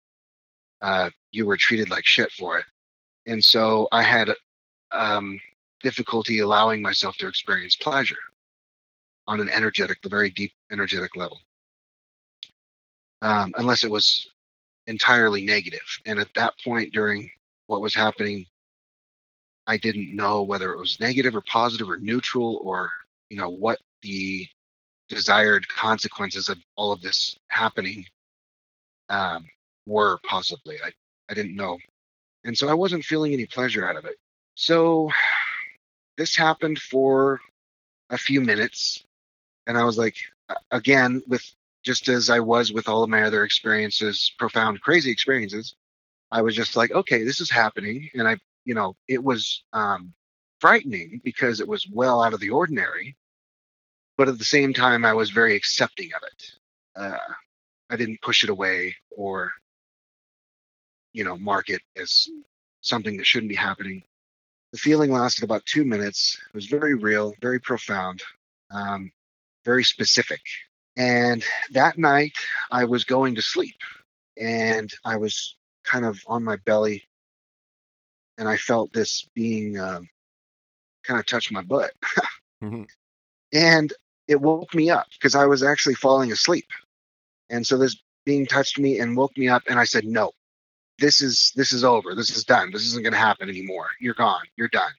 uh, 0.80 1.10
you 1.32 1.44
were 1.44 1.56
treated 1.56 1.90
like 1.90 2.06
shit 2.06 2.30
for 2.32 2.58
it. 2.58 2.64
And 3.26 3.44
so 3.44 3.88
I 3.92 4.02
had 4.02 4.30
um, 4.92 5.40
difficulty 5.82 6.38
allowing 6.38 6.80
myself 6.80 7.16
to 7.16 7.28
experience 7.28 7.76
pleasure 7.76 8.16
on 9.26 9.40
an 9.40 9.48
energetic, 9.50 10.00
the 10.02 10.08
very 10.08 10.30
deep 10.30 10.52
energetic 10.72 11.16
level, 11.16 11.40
um, 13.22 13.52
unless 13.58 13.84
it 13.84 13.90
was 13.90 14.30
entirely 14.86 15.44
negative. 15.44 15.80
And 16.06 16.18
at 16.18 16.32
that 16.34 16.54
point, 16.64 16.92
during 16.92 17.30
what 17.66 17.82
was 17.82 17.94
happening, 17.94 18.46
I 19.68 19.76
didn't 19.76 20.16
know 20.16 20.42
whether 20.42 20.72
it 20.72 20.78
was 20.78 20.98
negative 20.98 21.36
or 21.36 21.42
positive 21.42 21.88
or 21.88 21.98
neutral 21.98 22.60
or 22.64 22.90
you 23.30 23.36
know 23.36 23.50
what 23.50 23.78
the 24.02 24.48
desired 25.08 25.68
consequences 25.68 26.48
of 26.48 26.58
all 26.76 26.90
of 26.90 27.00
this 27.02 27.36
happening 27.48 28.04
um, 29.08 29.46
were 29.86 30.18
possibly. 30.26 30.76
I, 30.84 30.90
I 31.30 31.34
didn't 31.34 31.56
know. 31.56 31.78
And 32.44 32.56
so 32.56 32.68
I 32.68 32.74
wasn't 32.74 33.04
feeling 33.04 33.32
any 33.32 33.46
pleasure 33.46 33.88
out 33.88 33.96
of 33.96 34.04
it. 34.04 34.16
So 34.54 35.10
this 36.16 36.36
happened 36.36 36.78
for 36.78 37.40
a 38.10 38.18
few 38.18 38.40
minutes. 38.40 39.04
And 39.66 39.76
I 39.76 39.84
was 39.84 39.98
like, 39.98 40.16
again, 40.70 41.22
with 41.26 41.44
just 41.84 42.08
as 42.08 42.30
I 42.30 42.40
was 42.40 42.72
with 42.72 42.88
all 42.88 43.02
of 43.02 43.10
my 43.10 43.22
other 43.22 43.44
experiences, 43.44 44.32
profound, 44.38 44.80
crazy 44.80 45.10
experiences, 45.10 45.74
I 46.30 46.42
was 46.42 46.54
just 46.54 46.76
like, 46.76 46.90
okay, 46.90 47.24
this 47.24 47.40
is 47.40 47.50
happening. 47.50 48.10
And 48.14 48.28
I, 48.28 48.36
you 48.68 48.74
know, 48.74 48.94
it 49.08 49.24
was 49.24 49.64
um, 49.72 50.12
frightening 50.60 51.22
because 51.24 51.58
it 51.58 51.66
was 51.66 51.88
well 51.90 52.22
out 52.22 52.34
of 52.34 52.40
the 52.40 52.50
ordinary. 52.50 53.16
But 54.18 54.28
at 54.28 54.36
the 54.36 54.44
same 54.44 54.74
time, 54.74 55.06
I 55.06 55.14
was 55.14 55.30
very 55.30 55.56
accepting 55.56 56.10
of 56.14 56.22
it. 56.22 56.52
Uh, 56.94 57.32
I 57.88 57.96
didn't 57.96 58.20
push 58.20 58.44
it 58.44 58.50
away 58.50 58.94
or, 59.16 59.52
you 61.14 61.24
know, 61.24 61.38
mark 61.38 61.70
it 61.70 61.80
as 61.96 62.28
something 62.82 63.16
that 63.16 63.26
shouldn't 63.26 63.48
be 63.48 63.54
happening. 63.56 64.02
The 64.72 64.78
feeling 64.78 65.12
lasted 65.12 65.44
about 65.44 65.64
two 65.64 65.86
minutes. 65.86 66.38
It 66.48 66.54
was 66.54 66.66
very 66.66 66.94
real, 66.94 67.34
very 67.40 67.60
profound, 67.60 68.22
um, 68.70 69.10
very 69.64 69.82
specific. 69.82 70.42
And 70.98 71.42
that 71.70 71.96
night, 71.96 72.36
I 72.70 72.84
was 72.84 73.04
going 73.04 73.34
to 73.36 73.40
sleep 73.40 73.80
and 74.36 74.92
I 75.06 75.16
was 75.16 75.56
kind 75.84 76.04
of 76.04 76.20
on 76.26 76.44
my 76.44 76.56
belly 76.66 77.08
and 78.38 78.48
I 78.48 78.56
felt 78.56 78.92
this 78.92 79.28
being 79.34 79.78
um, 79.78 80.08
kind 81.04 81.20
of 81.20 81.26
touch 81.26 81.50
my 81.50 81.62
butt. 81.62 81.90
Mhm. 82.62 82.88
and 83.52 83.92
it 84.28 84.40
woke 84.40 84.74
me 84.74 84.90
up 84.90 85.06
because 85.12 85.34
I 85.34 85.46
was 85.46 85.62
actually 85.62 85.96
falling 85.96 86.32
asleep. 86.32 86.66
And 87.50 87.66
so 87.66 87.76
this 87.76 88.00
being 88.24 88.46
touched 88.46 88.78
me 88.78 89.00
and 89.00 89.16
woke 89.16 89.36
me 89.36 89.48
up 89.48 89.62
and 89.68 89.78
I 89.78 89.84
said, 89.84 90.04
"No. 90.04 90.32
This 90.98 91.20
is 91.20 91.52
this 91.56 91.72
is 91.72 91.84
over. 91.84 92.14
This 92.14 92.34
is 92.36 92.44
done. 92.44 92.70
This 92.72 92.86
isn't 92.86 93.02
going 93.02 93.12
to 93.12 93.18
happen 93.18 93.48
anymore. 93.48 93.88
You're 94.00 94.14
gone. 94.14 94.42
You're 94.56 94.68
done." 94.68 94.92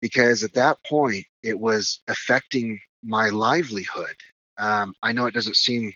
Because 0.00 0.44
at 0.44 0.52
that 0.54 0.78
point 0.84 1.26
it 1.42 1.58
was 1.58 2.00
affecting 2.08 2.80
my 3.02 3.28
livelihood. 3.28 4.16
Um, 4.58 4.94
I 5.02 5.12
know 5.12 5.26
it 5.26 5.34
doesn't 5.34 5.56
seem 5.56 5.92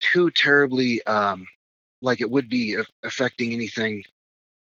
too 0.00 0.30
terribly 0.30 1.02
um, 1.04 1.46
like 2.00 2.20
it 2.20 2.30
would 2.30 2.48
be 2.48 2.76
affecting 3.04 3.52
anything 3.52 4.02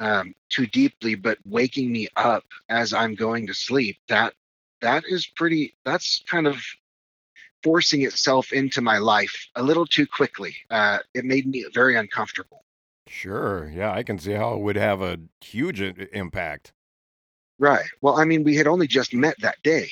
um, 0.03 0.35
too 0.51 0.67
deeply, 0.67 1.15
but 1.15 1.39
waking 1.47 1.91
me 1.93 2.09
up 2.17 2.45
as 2.69 2.93
I'm 2.93 3.15
going 3.15 3.47
to 3.47 3.55
sleep, 3.55 3.97
that 4.09 4.35
that 4.81 5.05
is 5.07 5.27
pretty. 5.27 5.75
That's 5.85 6.23
kind 6.29 6.47
of 6.47 6.57
forcing 7.63 8.03
itself 8.03 8.53
into 8.53 8.81
my 8.81 8.99
life 8.99 9.49
a 9.55 9.63
little 9.63 9.87
too 9.87 10.07
quickly. 10.07 10.55
Uh, 10.69 10.99
it 11.15 11.25
made 11.25 11.47
me 11.47 11.65
very 11.73 11.97
uncomfortable. 11.97 12.65
Sure. 13.07 13.71
Yeah, 13.73 13.93
I 13.93 14.03
can 14.03 14.19
see 14.19 14.33
how 14.33 14.55
it 14.55 14.61
would 14.61 14.77
have 14.77 15.01
a 15.03 15.19
huge 15.41 15.81
i- 15.81 15.95
impact. 16.13 16.73
Right. 17.59 17.85
Well, 18.01 18.19
I 18.19 18.25
mean, 18.25 18.43
we 18.43 18.57
had 18.57 18.67
only 18.67 18.89
just 18.89 19.15
met 19.15 19.37
that 19.41 19.63
day, 19.63 19.91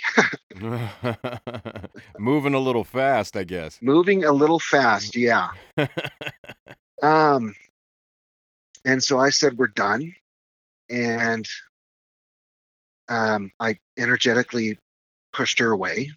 Moving 2.18 2.54
a 2.54 2.58
little 2.58 2.82
fast, 2.84 3.36
I 3.36 3.44
guess. 3.44 3.78
moving 3.80 4.24
a 4.24 4.32
little 4.32 4.58
fast. 4.58 5.14
Yeah. 5.16 5.50
Um, 7.02 7.54
and 8.84 9.02
so 9.02 9.18
I 9.18 9.30
said, 9.30 9.58
"We're 9.58 9.68
done," 9.68 10.14
and 10.88 11.46
um, 13.08 13.50
I 13.60 13.78
energetically 13.98 14.78
pushed 15.32 15.58
her 15.58 15.70
away. 15.70 16.10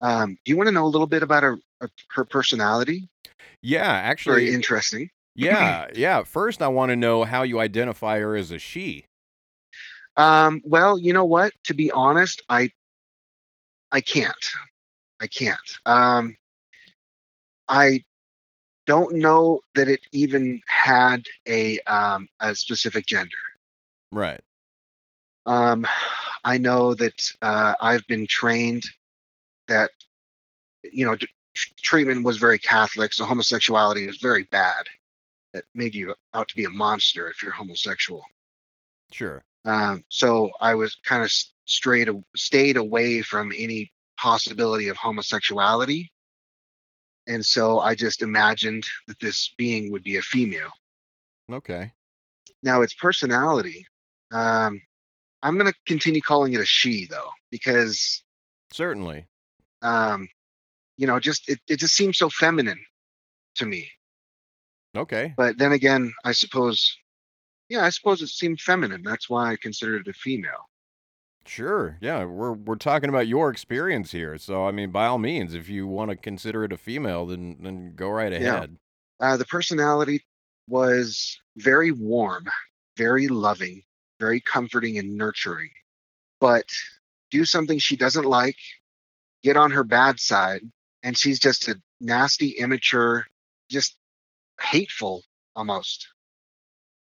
Um, 0.00 0.36
do 0.44 0.50
you 0.50 0.56
want 0.56 0.66
to 0.68 0.72
know 0.72 0.84
a 0.84 0.88
little 0.88 1.06
bit 1.06 1.22
about 1.22 1.44
her, 1.44 1.58
uh, 1.80 1.86
her 2.10 2.24
personality? 2.24 3.08
yeah, 3.62 3.90
actually. 3.90 4.46
Very 4.46 4.54
interesting. 4.54 5.10
yeah, 5.34 5.86
yeah. 5.94 6.24
First, 6.24 6.60
I 6.60 6.68
want 6.68 6.90
to 6.90 6.96
know 6.96 7.24
how 7.24 7.42
you 7.42 7.60
identify 7.60 8.18
her 8.18 8.36
as 8.36 8.50
a 8.50 8.58
she. 8.58 9.06
Um, 10.16 10.60
well, 10.64 10.98
you 10.98 11.12
know 11.12 11.24
what? 11.24 11.52
To 11.64 11.74
be 11.74 11.90
honest, 11.90 12.42
I 12.48 12.70
I 13.90 14.00
can't. 14.00 14.34
I 15.20 15.26
can't. 15.28 15.58
Um, 15.86 16.36
I 17.68 18.02
don't 18.86 19.14
know 19.16 19.60
that 19.74 19.88
it 19.88 20.00
even 20.12 20.60
had 20.66 21.24
a 21.48 21.78
um, 21.80 22.28
a 22.40 22.54
specific 22.54 23.06
gender. 23.06 23.30
Right. 24.10 24.40
Um, 25.46 25.86
I 26.44 26.58
know 26.58 26.94
that 26.94 27.32
uh, 27.42 27.74
I've 27.80 28.06
been 28.06 28.26
trained 28.26 28.84
that 29.68 29.90
you 30.82 31.06
know 31.06 31.16
treatment 31.82 32.24
was 32.24 32.38
very 32.38 32.58
Catholic, 32.58 33.12
so 33.12 33.24
homosexuality 33.24 34.06
is 34.06 34.18
very 34.18 34.44
bad. 34.44 34.86
That 35.52 35.64
made 35.74 35.94
you 35.94 36.14
out 36.32 36.48
to 36.48 36.56
be 36.56 36.64
a 36.64 36.70
monster 36.70 37.28
if 37.28 37.42
you're 37.42 37.52
homosexual. 37.52 38.24
Sure. 39.10 39.44
Um, 39.64 40.02
so 40.08 40.50
I 40.60 40.74
was 40.74 40.96
kind 41.04 41.22
of 41.22 41.30
straight 41.66 42.08
stayed 42.34 42.76
away 42.76 43.22
from 43.22 43.52
any 43.56 43.92
possibility 44.18 44.88
of 44.88 44.96
homosexuality, 44.96 46.11
and 47.26 47.44
so 47.44 47.80
I 47.80 47.94
just 47.94 48.22
imagined 48.22 48.84
that 49.06 49.20
this 49.20 49.54
being 49.56 49.90
would 49.92 50.02
be 50.02 50.16
a 50.16 50.22
female. 50.22 50.70
Okay. 51.50 51.92
Now 52.62 52.82
its 52.82 52.94
personality, 52.94 53.86
um, 54.32 54.80
I'm 55.42 55.58
gonna 55.58 55.72
continue 55.86 56.20
calling 56.20 56.52
it 56.54 56.60
a 56.60 56.64
she 56.64 57.06
though, 57.06 57.30
because 57.50 58.22
Certainly. 58.72 59.26
um, 59.82 60.28
you 60.96 61.06
know, 61.06 61.18
just 61.18 61.48
it, 61.48 61.60
it 61.68 61.78
just 61.78 61.94
seems 61.94 62.18
so 62.18 62.28
feminine 62.28 62.80
to 63.56 63.66
me. 63.66 63.90
Okay. 64.96 65.34
But 65.36 65.58
then 65.58 65.72
again, 65.72 66.12
I 66.24 66.32
suppose, 66.32 66.96
yeah, 67.68 67.84
I 67.84 67.90
suppose 67.90 68.22
it 68.22 68.28
seemed 68.28 68.60
feminine. 68.60 69.02
That's 69.02 69.28
why 69.28 69.52
I 69.52 69.56
considered 69.56 70.06
it 70.06 70.10
a 70.10 70.12
female. 70.12 70.68
Sure. 71.44 71.98
Yeah, 72.00 72.24
we're 72.24 72.52
we're 72.52 72.76
talking 72.76 73.08
about 73.08 73.26
your 73.28 73.50
experience 73.50 74.12
here. 74.12 74.38
So 74.38 74.66
I 74.66 74.70
mean, 74.72 74.90
by 74.92 75.06
all 75.06 75.18
means, 75.18 75.54
if 75.54 75.68
you 75.68 75.86
want 75.86 76.10
to 76.10 76.16
consider 76.16 76.64
it 76.64 76.72
a 76.72 76.76
female, 76.78 77.26
then 77.26 77.56
then 77.60 77.94
go 77.94 78.08
right 78.10 78.32
Yeah. 78.36 78.60
ahead. 78.60 78.78
Uh, 79.20 79.36
the 79.36 79.44
personality 79.46 80.24
was 80.68 81.40
very 81.56 81.92
warm, 81.92 82.46
very 82.96 83.28
loving, 83.28 83.82
very 84.20 84.40
comforting 84.40 84.98
and 84.98 85.16
nurturing. 85.16 85.70
But 86.40 86.66
do 87.30 87.44
something 87.44 87.78
she 87.78 87.96
doesn't 87.96 88.24
like, 88.26 88.56
get 89.42 89.56
on 89.56 89.72
her 89.72 89.84
bad 89.84 90.20
side, 90.20 90.62
and 91.02 91.16
she's 91.18 91.40
just 91.40 91.68
a 91.68 91.80
nasty, 92.00 92.50
immature, 92.50 93.26
just 93.70 93.96
hateful 94.60 95.24
almost. 95.56 96.08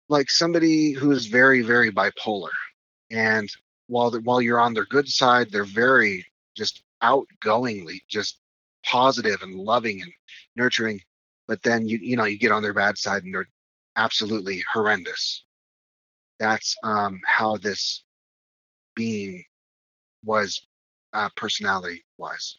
Like 0.08 0.30
somebody 0.30 0.92
who 0.92 1.10
is 1.12 1.26
very, 1.26 1.62
very 1.62 1.90
bipolar. 1.90 2.52
And 3.10 3.50
while 3.88 4.10
the, 4.10 4.20
while 4.20 4.40
you're 4.42 4.60
on 4.60 4.74
their 4.74 4.86
good 4.86 5.08
side, 5.08 5.50
they're 5.50 5.64
very 5.64 6.26
just 6.56 6.82
outgoingly, 7.02 8.00
just 8.08 8.40
positive 8.84 9.42
and 9.42 9.54
loving 9.54 10.02
and 10.02 10.12
nurturing 10.56 11.00
but 11.48 11.62
then 11.62 11.86
you 11.86 11.98
you 11.98 12.16
know 12.16 12.24
you 12.24 12.38
get 12.38 12.52
on 12.52 12.62
their 12.62 12.74
bad 12.74 12.98
side 12.98 13.24
and 13.24 13.34
they're 13.34 13.48
absolutely 13.96 14.62
horrendous 14.72 15.44
that's 16.38 16.76
um 16.84 17.20
how 17.26 17.56
this 17.56 18.04
being 18.94 19.42
was 20.24 20.66
uh 21.12 21.28
personality 21.36 22.04
wise 22.18 22.58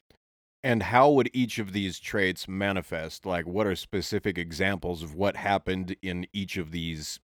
And 0.63 0.81
how 0.83 1.11
would 1.11 1.29
each 1.33 1.59
of 1.59 1.73
these 1.73 1.99
traits 1.99 2.47
manifest? 2.47 3.25
Like, 3.25 3.45
what 3.45 3.67
are 3.67 3.75
specific 3.75 4.37
examples 4.37 5.03
of 5.03 5.13
what 5.13 5.35
happened 5.35 5.95
in 6.01 6.27
each 6.33 6.57
of 6.57 6.71
these 6.71 7.19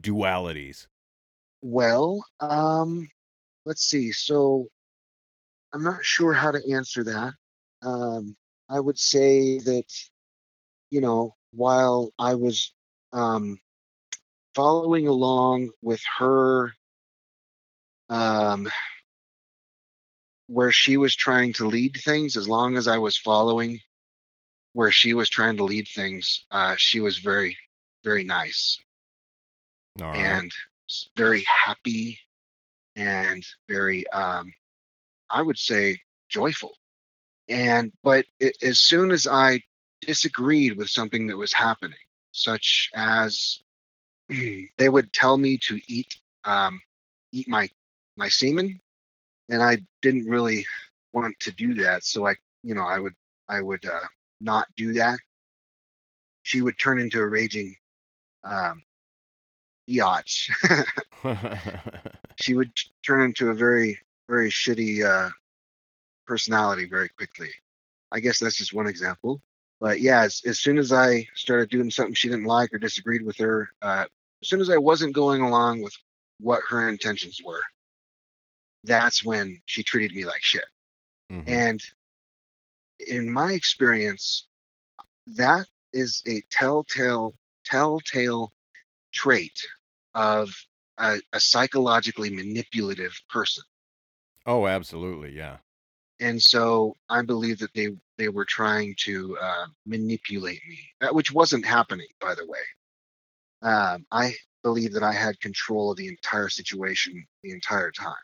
dualities? 0.00 0.86
Well 1.62 2.24
um 2.40 3.08
let's 3.64 3.82
see 3.82 4.12
so 4.12 4.66
i'm 5.72 5.82
not 5.82 6.04
sure 6.04 6.32
how 6.32 6.50
to 6.50 6.72
answer 6.72 7.04
that 7.04 7.32
um 7.82 8.36
i 8.68 8.78
would 8.78 8.98
say 8.98 9.58
that 9.58 9.84
you 10.90 11.00
know 11.00 11.34
while 11.52 12.12
i 12.18 12.34
was 12.34 12.72
um 13.12 13.58
following 14.54 15.06
along 15.08 15.70
with 15.82 16.02
her 16.18 16.72
um 18.08 18.68
where 20.48 20.70
she 20.70 20.96
was 20.96 21.14
trying 21.16 21.52
to 21.52 21.66
lead 21.66 21.96
things 22.04 22.36
as 22.36 22.48
long 22.48 22.76
as 22.76 22.86
i 22.86 22.98
was 22.98 23.16
following 23.16 23.80
where 24.74 24.90
she 24.90 25.14
was 25.14 25.28
trying 25.28 25.56
to 25.56 25.64
lead 25.64 25.88
things 25.88 26.44
uh 26.50 26.74
she 26.76 27.00
was 27.00 27.18
very 27.18 27.56
very 28.04 28.22
nice 28.24 28.78
All 30.00 30.08
right. 30.08 30.18
and 30.18 30.52
very 31.16 31.44
happy 31.64 32.18
and 32.96 33.44
very 33.68 34.06
um 34.08 34.52
i 35.30 35.42
would 35.42 35.58
say 35.58 35.98
joyful. 36.28 36.72
And 37.48 37.92
but 38.02 38.26
it, 38.40 38.56
as 38.62 38.78
soon 38.80 39.10
as 39.10 39.26
i 39.26 39.60
disagreed 40.00 40.76
with 40.76 40.88
something 40.88 41.26
that 41.28 41.36
was 41.36 41.52
happening 41.52 41.98
such 42.32 42.90
as 42.94 43.60
they 44.28 44.88
would 44.88 45.12
tell 45.12 45.36
me 45.36 45.58
to 45.58 45.80
eat 45.88 46.16
um 46.44 46.80
eat 47.32 47.48
my 47.48 47.68
my 48.16 48.28
semen 48.28 48.80
and 49.48 49.62
i 49.62 49.78
didn't 50.02 50.26
really 50.28 50.66
want 51.12 51.38
to 51.40 51.52
do 51.52 51.74
that 51.74 52.04
so 52.04 52.26
i 52.26 52.34
you 52.62 52.74
know 52.74 52.84
i 52.84 52.98
would 52.98 53.14
i 53.48 53.60
would 53.60 53.84
uh 53.86 54.00
not 54.40 54.66
do 54.76 54.92
that. 54.94 55.18
She 56.42 56.62
would 56.62 56.78
turn 56.78 57.00
into 57.00 57.20
a 57.20 57.26
raging 57.26 57.74
um 58.44 58.82
biatch 59.88 60.50
she 62.36 62.54
would 62.54 62.70
turn 63.04 63.22
into 63.22 63.50
a 63.50 63.54
very 63.54 63.98
very 64.28 64.50
shitty 64.50 65.04
uh 65.04 65.30
personality 66.26 66.86
very 66.86 67.08
quickly. 67.10 67.50
I 68.10 68.18
guess 68.20 68.38
that's 68.40 68.56
just 68.56 68.72
one 68.74 68.86
example. 68.88 69.40
But 69.80 70.00
yeah 70.00 70.22
as, 70.22 70.42
as 70.46 70.58
soon 70.58 70.78
as 70.78 70.92
i 70.92 71.26
started 71.34 71.68
doing 71.70 71.90
something 71.90 72.14
she 72.14 72.28
didn't 72.28 72.44
like 72.46 72.72
or 72.72 72.78
disagreed 72.78 73.22
with 73.22 73.36
her 73.38 73.70
uh 73.82 74.06
as 74.42 74.48
soon 74.48 74.60
as 74.60 74.70
i 74.70 74.76
wasn't 74.76 75.14
going 75.14 75.42
along 75.42 75.82
with 75.82 75.94
what 76.40 76.62
her 76.68 76.88
intentions 76.88 77.40
were 77.44 77.62
that's 78.84 79.24
when 79.24 79.60
she 79.66 79.82
treated 79.82 80.16
me 80.16 80.24
like 80.24 80.42
shit. 80.42 80.64
Mhm. 81.30 81.44
and 81.48 81.82
in 83.06 83.30
my 83.30 83.52
experience 83.52 84.46
that 85.26 85.66
is 85.92 86.22
a 86.26 86.40
telltale 86.50 87.34
telltale 87.64 88.52
trait 89.16 89.58
of 90.14 90.50
a, 90.98 91.18
a 91.32 91.40
psychologically 91.40 92.30
manipulative 92.30 93.18
person 93.30 93.64
oh, 94.46 94.66
absolutely. 94.66 95.36
Yeah. 95.36 95.56
and 96.20 96.40
so 96.40 96.94
i 97.08 97.22
believe 97.22 97.58
that 97.58 97.72
they 97.74 97.88
they 98.18 98.28
were 98.28 98.44
trying 98.44 98.94
to 98.98 99.36
uh, 99.40 99.66
manipulate 99.86 100.60
me 100.68 100.78
uh, 101.02 101.12
which 101.12 101.32
wasn't 101.32 101.64
happening 101.64 102.08
by 102.20 102.34
the 102.34 102.46
way 102.46 102.64
um, 103.62 104.06
i 104.10 104.34
believe 104.62 104.92
that 104.92 105.02
i 105.02 105.12
had 105.12 105.38
control 105.40 105.90
of 105.90 105.96
the 105.96 106.08
entire 106.08 106.48
situation 106.48 107.26
the 107.42 107.50
entire 107.50 107.90
time 107.90 108.14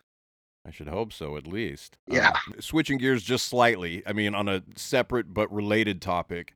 I 0.64 0.70
should 0.70 0.88
hope 0.88 1.12
so, 1.12 1.36
at 1.36 1.46
least. 1.46 1.98
Yeah. 2.06 2.28
Um, 2.28 2.60
switching 2.60 2.98
gears 2.98 3.24
just 3.24 3.46
slightly, 3.46 4.02
I 4.06 4.12
mean, 4.12 4.34
on 4.34 4.48
a 4.48 4.62
separate 4.76 5.34
but 5.34 5.52
related 5.52 6.00
topic, 6.00 6.54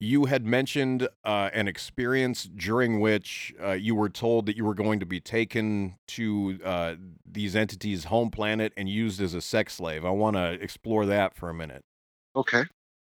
you 0.00 0.26
had 0.26 0.46
mentioned 0.46 1.08
uh, 1.24 1.50
an 1.52 1.66
experience 1.66 2.44
during 2.44 3.00
which 3.00 3.52
uh, 3.62 3.72
you 3.72 3.94
were 3.94 4.08
told 4.08 4.46
that 4.46 4.56
you 4.56 4.64
were 4.64 4.74
going 4.74 5.00
to 5.00 5.06
be 5.06 5.20
taken 5.20 5.96
to 6.06 6.58
uh, 6.64 6.94
these 7.26 7.56
entities' 7.56 8.04
home 8.04 8.30
planet 8.30 8.72
and 8.76 8.88
used 8.88 9.20
as 9.20 9.34
a 9.34 9.40
sex 9.40 9.74
slave. 9.74 10.04
I 10.04 10.10
want 10.10 10.36
to 10.36 10.52
explore 10.52 11.04
that 11.06 11.34
for 11.34 11.50
a 11.50 11.54
minute. 11.54 11.84
Okay. 12.36 12.64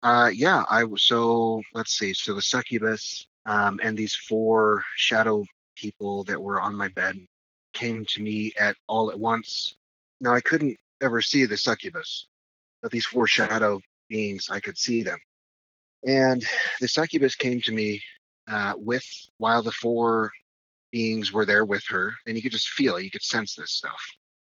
Uh, 0.02 0.30
yeah, 0.32 0.64
I 0.70 0.84
so 0.96 1.60
let's 1.74 1.92
see. 1.92 2.14
So 2.14 2.34
the 2.34 2.40
succubus 2.40 3.26
um, 3.44 3.78
and 3.82 3.96
these 3.96 4.14
four 4.14 4.82
shadow 4.96 5.44
people 5.76 6.24
that 6.24 6.40
were 6.40 6.60
on 6.60 6.74
my 6.74 6.88
bed 6.88 7.16
came 7.74 8.06
to 8.06 8.22
me 8.22 8.52
at 8.58 8.76
all 8.88 9.10
at 9.10 9.20
once. 9.20 9.76
Now 10.22 10.32
I 10.34 10.40
couldn't 10.40 10.78
ever 11.02 11.20
see 11.20 11.44
the 11.44 11.58
succubus, 11.58 12.26
but 12.80 12.90
these 12.90 13.04
four 13.04 13.26
shadow 13.26 13.80
beings, 14.08 14.48
I 14.50 14.60
could 14.60 14.78
see 14.78 15.02
them. 15.02 15.18
And 16.06 16.44
the 16.80 16.88
succubus 16.88 17.34
came 17.34 17.60
to 17.62 17.72
me 17.72 18.02
uh, 18.48 18.74
with 18.76 19.04
while 19.38 19.62
the 19.62 19.72
four 19.72 20.30
beings 20.92 21.32
were 21.32 21.44
there 21.44 21.64
with 21.64 21.84
her, 21.88 22.14
and 22.26 22.36
you 22.36 22.42
could 22.42 22.52
just 22.52 22.70
feel 22.70 22.96
it. 22.96 23.04
You 23.04 23.10
could 23.10 23.22
sense 23.22 23.54
this 23.54 23.72
stuff. 23.72 24.00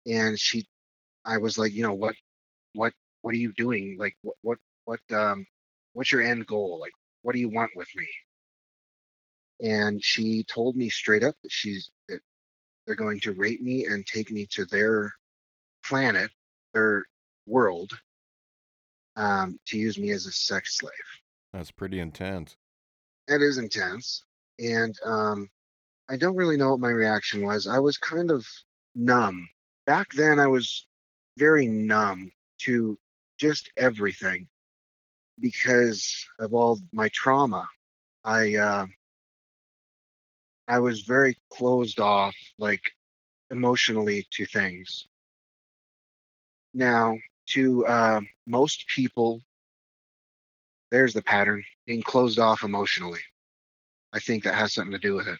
And 0.06 0.40
she, 0.40 0.66
I 1.26 1.38
was 1.38 1.58
like, 1.58 1.74
you 1.74 1.82
know, 1.84 1.94
what, 1.94 2.16
what, 2.74 2.94
what 3.22 3.34
are 3.34 3.38
you 3.38 3.54
doing? 3.54 3.96
Like, 3.98 4.16
what, 4.22 4.36
what, 4.42 4.58
what, 4.86 5.18
um, 5.18 5.46
what's 5.94 6.12
your 6.12 6.22
end 6.22 6.46
goal? 6.46 6.80
Like, 6.80 6.92
what 7.22 7.34
do 7.34 7.40
you 7.40 7.50
want 7.50 7.72
with 7.76 7.88
me? 7.96 8.08
And 9.62 10.04
she 10.04 10.44
told 10.44 10.76
me 10.76 10.90
straight 10.90 11.24
up 11.24 11.36
that 11.42 11.52
she's 11.52 11.90
that 12.10 12.20
they're 12.86 12.96
going 12.96 13.22
to 13.22 13.34
rape 13.34 13.62
me 13.62 13.86
and 13.86 14.06
take 14.06 14.30
me 14.30 14.46
to 14.52 14.66
their 14.66 15.12
planet, 15.84 16.30
their 16.74 17.06
world, 17.48 17.92
um, 19.16 19.58
to 19.68 19.78
use 19.78 19.98
me 19.98 20.12
as 20.12 20.26
a 20.26 20.32
sex 20.32 20.78
slave. 20.78 20.92
That's 21.56 21.72
pretty 21.72 22.00
intense. 22.00 22.56
That 23.28 23.42
is 23.42 23.58
intense. 23.58 24.24
And 24.60 24.96
um, 25.04 25.50
I 26.10 26.18
don't 26.18 26.36
really 26.36 26.58
know 26.58 26.72
what 26.72 26.80
my 26.80 26.92
reaction 26.92 27.44
was. 27.44 27.66
I 27.66 27.80
was 27.80 27.98
kind 27.98 28.30
of 28.30 28.46
numb. 28.94 29.48
Back 29.86 30.12
then, 30.14 30.40
I 30.40 30.48
was 30.48 30.86
very 31.38 31.68
numb 31.68 32.32
to 32.60 32.98
just 33.40 33.72
everything 33.78 34.48
because 35.40 36.26
of 36.40 36.54
all 36.54 36.80
my 36.94 37.10
trauma 37.10 37.68
I 38.26 38.56
uh, 38.56 38.88
I 40.68 40.80
was 40.80 41.02
very 41.02 41.38
closed 41.52 42.00
off, 42.00 42.36
like 42.58 42.82
emotionally, 43.52 44.26
to 44.32 44.48
things. 44.48 45.08
Now, 46.74 47.18
to 47.50 47.86
uh, 47.86 48.22
most 48.48 48.88
people, 48.88 49.42
there's 50.92 51.14
the 51.14 51.22
pattern 51.22 51.64
being 51.86 52.02
closed 52.02 52.40
off 52.40 52.64
emotionally. 52.64 53.22
I 54.14 54.20
think 54.20 54.44
that 54.44 54.56
has 54.56 54.74
something 54.74 54.94
to 54.94 55.00
do 55.00 55.16
with 55.16 55.28
it. 55.28 55.40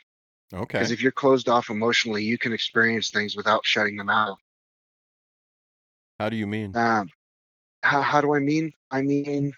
Okay. 0.54 0.78
Because 0.80 0.92
if 0.92 1.02
you're 1.02 1.12
closed 1.12 1.50
off 1.50 1.70
emotionally, 1.70 2.24
you 2.24 2.38
can 2.38 2.54
experience 2.54 3.10
things 3.10 3.36
without 3.36 3.66
shutting 3.66 3.96
them 3.96 4.10
out. 4.10 4.38
How 6.20 6.30
do 6.30 6.36
you 6.36 6.48
mean? 6.48 6.76
Um, 6.76 7.10
how, 7.84 8.02
how 8.02 8.22
do 8.22 8.36
I 8.36 8.40
mean? 8.40 8.72
I 8.92 9.02
mean, 9.02 9.54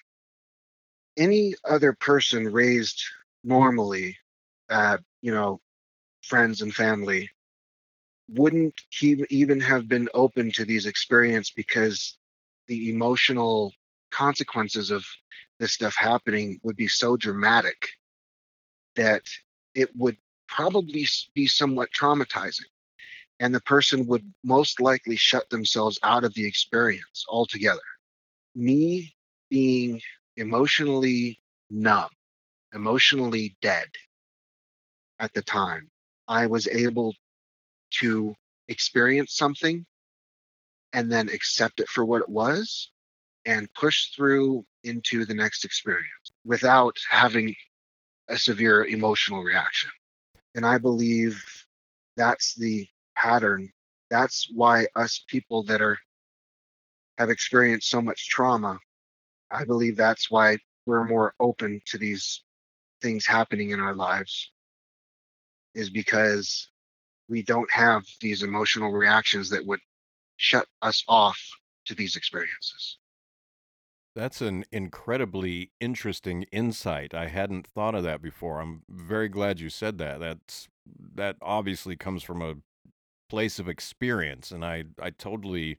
any 1.18 1.56
other 1.66 1.94
person 1.94 2.46
raised 2.52 3.04
normally, 3.44 4.18
uh, 4.70 4.98
you 5.22 5.32
know, 5.32 5.60
friends 6.22 6.62
and 6.62 6.74
family, 6.74 7.30
wouldn't 8.30 8.74
he 8.90 9.26
even 9.30 9.60
have 9.62 9.88
been 9.88 10.10
open 10.14 10.52
to 10.52 10.66
these 10.66 10.86
experiences 10.86 11.54
because 11.56 12.18
the 12.68 12.90
emotional 12.90 13.74
consequences 14.12 14.92
of 14.92 15.06
this 15.60 15.74
stuff 15.74 15.96
happening 15.96 16.60
would 16.64 16.76
be 16.76 16.88
so 16.88 17.18
dramatic 17.18 17.90
that 18.96 19.24
it 19.74 19.90
would 19.96 20.18
probably 20.48 21.08
be 21.34 21.48
somewhat 21.48 21.90
traumatizing 21.92 22.66
and 23.40 23.54
the 23.54 23.62
person 23.62 24.08
would 24.08 24.24
most 24.44 24.82
likely 24.82 25.16
shut 25.16 25.50
themselves 25.50 26.00
out 26.04 26.24
of 26.24 26.34
the 26.34 26.46
experience 26.46 27.26
altogether. 27.30 27.80
Me 28.56 29.14
being 29.50 30.02
emotionally 30.38 31.40
numb, 31.70 32.10
emotionally 32.74 33.56
dead 33.62 33.88
at 35.20 35.34
the 35.34 35.42
time, 35.42 35.90
I 36.28 36.48
was 36.48 36.68
able 36.68 37.14
to 38.00 38.36
experience 38.68 39.36
something 39.36 39.86
and 40.94 41.12
then 41.12 41.30
accept 41.30 41.80
it 41.80 41.88
for 41.90 42.04
what 42.06 42.22
it 42.22 42.30
was 42.30 42.92
and 43.48 43.74
push 43.74 44.10
through 44.10 44.64
into 44.84 45.26
the 45.26 45.34
next 45.34 45.66
experience 45.66 46.32
without 46.46 46.96
having 47.10 47.56
a 48.28 48.38
severe 48.38 48.86
emotional 48.86 49.42
reaction. 49.42 49.90
And 50.54 50.66
I 50.66 50.78
believe 50.78 51.44
that's 52.18 52.54
the 52.56 52.88
pattern. 53.16 53.72
That's 54.10 54.50
why 54.54 54.88
us 54.96 55.24
people 55.28 55.64
that 55.64 55.82
are 55.82 55.98
have 57.18 57.30
experienced 57.30 57.90
so 57.90 58.02
much 58.02 58.30
trauma, 58.30 58.78
I 59.50 59.64
believe 59.64 59.96
that's 59.96 60.30
why 60.30 60.58
we're 60.86 61.08
more 61.08 61.34
open 61.40 61.82
to 61.88 61.98
these 61.98 62.44
things 63.02 63.26
happening 63.26 63.72
in 63.72 63.80
our 63.80 63.96
lives 63.96 64.52
is 65.74 65.90
because 65.90 66.70
we 67.30 67.44
don't 67.44 67.72
have 67.72 68.04
these 68.22 68.44
emotional 68.44 68.92
reactions 68.92 69.50
that 69.50 69.66
would 69.66 69.80
shut 70.38 70.68
us 70.82 71.04
off 71.08 71.40
to 71.86 71.96
these 71.96 72.16
experiences. 72.16 72.98
That's 74.18 74.42
an 74.42 74.66
incredibly 74.72 75.70
interesting 75.80 76.44
insight. 76.52 77.14
I 77.14 77.28
hadn't 77.28 77.68
thought 77.68 77.94
of 77.94 78.02
that 78.02 78.20
before. 78.20 78.60
I'm 78.60 78.82
very 78.90 79.30
glad 79.30 79.60
you 79.60 79.70
said 79.70 80.00
that. 80.00 80.20
That's 80.20 80.68
that 81.14 81.36
obviously 81.40 81.96
comes 81.96 82.24
from 82.24 82.42
a 82.42 82.56
place 83.30 83.60
of 83.60 83.70
experience 83.70 84.50
and 84.50 84.66
I 84.66 84.86
I 85.00 85.12
totally 85.12 85.78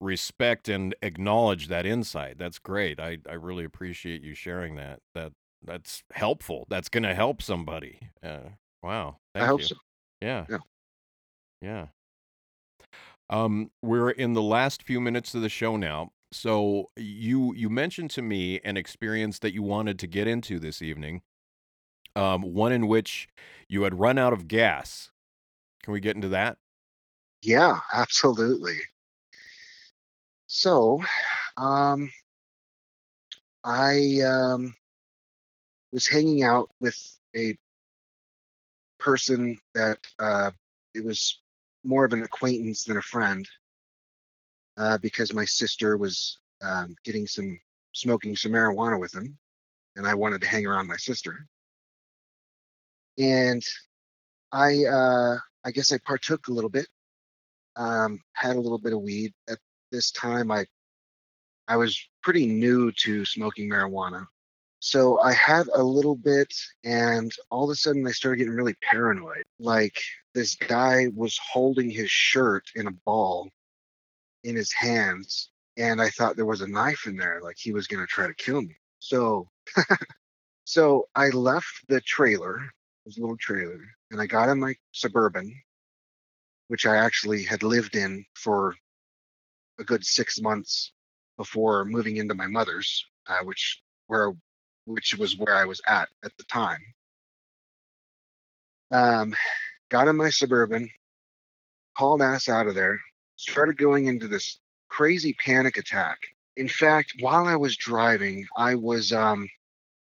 respect 0.00 0.68
and 0.68 0.92
acknowledge 1.02 1.68
that 1.68 1.86
insight. 1.86 2.36
That's 2.36 2.58
great. 2.58 2.98
I 2.98 3.18
I 3.30 3.34
really 3.34 3.64
appreciate 3.64 4.22
you 4.22 4.34
sharing 4.34 4.74
that. 4.74 4.98
That 5.14 5.32
that's 5.64 6.02
helpful. 6.10 6.66
That's 6.68 6.88
going 6.88 7.04
to 7.04 7.14
help 7.14 7.40
somebody. 7.40 8.00
Uh, 8.24 8.56
wow. 8.82 9.18
Thank 9.34 9.44
I 9.44 9.46
hope 9.46 9.60
you. 9.60 9.66
so. 9.66 9.76
Yeah. 10.20 10.46
Yeah. 10.48 10.58
Yeah. 11.60 11.86
Um, 13.30 13.70
we're 13.82 14.10
in 14.10 14.32
the 14.32 14.42
last 14.42 14.82
few 14.82 15.00
minutes 15.00 15.32
of 15.36 15.42
the 15.42 15.48
show 15.48 15.76
now. 15.76 16.10
So 16.32 16.88
you 16.96 17.54
you 17.54 17.68
mentioned 17.68 18.10
to 18.12 18.22
me 18.22 18.58
an 18.64 18.76
experience 18.76 19.38
that 19.40 19.52
you 19.52 19.62
wanted 19.62 19.98
to 19.98 20.06
get 20.06 20.26
into 20.26 20.58
this 20.58 20.80
evening. 20.80 21.22
Um, 22.16 22.42
one 22.42 22.72
in 22.72 22.88
which 22.88 23.28
you 23.68 23.82
had 23.82 23.98
run 23.98 24.18
out 24.18 24.32
of 24.32 24.48
gas. 24.48 25.10
Can 25.82 25.92
we 25.92 26.00
get 26.00 26.16
into 26.16 26.28
that? 26.28 26.58
Yeah, 27.42 27.80
absolutely. 27.92 28.76
So, 30.46 31.02
um, 31.56 32.10
I 33.64 34.20
um, 34.20 34.74
was 35.92 36.06
hanging 36.06 36.42
out 36.42 36.70
with 36.80 36.98
a 37.34 37.56
person 38.98 39.58
that 39.74 39.98
uh, 40.18 40.50
it 40.94 41.04
was 41.04 41.40
more 41.84 42.04
of 42.04 42.12
an 42.12 42.22
acquaintance 42.22 42.84
than 42.84 42.96
a 42.96 43.02
friend 43.02 43.48
uh, 44.82 44.98
because 44.98 45.32
my 45.32 45.44
sister 45.44 45.96
was 45.96 46.38
um, 46.60 46.96
getting 47.04 47.24
some 47.24 47.56
smoking 47.92 48.34
some 48.34 48.50
marijuana 48.50 48.98
with 48.98 49.14
him, 49.14 49.38
and 49.94 50.06
I 50.06 50.14
wanted 50.14 50.40
to 50.40 50.48
hang 50.48 50.66
around 50.66 50.88
my 50.88 50.96
sister. 50.96 51.46
And 53.16 53.62
I, 54.50 54.84
uh, 54.84 55.36
I 55.64 55.70
guess 55.70 55.92
I 55.92 55.98
partook 55.98 56.48
a 56.48 56.52
little 56.52 56.70
bit, 56.70 56.88
um, 57.76 58.20
had 58.32 58.56
a 58.56 58.60
little 58.60 58.78
bit 58.78 58.92
of 58.92 59.02
weed. 59.02 59.32
At 59.48 59.58
this 59.92 60.10
time, 60.10 60.50
I, 60.50 60.66
I 61.68 61.76
was 61.76 61.96
pretty 62.24 62.46
new 62.46 62.90
to 63.02 63.24
smoking 63.24 63.70
marijuana. 63.70 64.26
So 64.80 65.20
I 65.20 65.32
had 65.32 65.68
a 65.68 65.82
little 65.82 66.16
bit, 66.16 66.52
and 66.82 67.32
all 67.52 67.64
of 67.64 67.70
a 67.70 67.76
sudden 67.76 68.04
I 68.04 68.10
started 68.10 68.38
getting 68.38 68.54
really 68.54 68.74
paranoid. 68.90 69.44
Like 69.60 70.00
this 70.34 70.56
guy 70.56 71.06
was 71.14 71.38
holding 71.52 71.88
his 71.88 72.10
shirt 72.10 72.64
in 72.74 72.88
a 72.88 72.96
ball 73.06 73.48
in 74.44 74.56
his 74.56 74.72
hands, 74.72 75.50
and 75.76 76.00
I 76.00 76.10
thought 76.10 76.36
there 76.36 76.46
was 76.46 76.60
a 76.60 76.66
knife 76.66 77.06
in 77.06 77.16
there, 77.16 77.40
like 77.42 77.56
he 77.58 77.72
was 77.72 77.86
gonna 77.86 78.06
try 78.06 78.26
to 78.26 78.34
kill 78.34 78.62
me. 78.62 78.76
So, 78.98 79.48
so 80.64 81.08
I 81.14 81.28
left 81.30 81.84
the 81.88 82.00
trailer, 82.00 82.60
this 83.04 83.18
little 83.18 83.36
trailer, 83.36 83.80
and 84.10 84.20
I 84.20 84.26
got 84.26 84.48
in 84.48 84.60
my 84.60 84.74
suburban, 84.92 85.54
which 86.68 86.86
I 86.86 86.96
actually 86.96 87.42
had 87.44 87.62
lived 87.62 87.96
in 87.96 88.24
for 88.34 88.74
a 89.78 89.84
good 89.84 90.04
six 90.04 90.40
months 90.40 90.92
before 91.36 91.84
moving 91.84 92.16
into 92.18 92.34
my 92.34 92.46
mother's, 92.46 93.04
uh, 93.26 93.40
which 93.44 93.82
where 94.06 94.32
which 94.84 95.14
was 95.18 95.36
where 95.36 95.54
I 95.54 95.64
was 95.64 95.80
at 95.86 96.08
at 96.24 96.32
the 96.36 96.44
time. 96.44 96.80
Um, 98.90 99.34
got 99.90 100.08
in 100.08 100.16
my 100.16 100.30
suburban, 100.30 100.90
hauled 101.96 102.22
ass 102.22 102.48
out 102.48 102.66
of 102.66 102.74
there, 102.74 103.00
started 103.36 103.76
going 103.76 104.06
into 104.06 104.28
this 104.28 104.58
crazy 104.88 105.34
panic 105.44 105.76
attack. 105.76 106.18
In 106.56 106.68
fact, 106.68 107.14
while 107.20 107.46
I 107.46 107.56
was 107.56 107.76
driving, 107.76 108.46
I 108.56 108.74
was 108.74 109.12
um, 109.12 109.48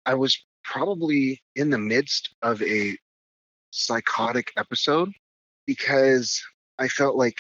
I 0.05 0.15
was 0.15 0.43
probably 0.63 1.41
in 1.55 1.69
the 1.69 1.78
midst 1.78 2.36
of 2.41 2.61
a 2.61 2.97
psychotic 3.72 4.51
episode 4.57 5.11
because 5.65 6.41
I 6.80 6.88
felt 6.88 7.15
like 7.15 7.38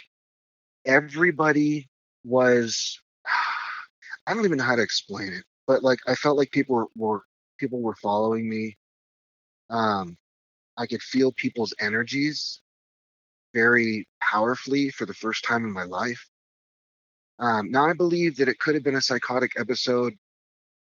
everybody 0.85 1.89
was 2.23 2.99
I 4.27 4.33
don't 4.33 4.45
even 4.45 4.59
know 4.59 4.63
how 4.63 4.75
to 4.75 4.83
explain 4.83 5.33
it, 5.33 5.43
but 5.67 5.83
like 5.83 5.99
I 6.07 6.15
felt 6.15 6.37
like 6.37 6.51
people 6.51 6.75
were, 6.75 6.87
were 6.95 7.21
people 7.59 7.81
were 7.81 7.95
following 7.95 8.49
me. 8.49 8.77
Um, 9.69 10.17
I 10.77 10.85
could 10.85 11.01
feel 11.01 11.31
people's 11.31 11.73
energies 11.79 12.61
very 13.53 14.07
powerfully 14.21 14.89
for 14.89 15.05
the 15.05 15.13
first 15.13 15.43
time 15.43 15.65
in 15.65 15.71
my 15.71 15.83
life. 15.83 16.27
Um, 17.39 17.71
now 17.71 17.87
I 17.87 17.93
believe 17.93 18.37
that 18.37 18.47
it 18.47 18.59
could 18.59 18.75
have 18.75 18.83
been 18.83 18.95
a 18.95 19.01
psychotic 19.01 19.59
episode 19.59 20.13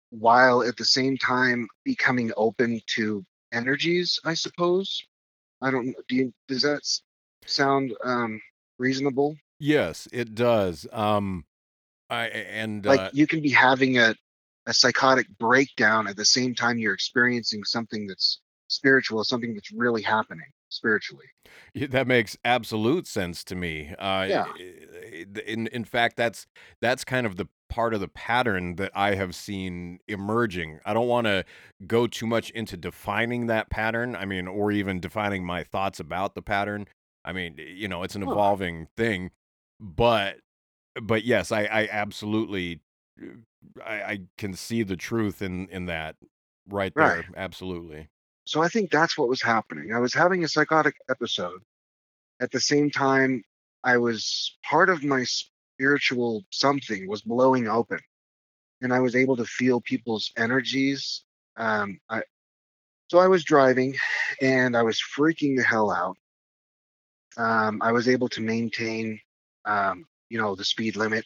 while 0.09 0.63
at 0.63 0.77
the 0.77 0.85
same 0.85 1.17
time 1.17 1.67
becoming 1.83 2.31
open 2.37 2.79
to 2.95 3.25
energies, 3.51 4.19
I 4.23 4.35
suppose. 4.35 5.03
I 5.61 5.71
don't 5.71 5.87
know. 5.87 5.93
Do 6.07 6.15
you, 6.15 6.33
does 6.47 6.61
that 6.61 6.81
sound 7.45 7.93
um, 8.03 8.39
reasonable? 8.77 9.35
Yes, 9.59 10.07
it 10.11 10.35
does. 10.35 10.87
Um, 10.91 11.45
I 12.09 12.27
and 12.27 12.85
like 12.85 12.99
uh, 12.99 13.09
you 13.13 13.25
can 13.27 13.41
be 13.41 13.49
having 13.49 13.97
a, 13.97 14.15
a 14.67 14.73
psychotic 14.73 15.27
breakdown 15.37 16.07
at 16.07 16.15
the 16.15 16.25
same 16.25 16.53
time 16.53 16.77
you're 16.77 16.93
experiencing 16.93 17.63
something 17.63 18.07
that's 18.07 18.39
spiritual, 18.67 19.23
something 19.23 19.53
that's 19.53 19.71
really 19.71 20.01
happening 20.01 20.47
spiritually. 20.75 21.27
that 21.89 22.07
makes 22.07 22.37
absolute 22.43 23.07
sense 23.07 23.43
to 23.45 23.55
me. 23.55 23.93
Uh, 23.99 24.21
Yeah. 24.25 24.45
Eh, 24.59 24.63
eh, 24.63 25.25
i- 25.25 25.25
i- 25.39 25.41
in 25.45 25.67
in 25.67 25.83
fact, 25.85 26.17
that's 26.17 26.47
that's 26.81 27.03
kind 27.03 27.25
of 27.25 27.35
the 27.37 27.47
part 27.69 27.93
of 27.93 27.99
the 27.99 28.07
pattern 28.07 28.75
that 28.75 28.91
I 28.95 29.15
have 29.15 29.35
seen 29.35 29.99
emerging. 30.07 30.79
I 30.85 30.93
don't 30.93 31.07
want 31.07 31.25
to 31.27 31.45
go 31.87 32.07
too 32.07 32.27
much 32.27 32.49
into 32.51 32.77
defining 32.77 33.47
that 33.47 33.69
pattern. 33.69 34.15
I 34.15 34.25
mean, 34.25 34.47
or 34.47 34.71
even 34.71 34.99
defining 34.99 35.45
my 35.45 35.63
thoughts 35.63 35.99
about 35.99 36.35
the 36.35 36.41
pattern. 36.41 36.87
I 37.23 37.33
mean, 37.33 37.59
eh, 37.59 37.63
you 37.63 37.87
know, 37.87 38.03
it's 38.03 38.15
an 38.15 38.23
Huh. 38.23 38.23
evolving 38.23 38.87
thing, 38.97 39.31
but 39.79 40.39
but 41.01 41.23
yes, 41.25 41.51
I 41.51 41.63
I 41.65 41.87
absolutely 41.91 42.81
I, 43.83 44.01
I 44.03 44.19
can 44.37 44.53
see 44.53 44.83
the 44.83 44.97
truth 44.97 45.41
in 45.41 45.67
in 45.69 45.85
that 45.87 46.17
right 46.67 46.93
there. 46.97 47.13
Right. 47.13 47.25
Absolutely. 47.35 48.09
So 48.45 48.61
I 48.61 48.69
think 48.69 48.91
that's 48.91 49.17
what 49.17 49.27
was 49.27 49.41
happening. 49.41 49.91
I 49.93 49.99
was 49.99 50.13
having 50.13 50.43
a 50.43 50.47
psychotic 50.47 50.95
episode. 51.09 51.61
At 52.39 52.51
the 52.51 52.59
same 52.59 52.91
time, 52.91 53.43
I 53.83 53.97
was 53.97 54.55
part 54.63 54.89
of 54.89 55.03
my 55.03 55.25
spiritual 55.25 56.43
something 56.51 57.07
was 57.07 57.23
blowing 57.23 57.67
open, 57.67 57.99
and 58.81 58.93
I 58.93 58.99
was 58.99 59.15
able 59.15 59.37
to 59.37 59.45
feel 59.45 59.81
people's 59.81 60.31
energies. 60.37 61.23
Um, 61.57 61.99
I, 62.09 62.21
so 63.07 63.17
I 63.17 63.27
was 63.27 63.43
driving, 63.43 63.95
and 64.41 64.77
I 64.77 64.83
was 64.83 65.01
freaking 65.17 65.57
the 65.57 65.63
hell 65.63 65.91
out. 65.91 66.17
Um, 67.37 67.81
I 67.81 67.91
was 67.91 68.07
able 68.07 68.29
to 68.29 68.41
maintain, 68.41 69.19
um, 69.65 70.05
you 70.29 70.37
know, 70.37 70.55
the 70.55 70.65
speed 70.65 70.95
limit 70.95 71.25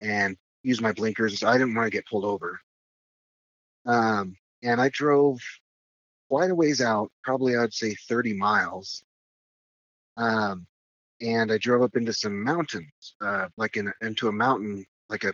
and 0.00 0.36
use 0.62 0.80
my 0.80 0.92
blinkers. 0.92 1.42
I 1.42 1.54
didn't 1.54 1.74
want 1.74 1.86
to 1.86 1.90
get 1.90 2.06
pulled 2.06 2.24
over. 2.24 2.60
Um, 3.86 4.36
and 4.62 4.80
I 4.80 4.88
drove 4.88 5.40
quite 6.34 6.50
a 6.50 6.54
ways 6.54 6.80
out, 6.80 7.12
probably 7.22 7.56
I'd 7.56 7.72
say 7.72 7.94
30 8.08 8.32
miles. 8.34 9.04
Um, 10.16 10.66
and 11.20 11.52
I 11.52 11.58
drove 11.58 11.82
up 11.82 11.94
into 11.94 12.12
some 12.12 12.42
mountains, 12.42 13.14
uh, 13.20 13.46
like 13.56 13.76
in 13.76 13.92
into 14.02 14.26
a 14.26 14.32
mountain, 14.32 14.84
like 15.08 15.22
a, 15.22 15.32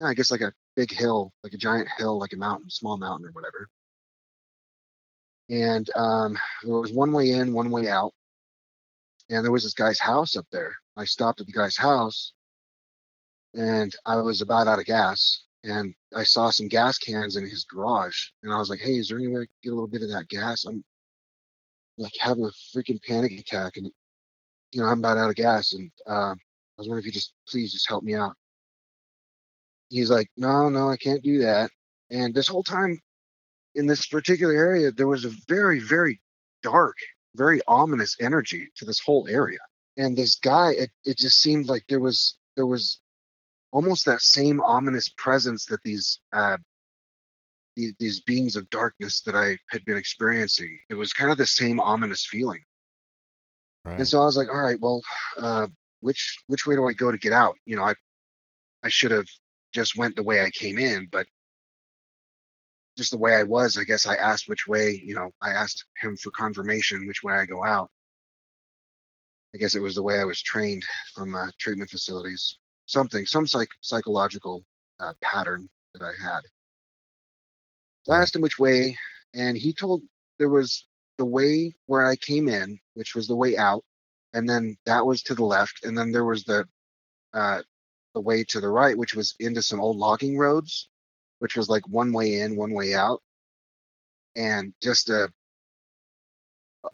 I 0.00 0.14
guess 0.14 0.30
like 0.30 0.42
a 0.42 0.52
big 0.76 0.92
hill, 0.92 1.32
like 1.42 1.54
a 1.54 1.56
giant 1.56 1.88
hill, 1.98 2.20
like 2.20 2.32
a 2.34 2.36
mountain, 2.36 2.70
small 2.70 2.96
mountain 2.96 3.26
or 3.26 3.32
whatever. 3.32 3.68
And 5.50 5.90
um, 5.96 6.38
there 6.62 6.74
was 6.74 6.92
one 6.92 7.10
way 7.10 7.32
in, 7.32 7.52
one 7.52 7.72
way 7.72 7.88
out, 7.88 8.12
and 9.28 9.44
there 9.44 9.50
was 9.50 9.64
this 9.64 9.74
guy's 9.74 9.98
house 9.98 10.36
up 10.36 10.46
there. 10.52 10.76
I 10.96 11.04
stopped 11.04 11.40
at 11.40 11.48
the 11.48 11.52
guy's 11.52 11.76
house, 11.76 12.32
and 13.54 13.92
I 14.06 14.18
was 14.18 14.40
about 14.40 14.68
out 14.68 14.78
of 14.78 14.84
gas, 14.84 15.42
and 15.64 15.94
I 16.14 16.24
saw 16.24 16.50
some 16.50 16.68
gas 16.68 16.98
cans 16.98 17.36
in 17.36 17.44
his 17.44 17.64
garage, 17.64 18.28
and 18.42 18.52
I 18.52 18.58
was 18.58 18.68
like, 18.70 18.80
"Hey, 18.80 18.96
is 18.98 19.08
there 19.08 19.18
any 19.18 19.28
way 19.28 19.42
I 19.42 19.46
can 19.46 19.54
get 19.62 19.70
a 19.70 19.74
little 19.74 19.88
bit 19.88 20.02
of 20.02 20.10
that 20.10 20.28
gas? 20.28 20.64
I'm 20.64 20.84
like 21.98 22.12
having 22.18 22.44
a 22.44 22.76
freaking 22.76 23.02
panic 23.02 23.32
attack, 23.38 23.76
and 23.76 23.90
you 24.72 24.80
know 24.80 24.86
I'm 24.86 24.98
about 24.98 25.18
out 25.18 25.30
of 25.30 25.36
gas, 25.36 25.72
and 25.72 25.90
uh, 26.06 26.34
I 26.34 26.36
was 26.78 26.88
wondering 26.88 27.00
if 27.00 27.06
you 27.06 27.12
just 27.12 27.34
please 27.48 27.72
just 27.72 27.88
help 27.88 28.04
me 28.04 28.14
out." 28.14 28.36
He's 29.88 30.10
like, 30.10 30.30
"No, 30.36 30.68
no, 30.68 30.90
I 30.90 30.96
can't 30.96 31.22
do 31.22 31.38
that." 31.40 31.70
And 32.10 32.34
this 32.34 32.48
whole 32.48 32.64
time, 32.64 33.00
in 33.74 33.86
this 33.86 34.06
particular 34.06 34.54
area, 34.54 34.92
there 34.92 35.08
was 35.08 35.24
a 35.24 35.32
very, 35.48 35.80
very 35.80 36.20
dark, 36.62 36.96
very 37.34 37.60
ominous 37.68 38.16
energy 38.20 38.68
to 38.76 38.84
this 38.84 39.00
whole 39.00 39.26
area. 39.28 39.58
And 39.96 40.16
this 40.16 40.36
guy, 40.36 40.72
it, 40.72 40.90
it 41.04 41.18
just 41.18 41.40
seemed 41.40 41.66
like 41.66 41.84
there 41.88 42.00
was 42.00 42.36
there 42.56 42.66
was 42.66 43.00
almost 43.72 44.04
that 44.04 44.20
same 44.20 44.60
ominous 44.60 45.08
presence 45.08 45.64
that 45.66 45.82
these 45.82 46.20
uh, 46.32 46.56
these, 47.74 47.94
these 47.98 48.20
beings 48.20 48.54
of 48.54 48.68
darkness 48.70 49.22
that 49.22 49.34
I 49.34 49.56
had 49.70 49.84
been 49.86 49.96
experiencing. 49.96 50.78
It 50.90 50.94
was 50.94 51.14
kind 51.14 51.32
of 51.32 51.38
the 51.38 51.46
same 51.46 51.80
ominous 51.80 52.26
feeling. 52.26 52.60
Right. 53.84 53.98
And 53.98 54.06
so 54.06 54.20
I 54.20 54.26
was 54.26 54.36
like, 54.36 54.48
all 54.48 54.60
right, 54.60 54.78
well, 54.78 55.02
uh, 55.38 55.66
which 56.00 56.38
which 56.46 56.66
way 56.66 56.76
do 56.76 56.86
I 56.86 56.92
go 56.92 57.10
to 57.10 57.18
get 57.18 57.32
out? 57.32 57.56
You 57.64 57.76
know, 57.76 57.84
I 57.84 57.94
I 58.84 58.88
should 58.88 59.10
have 59.10 59.26
just 59.72 59.96
went 59.96 60.16
the 60.16 60.22
way 60.22 60.42
I 60.42 60.50
came 60.50 60.78
in, 60.78 61.08
but 61.10 61.26
just 62.96 63.10
the 63.10 63.18
way 63.18 63.34
I 63.34 63.42
was, 63.42 63.78
I 63.78 63.84
guess 63.84 64.06
I 64.06 64.16
asked 64.16 64.48
which 64.48 64.68
way, 64.68 65.00
you 65.02 65.14
know, 65.14 65.30
I 65.40 65.50
asked 65.50 65.86
him 65.98 66.14
for 66.16 66.30
confirmation 66.30 67.06
which 67.06 67.22
way 67.22 67.32
I 67.32 67.46
go 67.46 67.64
out. 67.64 67.90
I 69.54 69.58
guess 69.58 69.74
it 69.74 69.80
was 69.80 69.94
the 69.94 70.02
way 70.02 70.20
I 70.20 70.24
was 70.24 70.42
trained 70.42 70.84
from 71.14 71.34
uh, 71.34 71.48
treatment 71.58 71.90
facilities 71.90 72.58
something, 72.86 73.26
some 73.26 73.46
psych- 73.46 73.78
psychological 73.80 74.64
uh, 75.00 75.12
pattern 75.20 75.68
that 75.94 76.02
I 76.02 76.12
had. 76.22 76.40
I 78.10 78.20
asked 78.20 78.34
him 78.34 78.42
which 78.42 78.58
way, 78.58 78.96
and 79.34 79.56
he 79.56 79.72
told 79.72 80.02
there 80.38 80.48
was 80.48 80.86
the 81.18 81.24
way 81.24 81.74
where 81.86 82.06
I 82.06 82.16
came 82.16 82.48
in, 82.48 82.78
which 82.94 83.14
was 83.14 83.28
the 83.28 83.36
way 83.36 83.56
out, 83.56 83.84
and 84.32 84.48
then 84.48 84.76
that 84.86 85.06
was 85.06 85.22
to 85.24 85.34
the 85.34 85.44
left, 85.44 85.84
and 85.84 85.96
then 85.96 86.10
there 86.10 86.24
was 86.24 86.44
the 86.44 86.66
uh, 87.32 87.62
the 88.14 88.20
way 88.20 88.44
to 88.44 88.60
the 88.60 88.68
right, 88.68 88.96
which 88.96 89.14
was 89.14 89.34
into 89.40 89.62
some 89.62 89.80
old 89.80 89.96
logging 89.96 90.36
roads, 90.36 90.88
which 91.38 91.56
was 91.56 91.68
like 91.68 91.86
one 91.88 92.12
way 92.12 92.40
in, 92.40 92.56
one 92.56 92.72
way 92.72 92.94
out, 92.94 93.22
and 94.36 94.74
just 94.82 95.08
a 95.10 95.32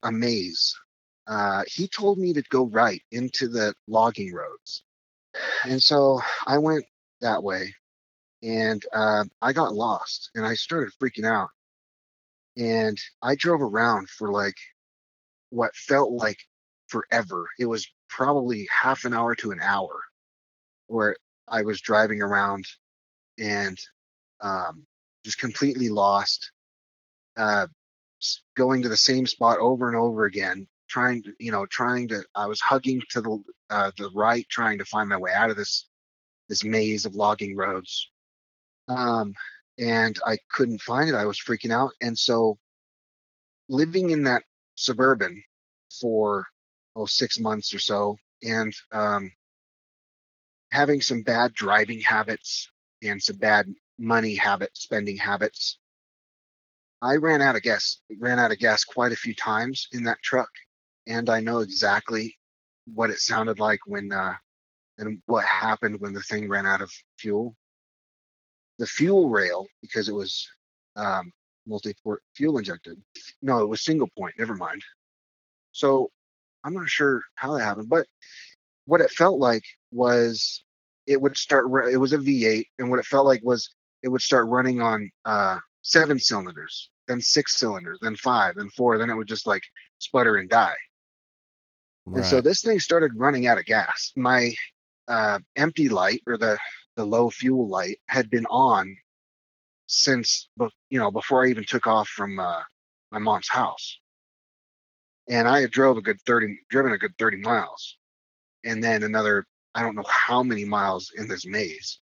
a 0.02 0.12
maze. 0.12 0.74
Uh, 1.26 1.62
he 1.66 1.88
told 1.88 2.18
me 2.18 2.32
to 2.32 2.42
go 2.50 2.66
right 2.66 3.02
into 3.12 3.48
the 3.48 3.74
logging 3.86 4.32
roads 4.32 4.82
and 5.64 5.82
so 5.82 6.20
I 6.46 6.58
went 6.58 6.84
that 7.20 7.42
way, 7.42 7.74
and 8.42 8.82
uh, 8.92 9.24
I 9.42 9.52
got 9.52 9.74
lost, 9.74 10.30
and 10.34 10.46
I 10.46 10.54
started 10.54 10.92
freaking 11.00 11.26
out. 11.26 11.48
And 12.56 12.98
I 13.22 13.36
drove 13.36 13.62
around 13.62 14.08
for 14.08 14.32
like 14.32 14.56
what 15.50 15.74
felt 15.76 16.10
like 16.12 16.38
forever. 16.88 17.48
It 17.58 17.66
was 17.66 17.86
probably 18.08 18.68
half 18.70 19.04
an 19.04 19.14
hour 19.14 19.34
to 19.36 19.52
an 19.52 19.60
hour, 19.62 20.00
where 20.88 21.16
I 21.46 21.62
was 21.62 21.80
driving 21.80 22.22
around 22.22 22.66
and 23.38 23.78
um, 24.40 24.86
just 25.24 25.38
completely 25.38 25.88
lost, 25.88 26.50
uh, 27.36 27.66
going 28.56 28.82
to 28.82 28.88
the 28.88 28.96
same 28.96 29.26
spot 29.26 29.58
over 29.58 29.88
and 29.88 29.96
over 29.96 30.24
again, 30.24 30.66
trying 30.88 31.22
to, 31.24 31.32
you 31.38 31.52
know, 31.52 31.66
trying 31.66 32.08
to. 32.08 32.22
I 32.34 32.46
was 32.46 32.60
hugging 32.60 33.02
to 33.10 33.20
the 33.20 33.42
uh, 33.70 33.90
the 33.96 34.10
right, 34.14 34.46
trying 34.48 34.78
to 34.78 34.84
find 34.84 35.08
my 35.08 35.16
way 35.16 35.32
out 35.32 35.50
of 35.50 35.56
this 35.56 35.88
this 36.48 36.64
maze 36.64 37.04
of 37.04 37.14
logging 37.14 37.56
roads. 37.56 38.10
Um, 38.88 39.34
and 39.78 40.18
I 40.26 40.38
couldn't 40.50 40.80
find 40.80 41.08
it. 41.08 41.14
I 41.14 41.26
was 41.26 41.38
freaking 41.38 41.72
out, 41.72 41.92
and 42.00 42.18
so 42.18 42.58
living 43.68 44.10
in 44.10 44.24
that 44.24 44.42
suburban 44.74 45.42
for 46.00 46.46
oh 46.96 47.06
six 47.06 47.38
months 47.38 47.74
or 47.74 47.78
so, 47.78 48.16
and 48.42 48.72
um, 48.92 49.30
having 50.72 51.00
some 51.00 51.22
bad 51.22 51.54
driving 51.54 52.00
habits 52.00 52.70
and 53.02 53.22
some 53.22 53.36
bad 53.36 53.66
money 53.98 54.34
habits, 54.34 54.82
spending 54.82 55.16
habits. 55.16 55.78
I 57.00 57.16
ran 57.16 57.42
out 57.42 57.56
of 57.56 57.62
gas. 57.62 58.00
Ran 58.18 58.38
out 58.38 58.50
of 58.50 58.58
gas 58.58 58.84
quite 58.84 59.12
a 59.12 59.16
few 59.16 59.34
times 59.34 59.88
in 59.92 60.04
that 60.04 60.22
truck, 60.22 60.50
and 61.08 61.30
I 61.30 61.40
know 61.40 61.60
exactly 61.60 62.36
what 62.94 63.10
it 63.10 63.18
sounded 63.18 63.58
like 63.58 63.80
when 63.86 64.12
uh, 64.12 64.34
and 64.98 65.20
what 65.26 65.44
happened 65.44 66.00
when 66.00 66.12
the 66.12 66.22
thing 66.22 66.48
ran 66.48 66.66
out 66.66 66.82
of 66.82 66.92
fuel. 67.18 67.56
The 68.78 68.86
fuel 68.86 69.28
rail, 69.28 69.66
because 69.82 70.08
it 70.08 70.14
was 70.14 70.48
um, 70.94 71.32
multi-port 71.66 72.22
fuel 72.36 72.58
injected. 72.58 73.00
No, 73.42 73.58
it 73.60 73.68
was 73.68 73.82
single 73.82 74.08
point. 74.16 74.34
Never 74.38 74.54
mind. 74.54 74.82
So 75.72 76.10
I'm 76.62 76.74
not 76.74 76.88
sure 76.88 77.22
how 77.34 77.56
that 77.56 77.64
happened, 77.64 77.88
but 77.88 78.06
what 78.86 79.00
it 79.00 79.10
felt 79.10 79.38
like 79.38 79.64
was 79.90 80.62
it 81.06 81.20
would 81.20 81.36
start. 81.36 81.66
It 81.90 81.96
was 81.96 82.12
a 82.12 82.18
V8, 82.18 82.66
and 82.78 82.90
what 82.90 82.98
it 82.98 83.06
felt 83.06 83.26
like 83.26 83.42
was 83.42 83.74
it 84.02 84.08
would 84.08 84.22
start 84.22 84.48
running 84.48 84.80
on 84.80 85.10
uh, 85.24 85.58
seven 85.82 86.18
cylinders, 86.18 86.90
then 87.08 87.20
six 87.20 87.56
cylinders, 87.56 87.98
then 88.02 88.16
five, 88.16 88.56
then 88.56 88.68
four, 88.70 88.98
then 88.98 89.10
it 89.10 89.16
would 89.16 89.28
just 89.28 89.46
like 89.46 89.62
sputter 89.98 90.36
and 90.36 90.50
die. 90.50 90.76
And 92.14 92.24
so 92.24 92.40
this 92.40 92.62
thing 92.62 92.80
started 92.80 93.12
running 93.16 93.46
out 93.46 93.58
of 93.58 93.66
gas. 93.66 94.12
My 94.16 94.54
uh, 95.08 95.38
empty 95.56 95.88
light 95.88 96.22
or 96.26 96.36
the 96.38 96.58
the 96.96 97.04
low 97.04 97.30
fuel 97.30 97.68
light 97.68 97.98
had 98.08 98.28
been 98.30 98.46
on 98.46 98.96
since 99.86 100.48
you 100.90 100.98
know 100.98 101.10
before 101.10 101.44
I 101.44 101.50
even 101.50 101.64
took 101.64 101.86
off 101.86 102.08
from 102.08 102.38
uh, 102.40 102.62
my 103.12 103.18
mom's 103.18 103.48
house, 103.48 104.00
and 105.28 105.48
I 105.48 105.60
had 105.62 105.70
drove 105.70 105.96
a 105.96 106.02
good 106.02 106.20
thirty, 106.26 106.58
driven 106.70 106.92
a 106.92 106.98
good 106.98 107.16
thirty 107.18 107.38
miles, 107.38 107.96
and 108.64 108.82
then 108.82 109.02
another 109.02 109.46
I 109.74 109.82
don't 109.82 109.96
know 109.96 110.04
how 110.08 110.42
many 110.42 110.64
miles 110.64 111.12
in 111.16 111.28
this 111.28 111.46
maze, 111.46 112.00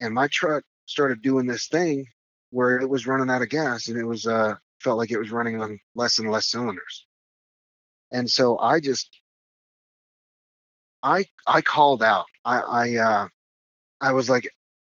and 0.00 0.14
my 0.14 0.28
truck 0.28 0.64
started 0.86 1.22
doing 1.22 1.46
this 1.46 1.68
thing 1.68 2.06
where 2.50 2.78
it 2.78 2.88
was 2.88 3.06
running 3.06 3.30
out 3.30 3.42
of 3.42 3.48
gas, 3.50 3.88
and 3.88 3.98
it 3.98 4.04
was 4.04 4.26
uh 4.26 4.54
felt 4.80 4.98
like 4.98 5.10
it 5.10 5.18
was 5.18 5.32
running 5.32 5.60
on 5.60 5.80
less 5.96 6.18
and 6.20 6.30
less 6.30 6.46
cylinders, 6.46 7.07
and 8.10 8.30
so 8.30 8.58
I 8.58 8.80
just 8.80 9.10
I 11.02 11.26
I 11.46 11.60
called 11.60 12.02
out. 12.02 12.26
I 12.44 12.58
I 12.60 12.96
uh 12.96 13.28
I 14.00 14.12
was 14.12 14.30
like, 14.30 14.48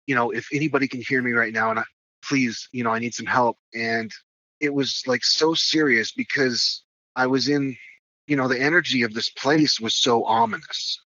you 0.07 0.15
know, 0.15 0.31
if 0.31 0.49
anybody 0.53 0.89
can 0.89 1.01
hear 1.01 1.23
me 1.23 1.33
right 1.33 1.53
now, 1.53 1.71
and 1.71 1.79
I, 1.79 1.85
please, 2.25 2.69
you 2.73 2.85
know, 2.85 2.91
I 2.91 2.99
need 2.99 3.15
some 3.15 3.27
help. 3.27 3.59
And 3.75 4.11
it 4.61 4.73
was 4.73 5.03
like 5.07 5.25
so 5.25 5.55
serious 5.55 6.13
because 6.13 6.83
I 7.15 7.27
was 7.27 7.49
in, 7.49 7.77
you 8.27 8.37
know, 8.37 8.49
the 8.49 8.61
energy 8.61 9.03
of 9.03 9.15
this 9.15 9.31
place 9.31 9.81
was 9.81 9.95
so 9.95 10.25
ominous 10.25 11.01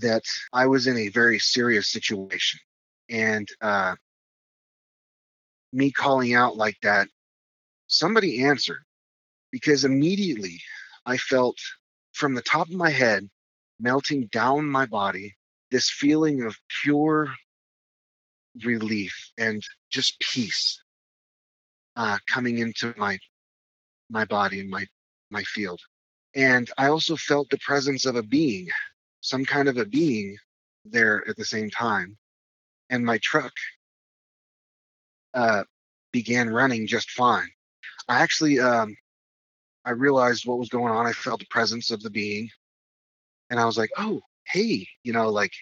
that 0.00 0.22
I 0.52 0.66
was 0.66 0.86
in 0.86 0.96
a 0.96 1.08
very 1.08 1.38
serious 1.38 1.88
situation. 1.90 2.60
And 3.08 3.48
uh, 3.60 3.96
me 5.72 5.90
calling 5.90 6.34
out 6.34 6.56
like 6.56 6.76
that, 6.82 7.08
somebody 7.86 8.44
answered 8.44 8.82
because 9.50 9.84
immediately 9.84 10.60
I 11.10 11.18
felt 11.18 11.58
from 12.14 12.34
the 12.34 12.42
top 12.42 12.68
of 12.70 12.76
my 12.76 12.90
head 12.90 13.28
melting 13.80 14.28
down 14.28 14.66
my 14.66 14.86
body 14.86 15.36
this 15.72 15.90
feeling 15.90 16.42
of 16.44 16.56
pure 16.84 17.34
relief 18.64 19.14
and 19.38 19.62
just 19.90 20.20
peace. 20.20 20.78
uh, 21.96 22.18
coming 22.28 22.58
into 22.58 22.94
my 22.96 23.18
my 24.10 24.24
body 24.26 24.60
and 24.60 24.70
my 24.70 24.86
my 25.30 25.42
field. 25.44 25.80
And 26.36 26.70
I 26.78 26.88
also 26.88 27.16
felt 27.16 27.50
the 27.50 27.58
presence 27.58 28.06
of 28.06 28.16
a 28.16 28.22
being, 28.24 28.68
some 29.20 29.44
kind 29.44 29.68
of 29.68 29.78
a 29.78 29.86
being 29.86 30.36
there 30.84 31.28
at 31.28 31.36
the 31.36 31.44
same 31.44 31.70
time. 31.70 32.16
And 32.90 33.04
my 33.04 33.18
truck 33.18 33.52
uh, 35.34 35.64
began 36.12 36.50
running 36.50 36.86
just 36.86 37.10
fine. 37.12 37.48
I 38.08 38.20
actually 38.22 38.60
um, 38.60 38.96
I 39.90 39.94
realized 39.94 40.46
what 40.46 40.60
was 40.60 40.68
going 40.68 40.92
on. 40.92 41.04
I 41.04 41.12
felt 41.12 41.40
the 41.40 41.46
presence 41.50 41.90
of 41.90 42.00
the 42.00 42.10
being, 42.10 42.48
and 43.50 43.58
I 43.58 43.64
was 43.64 43.76
like, 43.76 43.90
"Oh, 43.98 44.20
hey," 44.46 44.86
you 45.02 45.12
know, 45.12 45.30
like, 45.30 45.52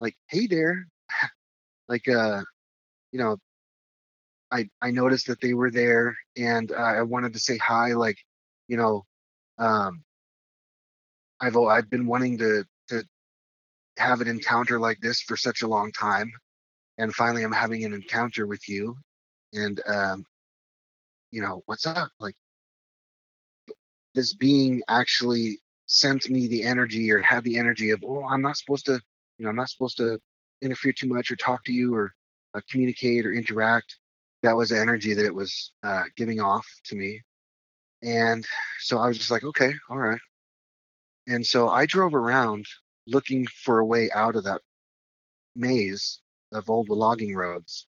like, 0.00 0.16
"Hey 0.28 0.46
there," 0.46 0.86
like, 1.88 2.08
uh, 2.08 2.42
you 3.10 3.18
know, 3.18 3.38
I 4.52 4.68
I 4.80 4.92
noticed 4.92 5.26
that 5.26 5.40
they 5.40 5.54
were 5.54 5.72
there, 5.72 6.16
and 6.36 6.70
uh, 6.70 6.76
I 6.76 7.02
wanted 7.02 7.32
to 7.32 7.40
say 7.40 7.56
hi, 7.58 7.94
like, 7.94 8.18
you 8.68 8.76
know, 8.76 9.04
um, 9.58 10.04
I've 11.40 11.56
I've 11.56 11.90
been 11.90 12.06
wanting 12.06 12.38
to 12.38 12.64
to 12.90 13.04
have 13.98 14.20
an 14.20 14.28
encounter 14.28 14.78
like 14.78 15.00
this 15.00 15.22
for 15.22 15.36
such 15.36 15.62
a 15.62 15.68
long 15.68 15.90
time, 15.92 16.30
and 16.98 17.12
finally 17.14 17.42
I'm 17.44 17.52
having 17.52 17.84
an 17.84 17.94
encounter 17.94 18.46
with 18.46 18.68
you, 18.68 18.96
and 19.54 19.80
um, 19.88 20.24
you 21.32 21.42
know, 21.42 21.62
what's 21.66 21.86
up? 21.86 22.10
Like 22.20 22.36
this 24.16 24.34
being 24.34 24.82
actually 24.88 25.60
sent 25.84 26.28
me 26.28 26.48
the 26.48 26.64
energy 26.64 27.12
or 27.12 27.20
had 27.20 27.44
the 27.44 27.58
energy 27.58 27.90
of, 27.90 28.02
oh, 28.04 28.24
I'm 28.24 28.42
not 28.42 28.56
supposed 28.56 28.86
to, 28.86 28.94
you 29.38 29.44
know, 29.44 29.50
I'm 29.50 29.56
not 29.56 29.68
supposed 29.68 29.98
to 29.98 30.18
interfere 30.62 30.92
too 30.92 31.06
much 31.06 31.30
or 31.30 31.36
talk 31.36 31.62
to 31.64 31.72
you 31.72 31.94
or 31.94 32.12
uh, 32.54 32.60
communicate 32.68 33.26
or 33.26 33.32
interact. 33.32 33.98
That 34.42 34.56
was 34.56 34.70
the 34.70 34.80
energy 34.80 35.14
that 35.14 35.24
it 35.24 35.34
was 35.34 35.72
uh, 35.84 36.04
giving 36.16 36.40
off 36.40 36.66
to 36.86 36.96
me. 36.96 37.20
And 38.02 38.44
so 38.80 38.98
I 38.98 39.06
was 39.06 39.18
just 39.18 39.30
like, 39.30 39.44
okay, 39.44 39.72
all 39.90 39.98
right. 39.98 40.20
And 41.28 41.46
so 41.46 41.68
I 41.68 41.86
drove 41.86 42.14
around 42.14 42.66
looking 43.06 43.46
for 43.46 43.80
a 43.80 43.86
way 43.86 44.10
out 44.12 44.34
of 44.34 44.44
that 44.44 44.62
maze 45.54 46.20
of 46.52 46.70
old 46.70 46.88
logging 46.88 47.34
roads 47.34 47.86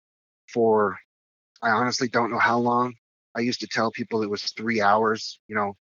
for, 0.51 0.97
I 1.61 1.71
honestly 1.71 2.07
don't 2.07 2.31
know 2.31 2.39
how 2.39 2.59
long. 2.59 2.93
I 3.35 3.41
used 3.41 3.59
to 3.61 3.67
tell 3.67 3.91
people 3.91 4.23
it 4.23 4.29
was 4.29 4.43
three 4.51 4.79
hours, 4.79 5.39
you 5.47 5.55
know, 5.55 5.75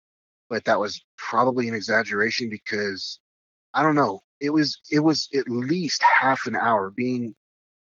but 0.51 0.64
that 0.64 0.80
was 0.80 1.03
probably 1.16 1.68
an 1.68 1.74
exaggeration 1.74 2.51
because 2.51 3.20
I 3.72 3.82
don't 3.82 3.94
know. 3.94 4.20
It 4.40 4.51
was 4.51 4.80
it 4.90 5.01
was 5.01 5.28
at 5.34 5.48
least 5.48 6.03
half 6.03 6.46
an 6.46 6.57
hour 6.57 6.90
being 6.90 7.34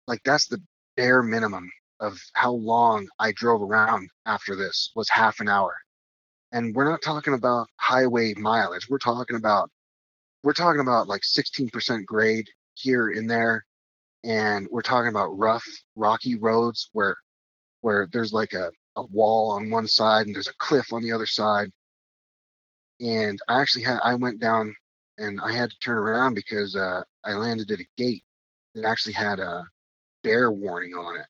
like 0.08 0.22
that's 0.24 0.46
the 0.48 0.60
bare 0.96 1.22
minimum 1.22 1.70
of 2.00 2.18
how 2.32 2.52
long 2.52 3.06
I 3.18 3.32
drove 3.32 3.62
around 3.62 4.08
after 4.24 4.56
this 4.56 4.90
was 4.96 5.08
half 5.10 5.40
an 5.40 5.48
hour. 5.48 5.74
And 6.52 6.74
we're 6.74 6.88
not 6.88 7.02
talking 7.02 7.34
about 7.34 7.68
highway 7.78 8.34
mileage. 8.34 8.88
We're 8.88 8.98
talking 8.98 9.36
about 9.36 9.70
we're 10.42 10.52
talking 10.52 10.80
about 10.80 11.08
like 11.08 11.22
16% 11.22 12.04
grade 12.06 12.48
here 12.74 13.10
and 13.10 13.28
there 13.28 13.66
and 14.24 14.66
we're 14.70 14.82
talking 14.82 15.10
about 15.10 15.36
rough 15.38 15.64
rocky 15.96 16.36
roads 16.36 16.88
where 16.92 17.16
where 17.80 18.08
there's 18.12 18.32
like 18.32 18.52
a, 18.52 18.70
a 18.96 19.04
wall 19.06 19.50
on 19.52 19.70
one 19.70 19.86
side 19.86 20.26
and 20.26 20.34
there's 20.34 20.48
a 20.48 20.54
cliff 20.58 20.92
on 20.92 21.02
the 21.02 21.12
other 21.12 21.26
side 21.26 21.70
and 23.00 23.38
I 23.48 23.60
actually 23.60 23.84
had 23.84 24.00
I 24.02 24.14
went 24.14 24.40
down 24.40 24.74
and 25.18 25.40
I 25.40 25.52
had 25.52 25.70
to 25.70 25.78
turn 25.78 25.98
around 25.98 26.34
because 26.34 26.76
uh, 26.76 27.02
I 27.24 27.32
landed 27.34 27.70
at 27.70 27.80
a 27.80 27.86
gate 27.96 28.24
that 28.74 28.84
actually 28.84 29.14
had 29.14 29.38
a 29.38 29.64
bear 30.22 30.50
warning 30.52 30.94
on 30.94 31.16
it, 31.16 31.26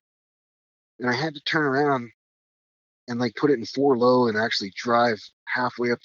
and 1.01 1.09
I 1.09 1.15
had 1.15 1.35
to 1.35 1.43
turn 1.43 1.65
around 1.65 2.11
and 3.09 3.21
like 3.21 3.35
put 3.37 3.51
it 3.51 3.59
in 3.59 3.65
four 3.65 3.97
low 3.97 4.29
and 4.29 4.37
actually 4.37 4.73
drive 4.77 5.21
halfway 5.47 5.93
up. 5.93 6.01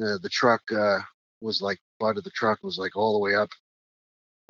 Uh, 0.00 0.16
the 0.22 0.30
truck 0.30 0.62
uh, 0.72 0.98
was 1.40 1.60
like 1.60 1.78
butt 1.98 2.16
of 2.16 2.24
the 2.24 2.30
truck 2.30 2.62
was 2.62 2.78
like 2.78 2.96
all 2.96 3.14
the 3.14 3.18
way 3.18 3.34
up. 3.34 3.50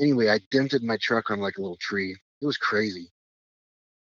Anyway, 0.01 0.29
I 0.29 0.41
dented 0.51 0.83
my 0.83 0.97
truck 1.01 1.31
on 1.31 1.41
like 1.41 1.59
a 1.59 1.61
little 1.61 1.79
tree. 1.81 2.17
It 2.41 2.47
was 2.47 2.57
crazy. 2.57 3.11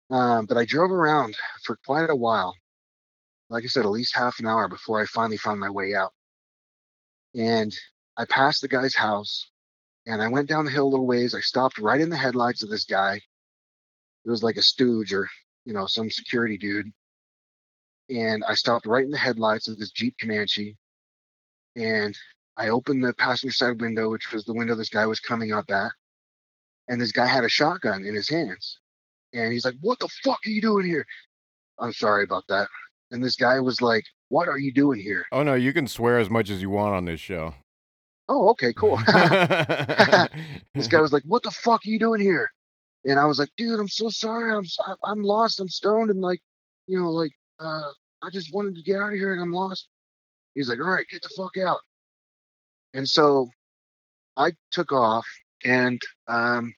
Um, 0.09 0.45
but 0.45 0.57
I 0.57 0.65
drove 0.65 0.91
around 0.91 1.35
for 1.63 1.77
quite 1.85 2.09
a 2.09 2.15
while 2.15 2.55
like 3.49 3.63
I 3.63 3.67
said, 3.67 3.85
at 3.85 3.91
least 3.91 4.15
half 4.15 4.39
an 4.39 4.47
hour 4.47 4.67
before 4.67 5.01
I 5.01 5.05
finally 5.05 5.37
found 5.37 5.59
my 5.59 5.69
way 5.69 5.93
out. 5.93 6.13
And 7.35 7.75
I 8.17 8.25
passed 8.25 8.61
the 8.61 8.67
guy's 8.67 8.95
house 8.95 9.49
and 10.07 10.21
I 10.21 10.27
went 10.27 10.49
down 10.49 10.65
the 10.65 10.71
hill 10.71 10.87
a 10.87 10.89
little 10.89 11.07
ways. 11.07 11.35
I 11.35 11.41
stopped 11.41 11.77
right 11.77 12.01
in 12.01 12.09
the 12.09 12.17
headlights 12.17 12.63
of 12.63 12.69
this 12.69 12.85
guy. 12.85 13.15
It 14.25 14.29
was 14.29 14.43
like 14.43 14.57
a 14.57 14.61
stooge 14.61 15.13
or, 15.13 15.27
you 15.65 15.73
know, 15.73 15.85
some 15.85 16.09
security 16.09 16.57
dude. 16.57 16.91
And 18.09 18.43
I 18.47 18.53
stopped 18.55 18.85
right 18.85 19.03
in 19.03 19.11
the 19.11 19.17
headlights 19.17 19.67
of 19.67 19.77
this 19.77 19.91
Jeep 19.91 20.15
Comanche. 20.19 20.77
And 21.75 22.17
I 22.57 22.69
opened 22.69 23.03
the 23.03 23.13
passenger 23.13 23.53
side 23.53 23.81
window, 23.81 24.09
which 24.09 24.31
was 24.31 24.45
the 24.45 24.53
window 24.53 24.75
this 24.75 24.89
guy 24.89 25.05
was 25.05 25.19
coming 25.19 25.51
up 25.51 25.69
at. 25.69 25.91
And 26.87 27.01
this 27.01 27.11
guy 27.11 27.25
had 27.25 27.43
a 27.43 27.49
shotgun 27.49 28.05
in 28.05 28.15
his 28.15 28.29
hands. 28.29 28.79
And 29.33 29.51
he's 29.51 29.65
like, 29.65 29.75
What 29.81 29.99
the 29.99 30.07
fuck 30.23 30.39
are 30.45 30.49
you 30.49 30.61
doing 30.61 30.85
here? 30.85 31.05
I'm 31.79 31.91
sorry 31.91 32.23
about 32.23 32.45
that 32.47 32.69
and 33.11 33.23
this 33.23 33.35
guy 33.35 33.59
was 33.59 33.81
like, 33.81 34.03
"What 34.29 34.47
are 34.47 34.57
you 34.57 34.71
doing 34.71 34.99
here?" 34.99 35.25
Oh 35.31 35.43
no, 35.43 35.53
you 35.53 35.73
can 35.73 35.87
swear 35.87 36.19
as 36.19 36.29
much 36.29 36.49
as 36.49 36.61
you 36.61 36.69
want 36.69 36.95
on 36.95 37.05
this 37.05 37.19
show. 37.19 37.53
Oh, 38.27 38.49
okay, 38.49 38.73
cool. 38.73 38.97
this 40.73 40.87
guy 40.87 40.99
was 41.01 41.13
like, 41.13 41.23
"What 41.23 41.43
the 41.43 41.51
fuck 41.51 41.81
are 41.85 41.89
you 41.89 41.99
doing 41.99 42.21
here?" 42.21 42.51
And 43.05 43.19
I 43.19 43.25
was 43.25 43.39
like, 43.39 43.49
"Dude, 43.57 43.79
I'm 43.79 43.87
so 43.87 44.09
sorry. 44.09 44.53
I'm 44.53 44.65
I'm 45.03 45.23
lost. 45.23 45.59
I'm 45.59 45.69
stoned, 45.69 46.09
and 46.09 46.21
like, 46.21 46.41
you 46.87 46.99
know, 46.99 47.11
like, 47.11 47.31
uh, 47.59 47.91
I 48.23 48.29
just 48.31 48.53
wanted 48.53 48.75
to 48.75 48.83
get 48.83 48.97
out 48.97 49.13
of 49.13 49.19
here, 49.19 49.33
and 49.33 49.41
I'm 49.41 49.53
lost." 49.53 49.87
He's 50.55 50.69
like, 50.69 50.79
"All 50.79 50.85
right, 50.85 51.07
get 51.09 51.21
the 51.21 51.29
fuck 51.37 51.57
out." 51.57 51.79
And 52.93 53.07
so 53.07 53.49
I 54.37 54.53
took 54.71 54.91
off, 54.91 55.27
and 55.63 56.01
um, 56.27 56.73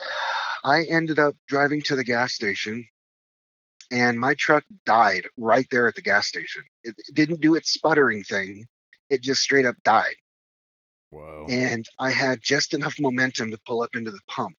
I 0.64 0.84
ended 0.84 1.18
up 1.18 1.34
driving 1.46 1.80
to 1.82 1.96
the 1.96 2.04
gas 2.04 2.34
station 2.34 2.86
and 3.90 4.18
my 4.18 4.34
truck 4.34 4.64
died 4.84 5.26
right 5.36 5.66
there 5.70 5.88
at 5.88 5.94
the 5.94 6.02
gas 6.02 6.26
station. 6.26 6.62
It, 6.84 6.94
it 6.98 7.14
didn't 7.14 7.40
do 7.40 7.54
its 7.54 7.72
sputtering 7.72 8.22
thing. 8.22 8.66
It 9.10 9.22
just 9.22 9.40
straight 9.40 9.66
up 9.66 9.76
died. 9.84 10.16
Whoa. 11.10 11.46
And 11.48 11.88
I 11.98 12.10
had 12.10 12.40
just 12.42 12.74
enough 12.74 13.00
momentum 13.00 13.50
to 13.50 13.58
pull 13.66 13.82
up 13.82 13.94
into 13.94 14.10
the 14.10 14.20
pump. 14.28 14.56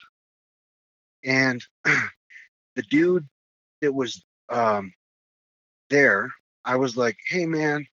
And 1.23 1.63
the 1.83 2.81
dude 2.89 3.27
that 3.81 3.93
was 3.93 4.23
um, 4.49 4.93
there, 5.89 6.31
I 6.65 6.77
was 6.77 6.97
like, 6.97 7.17
hey, 7.27 7.45
man, 7.45 7.85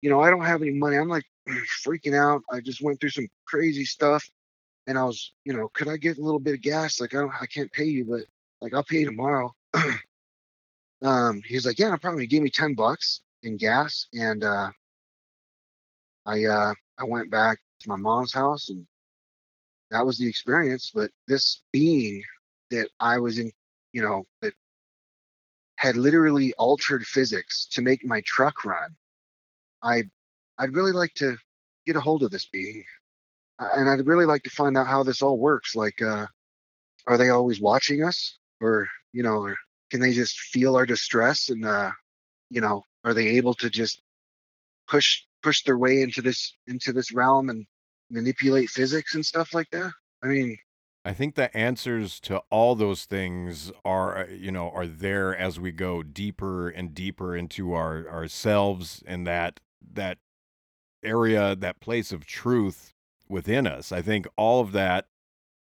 you 0.00 0.10
know, 0.10 0.20
I 0.20 0.30
don't 0.30 0.44
have 0.44 0.62
any 0.62 0.72
money. 0.72 0.96
I'm 0.96 1.08
like 1.08 1.24
freaking 1.84 2.16
out. 2.16 2.42
I 2.52 2.60
just 2.60 2.82
went 2.82 3.00
through 3.00 3.10
some 3.10 3.28
crazy 3.46 3.84
stuff. 3.84 4.28
And 4.86 4.98
I 4.98 5.04
was, 5.04 5.32
you 5.44 5.54
know, 5.54 5.68
could 5.72 5.88
I 5.88 5.96
get 5.96 6.18
a 6.18 6.22
little 6.22 6.38
bit 6.38 6.54
of 6.54 6.60
gas? 6.60 7.00
Like, 7.00 7.14
I, 7.14 7.20
don't, 7.20 7.32
I 7.40 7.46
can't 7.46 7.72
pay 7.72 7.84
you, 7.84 8.04
but 8.04 8.20
like, 8.60 8.74
I'll 8.74 8.84
pay 8.84 8.98
you 8.98 9.06
tomorrow. 9.06 9.52
um, 11.04 11.42
he's 11.44 11.66
like, 11.66 11.78
yeah, 11.78 11.90
no 11.90 11.98
problem. 11.98 12.20
He 12.20 12.26
gave 12.26 12.42
me 12.42 12.50
10 12.50 12.74
bucks 12.74 13.20
in 13.42 13.56
gas. 13.56 14.06
And 14.14 14.42
uh, 14.42 14.70
I, 16.26 16.44
uh, 16.44 16.74
I 16.98 17.04
went 17.04 17.30
back 17.30 17.58
to 17.80 17.88
my 17.88 17.96
mom's 17.96 18.32
house 18.32 18.70
and 18.70 18.86
that 19.90 20.04
was 20.04 20.18
the 20.18 20.26
experience. 20.26 20.90
But 20.94 21.10
this 21.28 21.62
being 21.72 22.22
that 22.70 22.88
I 23.00 23.18
was 23.18 23.38
in, 23.38 23.52
you 23.92 24.02
know, 24.02 24.24
that 24.40 24.54
had 25.76 25.96
literally 25.96 26.54
altered 26.54 27.06
physics 27.06 27.66
to 27.72 27.82
make 27.82 28.04
my 28.04 28.22
truck 28.24 28.64
run. 28.64 28.96
I, 29.82 30.04
I'd 30.58 30.74
really 30.74 30.92
like 30.92 31.12
to 31.14 31.36
get 31.86 31.96
a 31.96 32.00
hold 32.00 32.22
of 32.22 32.30
this 32.30 32.46
being. 32.46 32.82
And 33.58 33.90
I'd 33.90 34.06
really 34.06 34.24
like 34.24 34.42
to 34.44 34.50
find 34.50 34.76
out 34.78 34.86
how 34.86 35.02
this 35.02 35.20
all 35.20 35.38
works. 35.38 35.76
Like, 35.76 36.00
uh, 36.00 36.26
are 37.06 37.18
they 37.18 37.28
always 37.28 37.60
watching 37.60 38.02
us? 38.02 38.38
Or, 38.60 38.88
you 39.12 39.22
know, 39.22 39.42
or 39.42 39.56
can 39.90 40.00
they 40.00 40.12
just 40.12 40.38
feel 40.38 40.76
our 40.76 40.86
distress 40.86 41.48
and 41.48 41.64
uh 41.64 41.90
you 42.50 42.60
know 42.60 42.82
are 43.04 43.14
they 43.14 43.28
able 43.28 43.54
to 43.54 43.70
just 43.70 44.00
push 44.88 45.22
push 45.42 45.62
their 45.64 45.78
way 45.78 46.02
into 46.02 46.22
this 46.22 46.54
into 46.66 46.92
this 46.92 47.12
realm 47.12 47.50
and 47.50 47.66
manipulate 48.10 48.68
physics 48.68 49.14
and 49.14 49.24
stuff 49.24 49.54
like 49.54 49.68
that 49.70 49.90
i 50.22 50.26
mean 50.26 50.56
I 51.06 51.12
think 51.12 51.34
the 51.34 51.54
answers 51.54 52.18
to 52.20 52.38
all 52.48 52.74
those 52.74 53.04
things 53.04 53.70
are, 53.84 54.16
uh, 54.16 54.26
you 54.28 54.50
know, 54.50 54.70
are 54.70 54.86
there 54.86 55.36
as 55.36 55.60
we 55.60 55.70
go 55.70 56.02
deeper 56.02 56.70
and 56.70 56.94
deeper 56.94 57.36
into 57.36 57.74
our 57.74 58.08
ourselves 58.08 59.02
and 59.06 59.26
that 59.26 59.60
that 59.92 60.16
area, 61.02 61.54
that 61.54 61.80
place 61.80 62.10
of 62.10 62.24
truth 62.24 62.94
within 63.28 63.66
us. 63.66 63.92
I 63.92 64.00
think 64.00 64.26
all 64.36 64.62
of 64.62 64.72
that 64.72 65.08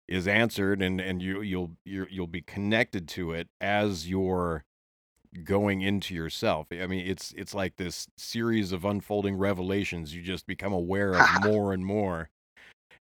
is 0.10 0.28
answered, 0.28 0.82
and 0.82 0.99
and 0.99 1.22
you 1.22 1.41
you'll 1.41 1.72
you 1.86 2.07
you'll 2.10 2.28
be 2.28 2.41
connected 2.41 3.07
to 3.10 3.32
it 3.32 3.47
as 3.62 4.10
you're 4.10 4.66
going 5.43 5.82
into 5.82 6.16
yourself. 6.16 6.68
I 6.72 6.88
mean, 6.88 7.05
it's 7.05 7.34
it's 7.38 7.53
like 7.53 7.78
this 7.78 8.07
series 8.18 8.72
of 8.72 8.84
unfolding 8.84 9.38
revelations. 9.38 10.14
You 10.14 10.22
just 10.22 10.47
become 10.47 10.74
aware 10.74 11.14
of 11.14 11.28
more 11.43 11.74
and 11.74 11.86
more. 11.86 12.30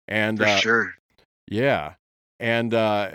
And 0.07 0.37
for 0.37 0.45
uh, 0.45 0.57
sure 0.57 0.93
yeah. 1.49 1.95
And 2.39 2.73
uh 2.73 3.11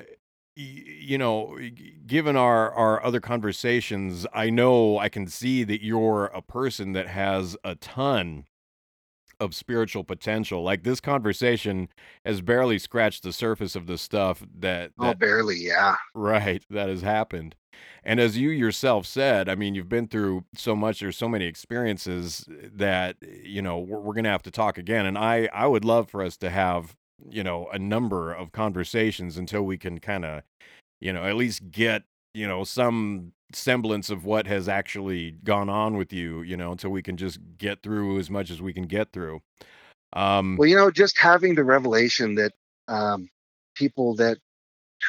you 0.57 1.19
know, 1.19 1.59
given 2.07 2.37
our 2.37 2.71
our 2.73 3.03
other 3.05 3.21
conversations, 3.21 4.27
I 4.33 4.51
know 4.51 4.99
I 4.99 5.09
can 5.09 5.27
see 5.27 5.65
that 5.65 5.83
you're 5.83 6.27
a 6.27 6.43
person 6.43 6.93
that 6.93 7.09
has 7.09 7.57
a 7.65 7.75
ton 7.77 8.45
of 9.41 9.55
spiritual 9.55 10.05
potential. 10.05 10.63
Like 10.63 10.83
this 10.83 11.01
conversation 11.01 11.89
has 12.25 12.41
barely 12.41 12.79
scratched 12.79 13.23
the 13.23 13.33
surface 13.33 13.77
of 13.77 13.87
the 13.87 13.99
stuff 13.99 14.45
that, 14.59 14.93
Oh, 14.99 15.15
barely, 15.15 15.57
yeah. 15.57 15.97
right 16.15 16.65
that 16.71 16.89
has 16.89 17.03
happened. 17.03 17.55
And 18.05 18.21
as 18.21 18.39
you 18.39 18.51
yourself 18.51 19.07
said, 19.07 19.49
I 19.49 19.55
mean, 19.57 19.75
you've 19.75 19.89
been 19.89 20.07
through 20.09 20.45
so 20.57 20.77
much. 20.77 21.01
There's 21.01 21.17
so 21.17 21.29
many 21.29 21.47
experiences 21.47 22.47
eh, 22.51 22.69
that 22.75 23.17
eh, 23.23 23.27
you 23.43 23.63
know 23.63 23.79
we're, 23.79 23.99
we're 24.01 24.15
going 24.15 24.25
to 24.25 24.31
have 24.31 24.43
to 24.45 24.51
talk 24.51 24.79
again. 24.79 25.07
And 25.07 25.19
I 25.19 25.49
I 25.53 25.67
would 25.67 25.85
love 25.85 26.09
for 26.11 26.23
us 26.23 26.37
to 26.39 26.51
have 26.51 26.95
you 27.29 27.43
know 27.43 27.69
a 27.73 27.79
number 27.79 28.33
of 28.33 28.53
conversations 28.53 29.37
until 29.37 29.63
we 29.63 29.77
can 29.79 29.99
kind 29.99 30.25
of 30.25 30.43
you 31.01 31.13
know 31.13 31.25
at 31.25 31.37
least 31.37 31.71
get 31.71 32.05
you 32.35 32.47
know 32.47 32.65
some 32.65 33.33
semblance 33.53 34.11
of 34.11 34.25
what 34.25 34.47
has 34.47 34.69
actually 34.69 35.33
gone 35.45 35.69
on 35.69 35.97
with 35.97 36.13
you. 36.13 36.43
You 36.43 36.57
know, 36.57 36.73
until 36.73 36.91
we 36.91 37.03
can 37.03 37.17
just 37.17 37.39
get 37.59 37.83
through 37.83 38.19
as 38.19 38.31
much 38.31 38.51
as 38.51 38.61
we 38.61 38.73
can 38.73 38.85
get 38.85 39.13
through. 39.13 39.41
Um, 40.13 40.57
Well, 40.57 40.69
you 40.69 40.77
know, 40.77 40.91
just 40.91 41.19
having 41.19 41.55
the 41.55 41.65
revelation 41.65 42.35
that 42.37 42.53
um, 42.89 43.29
people 43.75 44.15
that 44.17 44.39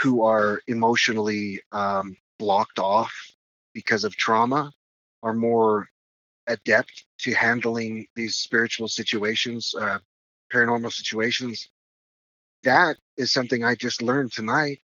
who 0.02 0.24
are 0.24 0.62
emotionally 0.68 1.62
um, 1.72 2.18
blocked 2.40 2.80
off 2.80 3.14
because 3.74 4.04
of 4.04 4.16
trauma 4.16 4.72
are 5.24 5.34
more 5.34 5.88
adept 6.48 7.06
to 7.20 7.34
handling 7.34 8.06
these 8.16 8.36
spiritual 8.36 8.88
situations, 8.88 9.74
uh, 9.80 10.00
paranormal 10.54 10.92
situations. 10.92 11.70
That 12.64 12.98
is 13.18 13.32
something 13.32 13.64
I 13.64 13.76
just 13.76 14.02
learned 14.02 14.32
tonight. 14.32 14.82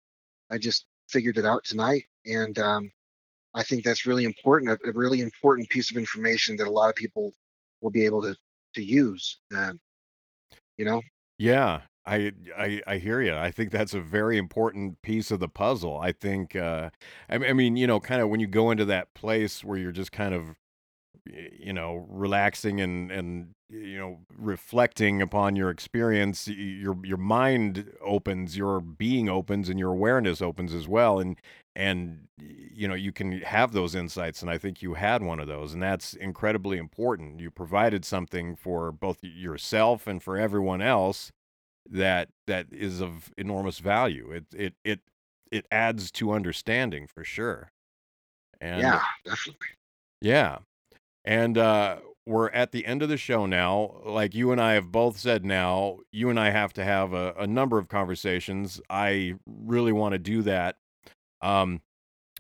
I 0.51 0.59
just 0.59 0.87
figured 1.09 1.39
it 1.39 1.47
out 1.47 1.65
tonight, 1.65 2.05
and 2.27 2.59
um, 2.59 2.91
I 3.55 3.63
think 3.65 3.85
that's 3.85 4.07
really 4.07 4.25
important. 4.25 4.73
A, 4.73 4.91
a 4.91 4.93
really 4.93 5.21
important 5.21 5.71
piece 5.71 5.91
of 5.91 5.97
information 5.97 6.57
that 6.59 6.69
a 6.69 6.73
lot 6.73 6.91
of 6.91 6.97
people 6.97 7.35
will 7.83 7.91
be 7.91 8.05
able 8.07 8.23
to 8.23 8.37
to 8.77 8.83
use. 8.85 9.41
Um, 9.57 9.81
you 10.79 10.85
know, 10.85 11.03
Yeah, 11.39 11.83
I 12.05 12.33
I 12.57 12.83
I 12.87 12.99
hear 12.99 13.21
you. 13.23 13.35
I 13.35 13.51
think 13.51 13.71
that's 13.71 13.95
a 13.95 14.01
very 14.01 14.37
important 14.39 15.01
piece 15.03 15.31
of 15.31 15.41
the 15.41 15.49
puzzle. 15.49 15.99
I 15.99 16.13
think 16.13 16.55
uh 16.57 16.91
I, 17.29 17.37
I 17.37 17.53
mean, 17.53 17.77
you 17.77 17.87
know, 17.87 18.01
kind 18.01 18.21
of 18.21 18.29
when 18.29 18.41
you 18.41 18.47
go 18.47 18.71
into 18.71 18.85
that 18.87 19.15
place 19.15 19.65
where 19.65 19.79
you're 19.79 19.93
just 19.93 20.13
kind 20.13 20.35
of 20.35 20.60
you 21.27 21.73
know, 21.73 22.07
relaxing 22.09 22.81
and 22.81 23.11
and 23.11 23.55
you 23.69 23.99
know, 23.99 24.19
reflecting 24.37 25.23
upon 25.23 25.57
your 25.57 25.71
experience, 25.71 26.49
your 26.49 26.97
your 27.05 27.17
mind 27.19 27.93
opens, 28.01 28.57
your 28.57 28.81
being 28.81 29.29
opens 29.29 29.69
and 29.69 29.79
your 29.79 29.93
awareness 29.93 30.43
opens 30.43 30.75
as 30.75 30.89
well 30.89 31.19
and 31.21 31.37
and 31.77 32.27
you 32.39 32.89
know, 32.89 32.95
you 32.95 33.13
can 33.13 33.41
have 33.43 33.73
those 33.73 33.95
insights 33.95 34.43
and 34.43 34.51
I 34.51 34.59
think 34.59 34.83
you 34.83 34.95
had 34.95 35.23
one 35.23 35.41
of 35.41 35.49
those 35.49 35.73
and 35.73 35.83
that's 35.83 36.15
incredibly 36.15 36.79
important. 36.79 37.41
You 37.41 37.51
provided 37.51 38.05
something 38.05 38.57
for 38.57 38.91
both 38.93 39.19
yourself 39.23 40.07
and 40.07 40.23
for 40.23 40.37
everyone 40.37 40.83
else 40.83 41.31
that 41.89 42.29
that 42.47 42.67
is 42.73 43.01
of 43.01 43.33
enormous 43.37 43.79
value. 43.79 44.31
It 44.33 44.45
it 44.55 44.75
it 44.85 45.01
it 45.51 45.67
adds 45.71 46.11
to 46.13 46.33
understanding 46.33 47.07
for 47.07 47.25
sure. 47.25 47.73
And 48.61 48.83
yeah, 48.83 49.03
definitely. 49.25 49.69
yeah. 50.21 50.59
And 51.25 51.59
uh 51.59 51.99
we're 52.27 52.51
at 52.51 52.71
the 52.71 52.87
end 52.87 53.03
of 53.03 53.09
the 53.09 53.17
show 53.17 53.47
now. 53.47 54.01
Like 54.05 54.35
you 54.35 54.53
and 54.53 54.61
I 54.61 54.75
have 54.75 54.93
both 54.93 55.19
said 55.19 55.45
now, 55.45 55.99
you 56.13 56.31
and 56.31 56.39
I 56.39 56.51
have 56.51 56.73
to 56.75 56.85
have 56.85 57.13
a, 57.13 57.35
a 57.39 57.47
number 57.47 57.79
of 57.79 57.89
conversations. 57.89 58.81
I 58.89 59.35
really 59.47 59.93
want 59.93 60.13
to 60.13 60.19
do 60.19 60.43
that. 60.43 60.77
Um 61.43 61.83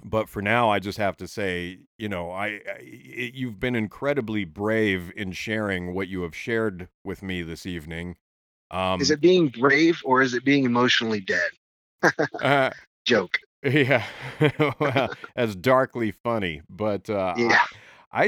but 0.04 0.28
for 0.28 0.40
now, 0.40 0.70
I 0.70 0.78
just 0.78 0.98
have 0.98 1.16
to 1.18 1.28
say, 1.28 1.80
you 1.98 2.08
know, 2.08 2.30
I, 2.30 2.46
I 2.46 2.60
it, 2.80 3.34
you've 3.34 3.60
been 3.60 3.76
incredibly 3.76 4.44
brave 4.44 5.12
in 5.16 5.32
sharing 5.32 5.94
what 5.94 6.08
you 6.08 6.22
have 6.22 6.34
shared 6.34 6.88
with 7.04 7.22
me 7.22 7.42
this 7.42 7.66
evening. 7.66 8.16
Um, 8.70 9.00
Is 9.00 9.10
it 9.10 9.20
being 9.20 9.48
brave 9.48 10.00
or 10.04 10.22
is 10.22 10.34
it 10.34 10.44
being 10.44 10.64
emotionally 10.64 11.20
dead? 11.20 11.50
uh, 12.40 12.70
Joke. 13.04 13.38
yeah, 13.62 14.04
well, 14.80 15.10
that's 15.34 15.54
darkly 15.56 16.12
funny, 16.12 16.62
but 16.70 17.10
uh, 17.10 17.34
Yeah. 17.36 17.58
I 17.58 17.66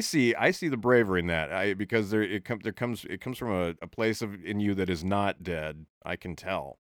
see, 0.01 0.35
I 0.35 0.51
see 0.51 0.69
the 0.69 0.77
bravery 0.77 1.21
in 1.21 1.27
that. 1.27 1.53
I 1.53 1.75
because 1.75 2.11
there 2.11 2.23
it 2.23 2.45
comes, 2.45 2.63
there 2.63 2.73
comes, 2.73 3.05
it 3.05 3.21
comes 3.21 3.39
from 3.39 3.51
a, 3.53 3.75
a 3.83 3.87
place 3.87 4.23
of 4.23 4.43
in 4.45 4.61
you 4.61 4.75
that 4.75 4.89
is 4.89 5.05
not 5.05 5.43
dead. 5.43 5.87
I 6.05 6.17
can 6.17 6.37
tell. 6.37 6.79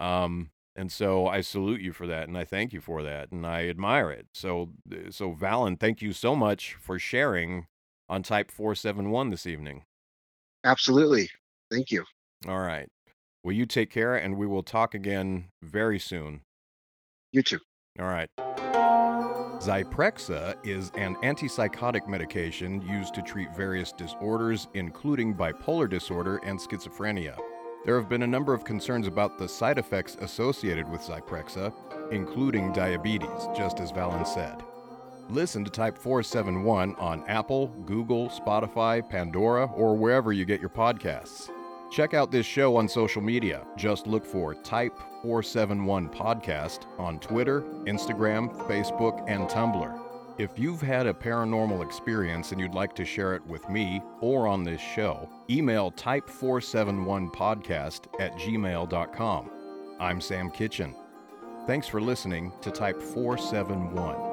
Um, 0.00 0.50
and 0.76 0.92
so 0.92 1.26
I 1.26 1.40
salute 1.40 1.80
you 1.80 1.92
for 1.92 2.06
that, 2.06 2.28
and 2.28 2.38
I 2.38 2.44
thank 2.44 2.72
you 2.72 2.80
for 2.80 3.02
that, 3.02 3.32
and 3.32 3.44
I 3.44 3.68
admire 3.68 4.12
it. 4.12 4.26
So, 4.32 4.70
so 5.10 5.32
Valen, 5.32 5.80
thank 5.80 6.00
you 6.00 6.12
so 6.12 6.36
much 6.36 6.76
for 6.80 7.00
sharing 7.00 7.66
on 8.08 8.22
Type 8.22 8.50
Four 8.50 8.76
Seven 8.76 9.10
One 9.10 9.30
this 9.30 9.44
evening. 9.46 9.82
Absolutely. 10.64 11.30
Thank 11.70 11.90
you. 11.90 12.04
All 12.46 12.60
right. 12.60 12.88
Well, 13.42 13.54
you 13.54 13.66
take 13.66 13.90
care, 13.90 14.14
and 14.14 14.36
we 14.36 14.46
will 14.46 14.62
talk 14.62 14.94
again 14.94 15.46
very 15.62 15.98
soon. 15.98 16.42
You 17.32 17.42
too. 17.42 17.60
All 17.98 18.06
right. 18.06 18.30
Zyprexa 19.58 20.54
is 20.62 20.92
an 20.94 21.16
antipsychotic 21.16 22.06
medication 22.06 22.80
used 22.80 23.12
to 23.14 23.22
treat 23.22 23.56
various 23.56 23.90
disorders, 23.90 24.68
including 24.74 25.34
bipolar 25.34 25.90
disorder 25.90 26.36
and 26.44 26.60
schizophrenia. 26.60 27.36
There 27.84 27.98
have 27.98 28.08
been 28.08 28.22
a 28.22 28.26
number 28.26 28.54
of 28.54 28.64
concerns 28.64 29.08
about 29.08 29.36
the 29.36 29.48
side 29.48 29.78
effects 29.78 30.16
associated 30.20 30.88
with 30.88 31.00
Zyprexa, 31.00 31.72
including 32.12 32.72
diabetes, 32.72 33.48
just 33.56 33.80
as 33.80 33.90
Valen 33.90 34.28
said. 34.28 34.62
Listen 35.28 35.64
to 35.64 35.70
Type 35.72 35.98
471 35.98 36.94
on 36.94 37.24
Apple, 37.26 37.66
Google, 37.84 38.28
Spotify, 38.28 39.06
Pandora, 39.06 39.64
or 39.74 39.96
wherever 39.96 40.32
you 40.32 40.44
get 40.44 40.60
your 40.60 40.70
podcasts. 40.70 41.50
Check 41.90 42.14
out 42.14 42.30
this 42.30 42.46
show 42.46 42.76
on 42.76 42.88
social 42.88 43.22
media. 43.22 43.66
Just 43.76 44.06
look 44.06 44.24
for 44.24 44.54
Type 44.54 44.96
471 45.22 46.10
Podcast 46.10 46.80
on 46.98 47.18
Twitter, 47.18 47.62
Instagram, 47.86 48.54
Facebook, 48.66 49.24
and 49.28 49.48
Tumblr. 49.48 50.00
If 50.38 50.56
you've 50.56 50.80
had 50.80 51.06
a 51.06 51.12
paranormal 51.12 51.84
experience 51.84 52.52
and 52.52 52.60
you'd 52.60 52.74
like 52.74 52.94
to 52.94 53.04
share 53.04 53.34
it 53.34 53.44
with 53.46 53.68
me 53.68 54.00
or 54.20 54.46
on 54.46 54.62
this 54.62 54.80
show, 54.80 55.28
email 55.50 55.90
type471podcast 55.92 58.20
at 58.20 58.32
gmail.com. 58.34 59.50
I'm 59.98 60.20
Sam 60.20 60.50
Kitchen. 60.50 60.94
Thanks 61.66 61.88
for 61.88 62.00
listening 62.00 62.52
to 62.62 62.70
Type 62.70 63.02
471. 63.02 64.27